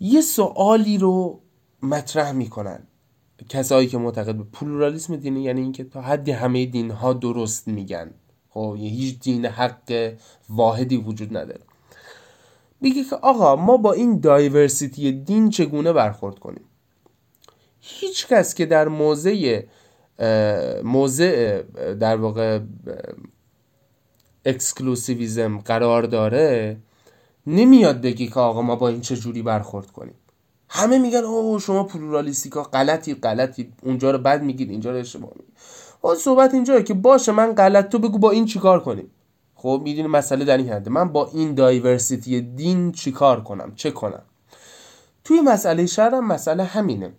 یه 0.00 0.20
سوالی 0.20 0.98
رو 0.98 1.40
مطرح 1.82 2.32
می‌کنن 2.32 2.86
کسایی 3.48 3.88
که 3.88 3.98
معتقد 3.98 4.34
به 4.34 4.44
پلورالیسم 4.52 5.16
دینی 5.16 5.42
یعنی 5.42 5.60
اینکه 5.60 5.84
تا 5.84 6.00
حدی 6.02 6.32
همه 6.32 6.66
دین 6.66 6.90
ها 6.90 7.12
درست 7.12 7.68
میگن. 7.68 8.10
خب 8.48 8.76
هیچ 8.78 9.18
دین 9.20 9.46
حق 9.46 10.14
واحدی 10.48 10.96
وجود 10.96 11.36
نداره. 11.36 11.60
میگه 12.80 13.04
که 13.04 13.16
آقا 13.16 13.56
ما 13.56 13.76
با 13.76 13.92
این 13.92 14.20
diversity 14.20 15.12
دین 15.12 15.50
چگونه 15.50 15.92
برخورد 15.92 16.38
کنیم؟ 16.38 16.64
هیچ 17.80 18.26
کس 18.26 18.54
که 18.54 18.66
در 18.66 18.88
موضع 18.88 19.62
موضع 20.84 21.62
در 22.00 22.16
واقع 22.16 22.60
exclusivism 24.44 25.58
قرار 25.58 26.02
داره 26.02 26.76
نمیاد 27.46 28.00
بگه 28.00 28.26
که 28.26 28.40
آقا 28.40 28.62
ما 28.62 28.76
با 28.76 28.88
این 28.88 29.00
چه 29.00 29.16
جوری 29.16 29.42
برخورد 29.42 29.90
کنیم. 29.90 30.14
همه 30.68 30.98
میگن 30.98 31.18
اوه 31.18 31.60
شما 31.60 31.84
پلورالیست‌ها 31.84 32.62
غلطی 32.62 33.14
غلطی. 33.14 33.72
اونجا 33.82 34.10
رو 34.10 34.18
بد 34.18 34.42
میگید 34.42 34.70
اینجا 34.70 34.90
رو 34.90 34.96
اشتباه 34.96 35.30
میگید. 35.36 35.54
صحبت 36.18 36.54
اینجاست 36.54 36.86
که 36.86 36.94
باشه 36.94 37.32
من 37.32 37.52
غلط 37.52 37.88
تو 37.88 37.98
بگو 37.98 38.18
با 38.18 38.30
این 38.30 38.44
چیکار 38.44 38.80
کنیم؟ 38.80 39.10
خب 39.62 39.80
می‌دونی 39.84 40.08
مسئله 40.08 40.44
در 40.44 40.56
این 40.56 40.68
حده 40.68 40.90
من 40.90 41.12
با 41.12 41.30
این 41.34 41.54
diversity 41.54 42.40
دین 42.40 42.92
چیکار 42.92 43.44
کنم؟ 43.44 43.72
چه 43.76 43.90
کنم؟ 43.90 44.22
توی 45.24 45.40
مسئله 45.40 45.86
شر 45.86 46.14
هم 46.14 46.26
مسئله 46.26 46.64
همینه. 46.64 47.12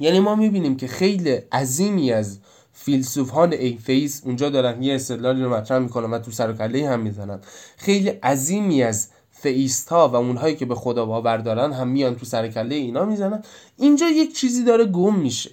یعنی 0.00 0.20
ما 0.20 0.34
می‌بینیم 0.34 0.76
که 0.76 0.86
خیلی 0.86 1.30
عظیمی 1.30 2.12
از 2.12 2.38
فیلسوفان 2.72 3.52
ایفیز 3.52 4.22
اونجا 4.24 4.50
دارن 4.50 4.82
یه 4.82 4.94
استدلالی 4.94 5.42
رو 5.42 5.54
مطرح 5.54 5.78
می‌کنن 5.78 6.10
و 6.10 6.18
تو 6.18 6.30
سر 6.30 6.52
کله 6.52 6.88
هم 6.88 7.00
می‌زنن. 7.00 7.40
خیلی 7.76 8.08
عظیمی 8.08 8.82
از 8.82 9.08
فئیست 9.30 9.88
ها 9.88 10.08
و 10.08 10.16
اونهایی 10.16 10.56
که 10.56 10.66
به 10.66 10.74
خدا 10.74 11.06
باور 11.06 11.36
دارن 11.36 11.72
هم 11.72 11.88
میان 11.88 12.16
تو 12.16 12.26
سر 12.26 12.48
کله 12.48 12.74
اینا 12.74 13.04
می‌زنن. 13.04 13.42
اینجا 13.76 14.08
یک 14.08 14.36
چیزی 14.36 14.64
داره 14.64 14.84
گم 14.84 15.14
میشه. 15.14 15.50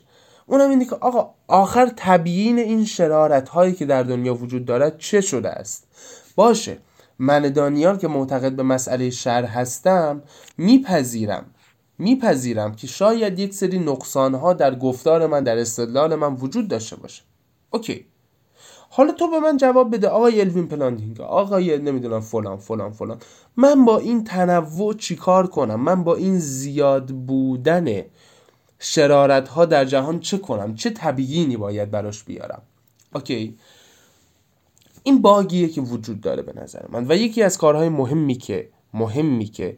اونم 0.49 0.69
اینه 0.69 0.85
که 0.85 0.95
آقا 0.95 1.29
آخر 1.47 1.91
تبیین 1.95 2.59
این 2.59 2.85
شرارت 2.85 3.49
هایی 3.49 3.73
که 3.73 3.85
در 3.85 4.03
دنیا 4.03 4.33
وجود 4.33 4.65
دارد 4.65 4.97
چه 4.97 5.21
شده 5.21 5.49
است؟ 5.49 5.87
باشه 6.35 6.77
من 7.19 7.41
دانیال 7.49 7.97
که 7.97 8.07
معتقد 8.07 8.51
به 8.51 8.63
مسئله 8.63 9.09
شر 9.09 9.45
هستم 9.45 10.21
میپذیرم 10.57 11.45
میپذیرم 11.99 12.75
که 12.75 12.87
شاید 12.87 13.39
یک 13.39 13.53
سری 13.53 13.79
نقصان 13.79 14.35
ها 14.35 14.53
در 14.53 14.75
گفتار 14.75 15.27
من 15.27 15.43
در 15.43 15.57
استدلال 15.57 16.15
من 16.15 16.33
وجود 16.33 16.67
داشته 16.67 16.95
باشه. 16.95 17.23
okay. 17.71 18.05
حالا 18.89 19.11
تو 19.11 19.27
به 19.27 19.39
من 19.39 19.57
جواب 19.57 19.95
بده 19.95 20.07
آقای 20.07 20.41
الوین 20.41 20.67
پلانتینگا 20.67 21.21
آقای 21.21 21.77
نمی‌دونم 21.77 22.19
فلان 22.19 22.57
فلان 22.57 22.91
فلان. 22.91 23.17
من 23.57 23.85
با 23.85 23.97
این 23.97 24.23
تنوع 24.23 24.93
چیکار 24.93 25.47
کنم؟ 25.47 25.79
من 25.79 26.03
با 26.03 26.15
این 26.15 26.39
زیاد 26.39 27.07
بودن 27.07 28.03
شرارت 28.79 29.47
ها 29.49 29.65
در 29.65 29.85
جهان 29.85 30.19
چه 30.19 30.37
کنم؟ 30.37 30.75
چه 30.75 30.89
تبیینی 30.89 31.57
باید 31.57 31.91
براش 31.91 32.23
بیارم؟ 32.23 32.61
okay. 33.15 33.57
این 35.03 35.21
bug 35.21 35.50
یه 35.50 35.69
که 35.69 35.81
وجود 35.81 36.21
داره 36.21 36.41
به 36.41 36.53
نظر 36.61 36.85
من 36.89 37.05
و 37.11 37.15
یکی 37.15 37.43
از 37.43 37.57
کارهای 37.57 37.89
مهمی 37.89 38.35
که 38.35 38.69
مهمی 38.93 39.45
که 39.45 39.77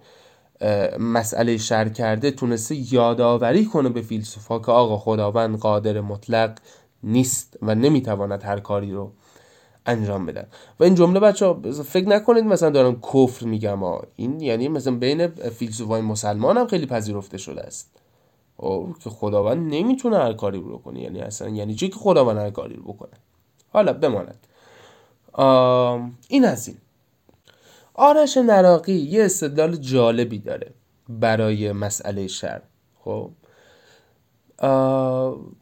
مسئله 1.00 1.58
شر 1.58 1.90
کرده 1.90 2.32
تونسته 2.32 2.94
یادآوری 2.94 3.66
کنه 3.66 3.90
به 3.90 4.02
فیلسوفا 4.02 4.60
که 4.60 4.72
آقا 4.72 4.98
خداوند 4.98 5.60
قادر 5.60 6.02
مطلق 6.02 6.60
نیست 7.04 7.58
و 7.62 7.76
نمی‌تواند 7.76 8.44
هر 8.44 8.60
کاری 8.60 8.92
رو 8.92 9.12
انجام 9.86 10.26
بدن 10.26 10.48
و 10.80 10.84
این 10.84 10.96
جمله 10.96 11.20
بچه 11.20 11.46
ها 11.46 11.62
فکر 11.84 12.08
نکنید 12.08 12.44
مثلا 12.44 12.70
دارم 12.70 13.02
کفر 13.02 13.46
میگم 13.46 13.80
ها 13.80 14.04
این 14.16 14.40
یعنی 14.40 14.68
مثلا 14.68 14.96
بین 14.96 15.28
فیلسوفای 15.28 16.02
مسلمان 16.02 16.58
هم 16.58 16.68
خیلی 16.68 16.86
پذیرفته 16.86 17.38
شده 17.38 17.62
است. 17.62 17.90
که 19.04 19.10
خداوند 19.10 19.74
نمی‌تونه 19.74 20.18
هر 20.18 20.34
کاری 20.34 20.60
رو 20.60 20.78
کنه 20.78 21.02
یعنی 21.02 21.20
اصلا 21.20 21.50
یعنی 21.50 21.76
چی 21.76 21.90
که 21.90 21.96
خداوند 21.96 22.38
هر 22.38 22.50
کاری 22.50 22.76
رو 22.76 22.84
بکنه؟ 22.84 23.14
حالا 23.70 23.94
بماند. 23.94 24.48
این 26.28 26.46
از 26.46 26.68
این. 26.68 26.78
آرش 27.94 28.38
نراقی 28.38 28.94
یه 28.94 29.26
استدلال 29.26 29.76
جالبی 29.76 30.40
داره 30.40 30.74
برای 31.10 31.72
مسئله 31.72 32.28
شر 32.28 32.62
خب؟ 33.00 33.32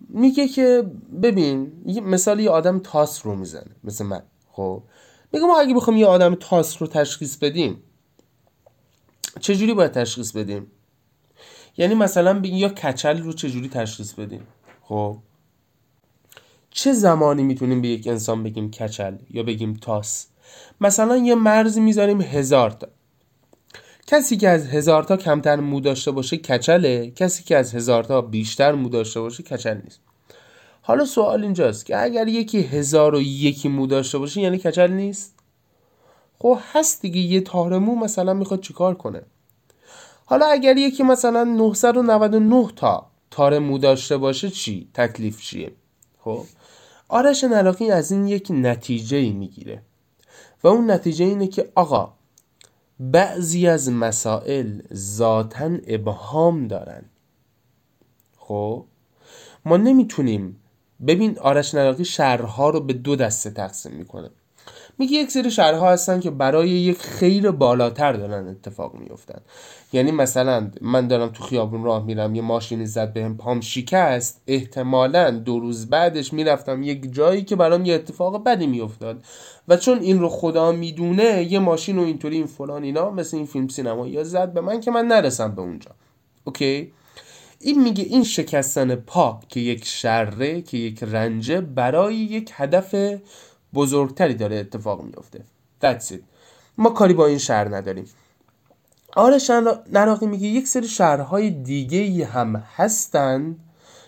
میگه 0.10 0.48
که 0.48 0.91
ببین 1.24 1.72
مثال 2.04 2.39
یه 2.39 2.50
آدم 2.50 2.80
تاس 2.80 3.26
رو 3.26 3.36
می‌زنه 3.36 3.76
مثل 3.84 4.06
من. 4.06 4.22
خب؟ 4.52 4.84
میگه 5.34 5.45
ما 5.45 5.60
اگه 5.60 5.74
بخوام 5.74 5.98
یه 5.98 6.06
آدم 6.06 6.36
تاس 6.36 6.82
رو 6.82 6.88
تشخیص 6.88 7.38
بدیم 7.38 7.84
چجوری 9.39 9.74
باید 9.74 9.91
تشخیص 9.91 10.32
بدیم؟ 10.32 10.72
یعنی 11.78 11.95
مثلا 11.95 12.39
بگیم 12.39 12.57
یا 12.57 12.69
کچل 12.69 13.21
رو 13.21 13.34
چجوری 13.34 13.69
تشخیص 13.69 14.13
بدیم؟ 14.13 14.47
خب. 14.84 15.17
چه 16.69 16.93
زمانی 16.93 17.43
می‌تونیم 17.43 17.82
به 17.82 17.88
یک 17.88 18.07
انسان 18.07 18.43
بگیم 18.43 18.71
کچل 18.71 19.15
یا 19.32 19.43
بگیم 19.43 19.73
تاس؟ 19.73 20.28
مثلا 20.82 21.17
یه 21.17 21.36
مرز 21.36 21.78
می‌ذاریم 21.78 22.21
هزار 22.21 22.71
تا. 22.71 22.88
کسی 24.07 24.38
که 24.38 24.49
از 24.49 24.67
هزار 24.67 25.03
تا 25.03 25.17
کمتر 25.17 25.55
مو 25.55 25.80
داشته 25.80 26.11
باشه 26.11 26.38
کچله 26.38 27.11
کسی 27.11 27.43
که 27.43 27.57
از 27.57 27.75
هزار 27.75 28.03
تا 28.03 28.21
بیشتر 28.21 28.71
مو 28.71 28.89
داشته 28.89 29.19
باشه 29.19 29.43
کچل 29.43 29.82
نیست. 29.84 29.99
حالا 30.82 31.05
سوال 31.05 31.43
اینجاست 31.43 31.86
که 31.86 32.03
اگر 32.03 32.28
یکی 32.28 32.59
هزار 32.61 33.15
و 33.15 33.21
یکی 33.21 33.69
مو 33.69 33.88
داشته 33.88 34.17
باشه 34.17 34.41
یعنی 34.41 34.57
کچل 34.57 34.91
نیست؟ 34.91 35.34
خب 36.39 36.59
هست 36.73 37.01
دیگه 37.01 37.19
یه 37.19 37.41
تار 37.41 37.80
مو 37.80 37.95
مثلا 37.95 38.34
می‌خواد 38.34 38.61
چیکار 38.61 38.95
کنه؟ 38.95 39.21
حالا 40.30 40.45
اگر 40.45 40.78
یکی 40.78 41.03
مثلا 41.03 41.43
999 41.43 42.67
تا 42.75 43.07
تار 43.32 43.59
مو 43.59 43.78
داشته 43.78 44.17
باشه 44.17 44.49
چی؟ 44.49 44.89
تکلیف 44.93 45.41
چیه؟ 45.41 45.71
خب؟ 46.19 46.45
آرش 47.09 47.43
نلاقی 47.43 47.91
از 47.91 48.11
این 48.11 48.28
یک 48.28 48.47
نتیجه 48.49 49.17
ای 49.17 49.32
می‌گیره 49.32 49.82
و 50.63 50.67
اون 50.67 50.91
نتیجه 50.91 51.25
اینه 51.25 51.47
که 51.47 51.71
آقا 51.75 52.13
بعضی 52.99 53.67
از 53.67 53.91
مسائل 53.91 54.82
ذاتا 54.93 55.78
ابهام 55.88 56.67
دارن. 56.67 57.05
خب؟ 58.38 58.86
ما 59.65 59.78
نمی‌تونیم 59.78 60.59
ببین 61.07 61.39
آرش 61.39 61.75
نراقی 61.75 62.05
شهرها 62.05 62.69
رو 62.69 62.80
به 62.80 62.93
دو 62.93 63.15
دسته 63.15 63.49
تقسیم 63.49 63.91
می‌کنه. 63.91 64.30
میگه 65.00 65.18
یک 65.18 65.32
سری 65.32 65.52
شهرها 65.52 65.91
هستن 65.91 66.20
که 66.20 66.32
برای 66.32 66.70
یک 66.70 66.98
خیر 66.98 67.52
بالاتر 67.52 68.14
دارن 68.14 68.48
اتفاق 68.48 68.95
میفتن 68.95 69.41
یعنی 69.93 70.12
مثلا 70.12 70.72
من 70.82 71.08
دارم 71.08 71.30
تو 71.30 71.43
خیابون 71.43 71.84
راه 71.84 72.06
میرم 72.06 72.36
یه 72.36 72.41
ماشینی 72.41 72.86
زد 72.86 73.14
بهم 73.14 73.38
پام 73.38 73.62
شکست 73.62 74.41
احتمالا 74.48 75.32
دو 75.32 75.60
روز 75.60 75.89
بعدش 75.89 76.34
می‌رفتم 76.34 76.84
یک 76.84 77.14
جایی 77.14 77.43
که 77.43 77.56
برام 77.56 77.86
یه 77.86 77.95
اتفاق 77.95 78.43
بدی 78.43 78.68
میافتاد. 78.68 79.24
و 79.68 79.78
چون 79.78 80.00
این 80.00 80.20
رو 80.20 80.30
خدا 80.30 80.72
می‌دونه 80.72 81.48
یه 81.52 81.60
ماشین 81.60 82.00
و 82.00 82.02
اینطوری 82.02 82.36
این 82.36 82.48
فلان 82.48 82.84
اینا 82.84 83.12
مثل 83.12 83.38
این 83.38 83.45
فیلم 83.45 83.68
سینما 83.68 84.08
یا 84.08 84.24
زد 84.24 84.54
به 84.54 84.62
من 84.62 84.80
که 84.80 84.91
من 84.91 85.06
نرسم 85.06 85.56
به 85.56 85.62
اونجا. 85.62 85.91
اوکی؟ 86.43 86.91
این 87.60 87.84
میگه 87.84 88.04
این 88.04 88.24
شکستن 88.24 88.95
پا 88.95 89.39
که 89.50 89.60
یک 89.60 89.86
شره 89.86 90.62
که 90.62 90.78
یک 90.78 91.04
رنجه 91.04 91.62
برای 91.62 92.16
یک 92.16 92.52
هدف 92.54 92.95
بزرگتری 93.74 94.34
داره 94.34 94.55
اتفاق 94.55 95.03
میفته 95.03 95.43
That's 95.84 96.11
it. 96.11 96.20
ما 96.78 96.89
کاری 96.89 97.13
با 97.13 97.26
این 97.26 97.38
شهر 97.38 97.76
نداریم. 97.76 98.05
آرش 99.15 99.49
نراقی 99.91 100.26
میگه 100.26 100.47
یک 100.47 100.68
سری 100.68 100.88
شهرهای 100.88 101.49
دیگه 101.49 102.26
هم 102.26 102.55
هستند 102.76 103.59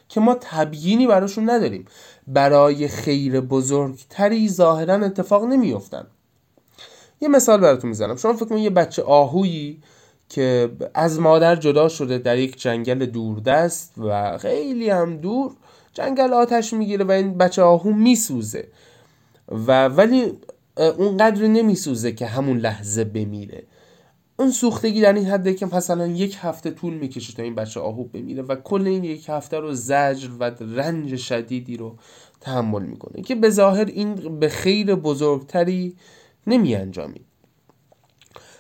که 0.09 0.19
ما 0.19 0.37
تبیینی 0.41 1.07
براشون 1.07 1.49
نداریم. 1.49 1.85
برای 2.27 2.87
خیر 2.87 3.41
بزرگتری 3.41 4.49
ظاهرا 4.49 4.93
اتفاق 4.93 5.43
نمیفتن 5.43 6.07
یه 7.21 7.27
مثال 7.27 7.59
براتون 7.59 7.89
می‌زنم. 7.89 8.15
شما 8.15 8.33
فکر 8.33 8.45
کنید 8.45 8.63
یه 8.63 8.69
بچه 8.69 9.03
آهویی 9.03 9.81
که 10.29 10.71
از 10.93 11.19
مادر 11.19 11.55
جدا 11.55 11.89
شده 11.89 12.17
در 12.17 12.37
یک 12.37 12.61
جنگل 12.61 13.05
دوردست 13.05 13.93
و 13.97 14.37
خیلی 14.37 14.89
هم 14.89 15.17
دور 15.17 15.51
جنگل 15.93 16.33
آتش 16.33 16.73
می‌گیره 16.73 17.05
و 17.05 17.11
این 17.11 17.37
بچه 17.37 17.61
آهو 17.61 17.91
میسوزه. 17.91 18.67
و 19.51 19.85
ولی 19.87 20.33
اونقدر 20.77 21.47
نمیسوزه 21.47 22.11
که 22.11 22.25
همون 22.25 22.57
لحظه 22.57 23.03
بمیره. 23.03 23.63
اون 24.39 24.51
سوختگی 24.51 25.01
در 25.01 25.13
این 25.13 25.25
حده 25.25 25.53
که 25.53 25.65
مثلا 25.65 26.07
یک 26.07 26.37
هفته 26.39 26.71
طول 26.71 26.93
می‌کشه 26.93 27.33
تا 27.33 27.43
این 27.43 27.55
بچه 27.55 27.79
آهو 27.79 28.03
بمیره 28.03 28.43
و 28.43 28.55
کل 28.55 28.87
این 28.87 29.03
یک 29.03 29.29
هفته 29.29 29.59
رو 29.59 29.73
زجر 29.73 30.29
و 30.39 30.43
رنج 30.59 31.15
شدیدی 31.15 31.77
رو 31.77 31.95
تحمل 32.41 32.81
می‌کنه 32.81 33.21
که 33.21 33.35
به 33.35 33.49
ظاهر 33.49 33.85
این 33.85 34.39
به 34.39 34.49
خیر 34.49 34.95
بزرگتری 34.95 35.95
نمی 36.47 36.75
انجامید 36.75 37.25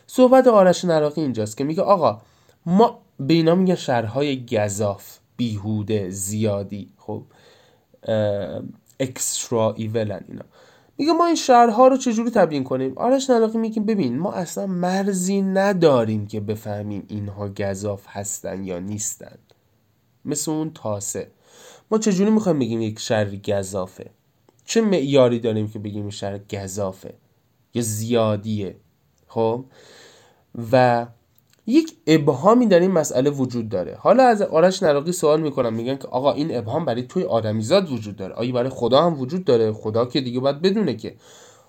صحبت 0.07 0.47
آرش 0.47 0.85
نراقی 0.85 1.21
اینجاست 1.21 1.57
که 1.57 1.63
میگه 1.63 1.81
آقا 1.81 2.21
ما 2.65 3.01
به 3.19 3.33
اینا 3.33 3.55
میگه 3.55 3.75
شهرهای 3.75 4.45
گذاف 4.45 5.17
بیهوده 5.37 6.09
زیادی 6.09 6.89
خب 6.97 7.23
اکسترا 8.99 9.73
ایولن 9.77 10.21
اینا. 10.27 10.45
میگه 10.99 11.13
ما 11.13 11.25
این 11.25 11.35
شهرها 11.35 11.87
رو 11.87 11.97
چجوری 11.97 12.31
تبیین 12.31 12.63
کنیم؟ 12.63 12.97
آرش 12.97 13.29
نراقی 13.29 13.57
میگه 13.57 13.81
ببین 13.81 14.19
ما 14.19 14.31
اصلا 14.31 14.67
مرزی 14.67 15.41
نداریم 15.41 16.27
که 16.27 16.39
بفهمیم 16.39 17.05
اینها 17.07 17.49
گذاف 17.49 18.05
هستن 18.07 18.63
یا 18.63 18.79
نیستن. 18.79 19.37
مثل 20.25 20.51
اون 20.51 20.71
تاسه. 20.73 21.31
ما 21.91 21.97
چجوری 21.97 22.31
می‌خوایم 22.31 22.59
بگیم 22.59 22.81
یک 22.81 22.99
شهر 22.99 23.35
گذافه 23.35 24.09
چه 24.65 24.81
معیاری 24.81 25.39
داریم 25.39 25.69
که 25.69 25.79
بگیم 25.79 26.01
این 26.01 26.11
شهر 26.11 26.37
گذافه 26.37 27.13
یا 27.73 27.81
زیادیه. 27.81 28.75
خب؟ 29.27 29.65
و 30.71 31.05
یک 31.69 31.97
ابهامی 32.07 32.65
در 32.65 32.79
این 32.79 32.91
مسئله 32.91 33.29
وجود 33.29 33.69
داره. 33.69 33.97
حالا 33.99 34.23
از 34.23 34.41
آرش 34.41 34.83
نراقی 34.83 35.11
سوال 35.11 35.41
می‌کنم 35.41 35.73
میگن 35.73 35.95
که 35.95 36.07
آقا 36.07 36.33
این 36.33 36.57
ابهام 36.57 36.85
برای 36.85 37.03
توی 37.03 37.23
آدمیزاد 37.23 37.91
وجود 37.91 38.15
داره. 38.15 38.33
آیا 38.33 38.53
برای 38.53 38.69
خدا 38.69 39.01
هم 39.01 39.19
وجود 39.19 39.43
داره؟ 39.45 39.71
خدا 39.71 40.05
که 40.05 40.21
دیگه 40.21 40.39
باید 40.39 40.61
بدونه 40.61 40.93
که. 40.93 41.15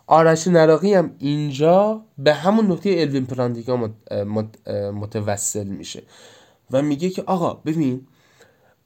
آرش 0.07 0.46
نراقی 0.46 0.94
هم 0.94 1.14
اینجا 1.18 2.05
به 2.18 2.34
همون 2.34 2.66
نقطه 2.66 2.94
الوین 2.98 3.26
پراندیگا 3.26 3.90
متوسل 4.92 5.66
میشه 5.66 6.03
و 6.70 6.82
میگه 6.82 7.11
که 7.11 7.22
آقا 7.22 7.55
ببین 7.55 8.07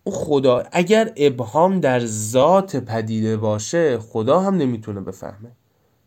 اون 0.05 0.17
خدا 0.17 0.63
اگر 0.73 1.13
ابهام 1.17 1.81
در 1.81 2.07
ذات 2.07 2.77
پدیده 2.77 3.37
باشه 3.37 3.99
خدا 3.99 4.41
هم 4.41 4.55
نمی‌تونه 4.55 5.01
بفهمه. 5.01 5.51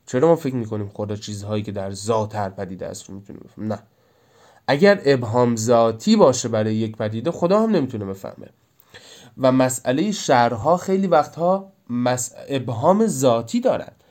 چرا 0.05 0.27
ما 0.27 0.35
فکر 0.35 0.55
می‌کنیم 0.55 0.89
خدا 0.93 1.15
چیزهایی 1.15 1.63
که 1.63 1.71
در 1.71 1.91
ذات 1.91 2.35
هر 2.35 2.49
پدیده 2.49 2.85
است 2.85 3.09
رو 3.09 3.15
می‌تونه 3.15 3.39
بفهمه؟ 3.39 3.67
نه. 3.67 3.79
اگر 4.67 5.01
ابهام 5.05 5.55
ذاتی 5.55 6.15
باشه 6.15 6.49
برای 6.49 6.75
یک 6.75 6.97
پدیده 6.97 7.31
خدا 7.31 7.63
هم 7.63 7.69
نمی‌تونه 7.69 8.05
بفهمه. 8.05 8.49
و 9.37 9.51
مسئله 9.51 10.11
شهرها 10.11 10.77
خیلی 10.77 11.07
وقتها 11.07 11.71
مس... 11.89 12.33
ابهام 12.49 13.07
ذاتی 13.07 13.59
دارد 13.59 14.03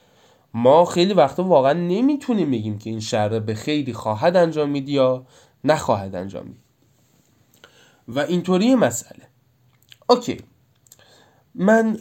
ما 0.55 0.85
خیلی 0.85 1.15
وقتا 1.15 1.45
واقعا 1.45 1.73
نمی‌تونیم 1.73 2.51
بگیم 2.51 2.79
که 2.79 2.91
این 2.91 3.01
شهر 3.01 3.39
به 3.39 3.55
خیلی 3.55 3.93
خواهد 3.93 4.37
انجامید 4.37 4.89
یا 4.89 5.27
نخواهد 5.65 6.15
انجامید 6.15 6.57
و 8.09 8.19
اینطوری 8.19 8.75
مسئله. 8.75 9.23
اوکی. 10.09 10.37
من 11.55 11.99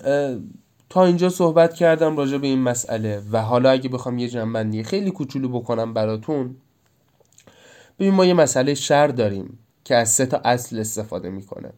تا 0.90 1.06
اینجا 1.06 1.30
صحبت 1.30 1.74
کردم 1.74 2.18
راجع 2.18 2.38
به 2.38 2.48
این 2.48 2.60
مسئله 2.60 3.24
و 3.32 3.42
حالا 3.42 3.70
اگه 3.70 3.90
بخوام 3.90 4.18
یه 4.18 4.28
جنبندی 4.28 4.84
خیلی 4.84 5.12
کوچولو 5.12 5.50
بکنم 5.50 5.94
براتون 5.94 6.56
ببین 8.00 8.14
ما 8.14 8.26
یه 8.26 8.34
مسئله 8.34 8.74
شر 8.74 9.08
داریم 9.08 9.60
که 9.84 9.96
از 9.96 10.10
سه 10.10 10.26
تا 10.26 10.38
اصل 10.38 10.80
استفاده 10.80 11.30
می‌کنه. 11.30 11.70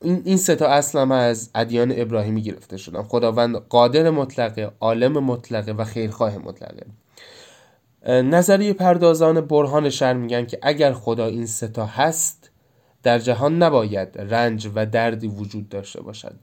این 0.00 0.36
سه 0.36 0.56
تا 0.56 0.66
اصل 0.66 0.98
هم 0.98 1.12
از 1.12 1.50
ادیان 1.54 1.92
ابراهیمی 1.96 2.42
گرفته 2.42 2.76
شدن. 2.76 3.02
خداوند 3.02 3.56
قادر 3.56 4.10
مطلقه 4.10 4.70
عالم 4.80 5.24
مطلقه 5.24 5.72
و 5.72 5.84
خیرخواه 5.84 6.38
مطلقه. 6.38 6.86
نظریه 8.06 8.72
پردازان 8.72 9.40
برهان 9.40 9.90
شر 9.90 10.12
میگن 10.12 10.46
که 10.46 10.58
اگر 10.62 10.92
خدا 10.92 11.26
این 11.26 11.46
سه 11.46 11.68
تا 11.68 11.86
هست 11.86 12.50
در 13.02 13.18
جهان 13.18 13.62
نباید 13.62 14.08
رنج 14.18 14.70
و 14.74 14.86
دردی 14.86 15.28
وجود 15.28 15.68
داشته 15.68 16.02
باشد. 16.02 16.34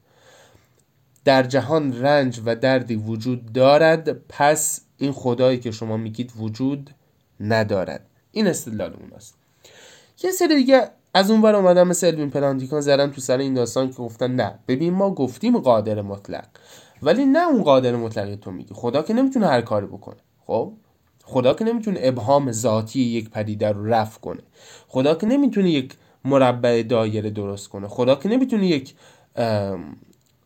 در 1.26 1.43
جهان 1.43 2.01
رنج 2.01 2.41
و 2.45 2.55
دردی 2.55 2.95
وجود 2.95 3.53
دارد 3.53 4.28
پس 4.30 4.82
این 4.97 5.11
خدایی 5.11 5.59
که 5.59 5.72
شما 5.72 5.97
میگید 5.97 6.34
وجود 6.39 6.89
ندارد 7.40 8.06
این 8.32 8.48
استدلال 8.48 8.94
اون 8.94 9.14
است 9.16 9.38
یه 10.24 10.32
سری 10.32 10.56
دیگه 10.56 10.90
از 11.14 11.32
اون 11.32 11.42
ور 11.42 11.56
اومدن 11.56 11.84
مثل 11.84 12.08
الوین 12.08 12.30
پلانتیکان 12.30 12.82
زدن 12.82 13.12
تو 13.12 13.22
سر 13.22 13.38
این 13.38 13.54
داستان 13.54 13.88
که 13.88 13.96
گفتن 13.96 14.36
نه 14.36 14.60
ببین 14.68 14.94
ما 14.94 15.12
گفتیم 15.12 15.60
قادر 15.60 16.02
مطلق 16.02 16.46
ولی 17.02 17.26
نه 17.26 17.48
اون 17.48 17.64
قادر 17.64 17.96
مطلقی 17.96 18.36
تو 18.36 18.52
میگی. 18.52 18.74
خدا 18.74 19.02
که 19.02 19.14
نمی‌تونه 19.14 19.48
هر 19.48 19.62
کاری 19.62 19.86
بکنه. 19.86 20.18
خب؟ 20.48 20.74
خدا 21.24 21.54
که 21.54 21.66
نمی‌تونه 21.66 22.00
ابهام 22.04 22.52
ذاتی 22.52 23.00
یک 23.00 23.30
پدیده 23.30 23.72
رو 23.72 23.86
رفع 23.86 24.20
کنه. 24.20 24.42
خدا 24.88 25.16
که 25.16 25.28
نمی‌تونه 25.28 25.70
یک 25.70 25.94
مربع 26.26 26.84
دایره 26.84 27.30
درست 27.30 27.70
کنه. 27.70 27.88
خدا 27.88 28.16
که 28.16 28.30
نمی‌تونه 28.30 28.68
یک 28.68 28.96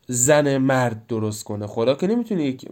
زن 0.08 0.58
مرد 0.58 1.08
درست 1.08 1.44
کنه. 1.44 1.68
خدا 1.68 1.96
که 1.96 2.08
نمی‌تونه 2.08 2.44
یک 2.44 2.70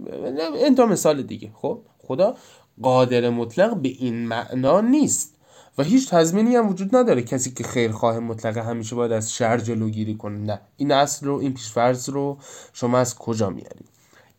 انتا 0.66 0.86
مثال 0.86 1.22
دیگه. 1.22 1.52
خب؟ 1.56 1.82
خدا 2.08 2.36
قادر 2.82 3.30
مطلق 3.30 3.78
به 3.78 3.90
این 3.90 4.28
معنا 4.28 4.82
نیست 4.82 5.34
و 5.78 5.84
هیچ 5.84 6.10
تضمینی 6.10 6.56
هم 6.56 6.70
وجود 6.70 6.96
نداره 6.96 7.22
کسی 7.22 7.52
که 7.52 7.64
خیرخواه 7.64 8.20
مطلق 8.20 8.58
همیشه 8.58 8.96
باید 8.96 9.12
از 9.12 9.34
شر 9.34 9.58
جلوگیری 9.58 10.16
کنه. 10.16 10.38
نه. 10.38 10.62
این 10.78 10.92
اصل 10.92 11.26
رو 11.26 11.36
این 11.36 11.54
پیشفرض 11.54 12.10
رو 12.10 12.38
شما 12.74 12.98
از 12.98 13.16
کجا 13.16 13.50
میارید 13.50 13.90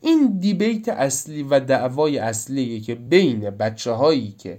این 0.01 0.39
دیبیت 0.39 0.89
اصلی 0.89 1.43
و 1.43 1.61
دعوای 1.61 2.19
اصلیه 2.19 2.81
که 2.81 2.95
بین 2.95 3.51
بچه 3.51 3.93
هایی 3.93 4.35
که 4.39 4.59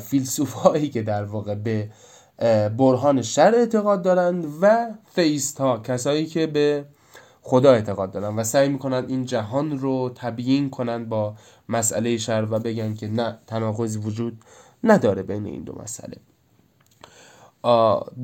فیلسوف 0.00 0.52
هایی 0.52 0.88
که 0.88 1.02
در 1.02 1.24
واقع 1.24 1.54
به 1.54 1.90
برهان 2.78 3.22
شر 3.22 3.54
اعتقاد 3.54 4.02
دارند 4.02 4.46
و 4.60 4.86
فیست 5.14 5.58
ها 5.58 5.78
کسایی 5.78 6.26
که 6.26 6.46
به 6.46 6.84
خدا 7.48 7.72
اعتقاد 7.72 8.10
دارن 8.10 8.36
و 8.36 8.44
سعی 8.44 8.68
می‌کنن 8.68 9.04
این 9.08 9.24
جهان 9.24 9.78
رو 9.78 10.10
تبیین 10.14 10.70
کنن 10.70 11.04
با 11.04 11.34
مسئله 11.68 12.16
شر 12.16 12.46
و 12.50 12.58
بگن 12.58 12.94
که 12.94 13.08
نه 13.08 13.38
تناقضی 13.46 13.98
وجود 13.98 14.38
نداره 14.84 15.22
بین 15.22 15.46
این 15.46 15.62
دو 15.62 15.78
مسئله. 15.82 16.16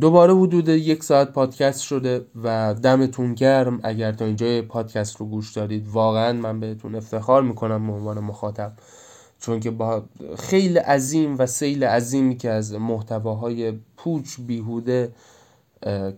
دوباره 0.00 0.34
حدود 0.34 0.68
یک 0.68 1.04
ساعت 1.04 1.32
پادکست 1.32 1.80
شده 1.80 2.26
و 2.42 2.74
دمتون 2.74 3.34
گرم. 3.34 3.80
اگر 3.82 4.12
تا 4.12 4.24
اینجا 4.24 4.62
پادکست 4.62 5.16
رو 5.16 5.26
گوش 5.26 5.52
دارید 5.52 5.88
واقعا 5.88 6.32
من 6.32 6.60
بهتون 6.60 6.94
افتخار 6.94 7.42
می‌کنم 7.42 7.86
به 7.86 7.92
عنوان 7.92 8.18
مخاطب 8.18 8.72
چون 9.40 9.60
که 9.60 9.70
با 9.70 10.02
خیلی 10.38 10.78
عظیم 10.78 11.38
و 11.38 11.46
سیل 11.46 11.84
عظیمی 11.84 12.36
که 12.36 12.50
از 12.50 12.74
محتواهای 12.74 13.72
پوچ 13.96 14.40
بیهوده 14.46 15.12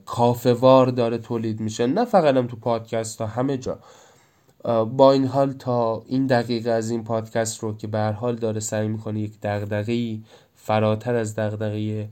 کافوار 0.07 0.87
داره 0.87 1.19
تولید 1.19 1.61
میشه 1.61 1.87
نه 1.87 2.05
فقط 2.05 2.37
هم 2.37 2.47
تو 2.47 2.57
پادکست 2.57 3.21
ها 3.21 3.27
همه 3.27 3.59
جا. 3.59 3.79
با 4.85 5.13
این 5.13 5.27
حال 5.27 5.53
تا 5.53 6.03
این 6.07 6.27
دقیقه 6.27 6.71
از 6.71 6.91
این 6.91 7.05
پادکست 7.05 7.59
رو 7.59 7.77
که 7.77 7.87
به 7.87 8.01
حال 8.01 8.37
داره 8.37 8.61
سعی 8.61 8.89
می‌کنه 8.89 9.21
یک 9.21 9.41
دغدغه 9.43 10.19
فراتر 10.57 11.15
از 11.15 11.35
دغدغه 11.35 12.09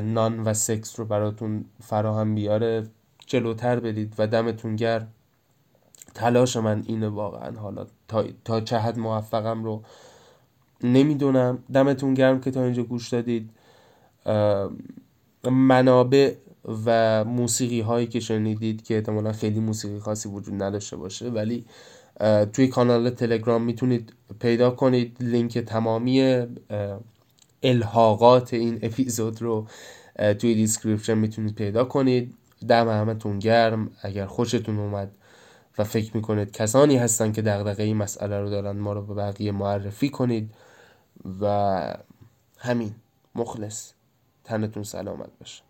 نان 0.00 0.40
و 0.40 0.54
سکس 0.54 1.00
رو 1.00 1.04
براتون 1.04 1.64
فراهم 1.82 2.34
بیاره 2.34 2.86
جلوتر 3.26 3.80
بدید 3.80 4.14
و 4.18 4.26
دمتون 4.26 4.76
گرم. 4.76 5.08
تلاش 6.14 6.56
من 6.56 6.82
اینه 6.86 7.08
واقعا. 7.08 7.58
حالا 7.58 7.86
تا, 8.08 8.24
تا 8.44 8.60
چه 8.60 8.78
حد 8.78 8.98
موفقم 8.98 9.64
رو 9.64 9.82
نمی‌دونم. 10.82 11.58
دمتون 11.74 12.14
گرم 12.14 12.40
که 12.40 12.50
تا 12.50 12.64
اینجا 12.64 12.82
گوش 12.82 13.08
دادید. 13.08 13.50
منابع 15.44 16.34
و 16.86 17.24
موسیقی 17.24 17.80
هایی 17.80 18.06
که 18.06 18.20
شنیدید 18.20 18.84
که 18.84 18.94
احتمالا 18.94 19.32
خیلی 19.32 19.60
موسیقی 19.60 19.98
خاصی 19.98 20.28
وجود 20.28 20.62
نداشته 20.62 20.96
باشه 20.96 21.28
ولی 21.28 21.64
توی 22.52 22.68
کانال 22.68 23.10
تلگرام 23.10 23.62
می‌تونید 23.62 24.12
پیدا 24.40 24.70
کنید 24.70 25.16
لینک 25.20 25.58
تمامی 25.58 26.46
الحاقات 27.62 28.54
این 28.54 28.78
اپیزود 28.82 29.42
رو 29.42 29.66
توی 30.38 30.54
description 30.54 31.14
می‌تونید 31.18 31.54
پیدا 31.54 31.84
کنید. 31.84 32.34
دم 32.68 32.88
همتون 32.88 33.38
گرم. 33.38 33.90
اگر 34.02 34.26
خوشتون 34.26 34.78
اومد 34.78 35.10
و 35.78 35.84
فکر 35.84 36.16
می‌کنید 36.16 36.52
کسانی 36.52 36.96
هستن 36.96 37.32
که 37.32 37.42
دغدغه 37.42 37.82
این 37.82 37.96
مسئله 37.96 38.40
رو 38.40 38.50
دارن 38.50 38.78
ما 38.78 38.92
رو 38.92 39.02
به 39.02 39.14
بقیه 39.14 39.52
معرفی 39.52 40.08
کنید. 40.08 40.50
و 41.40 41.94
همین. 42.58 42.94
مخلص. 43.34 43.92
تنتون 44.50 44.82
سلامت 44.82 45.30
باشه. 45.40 45.69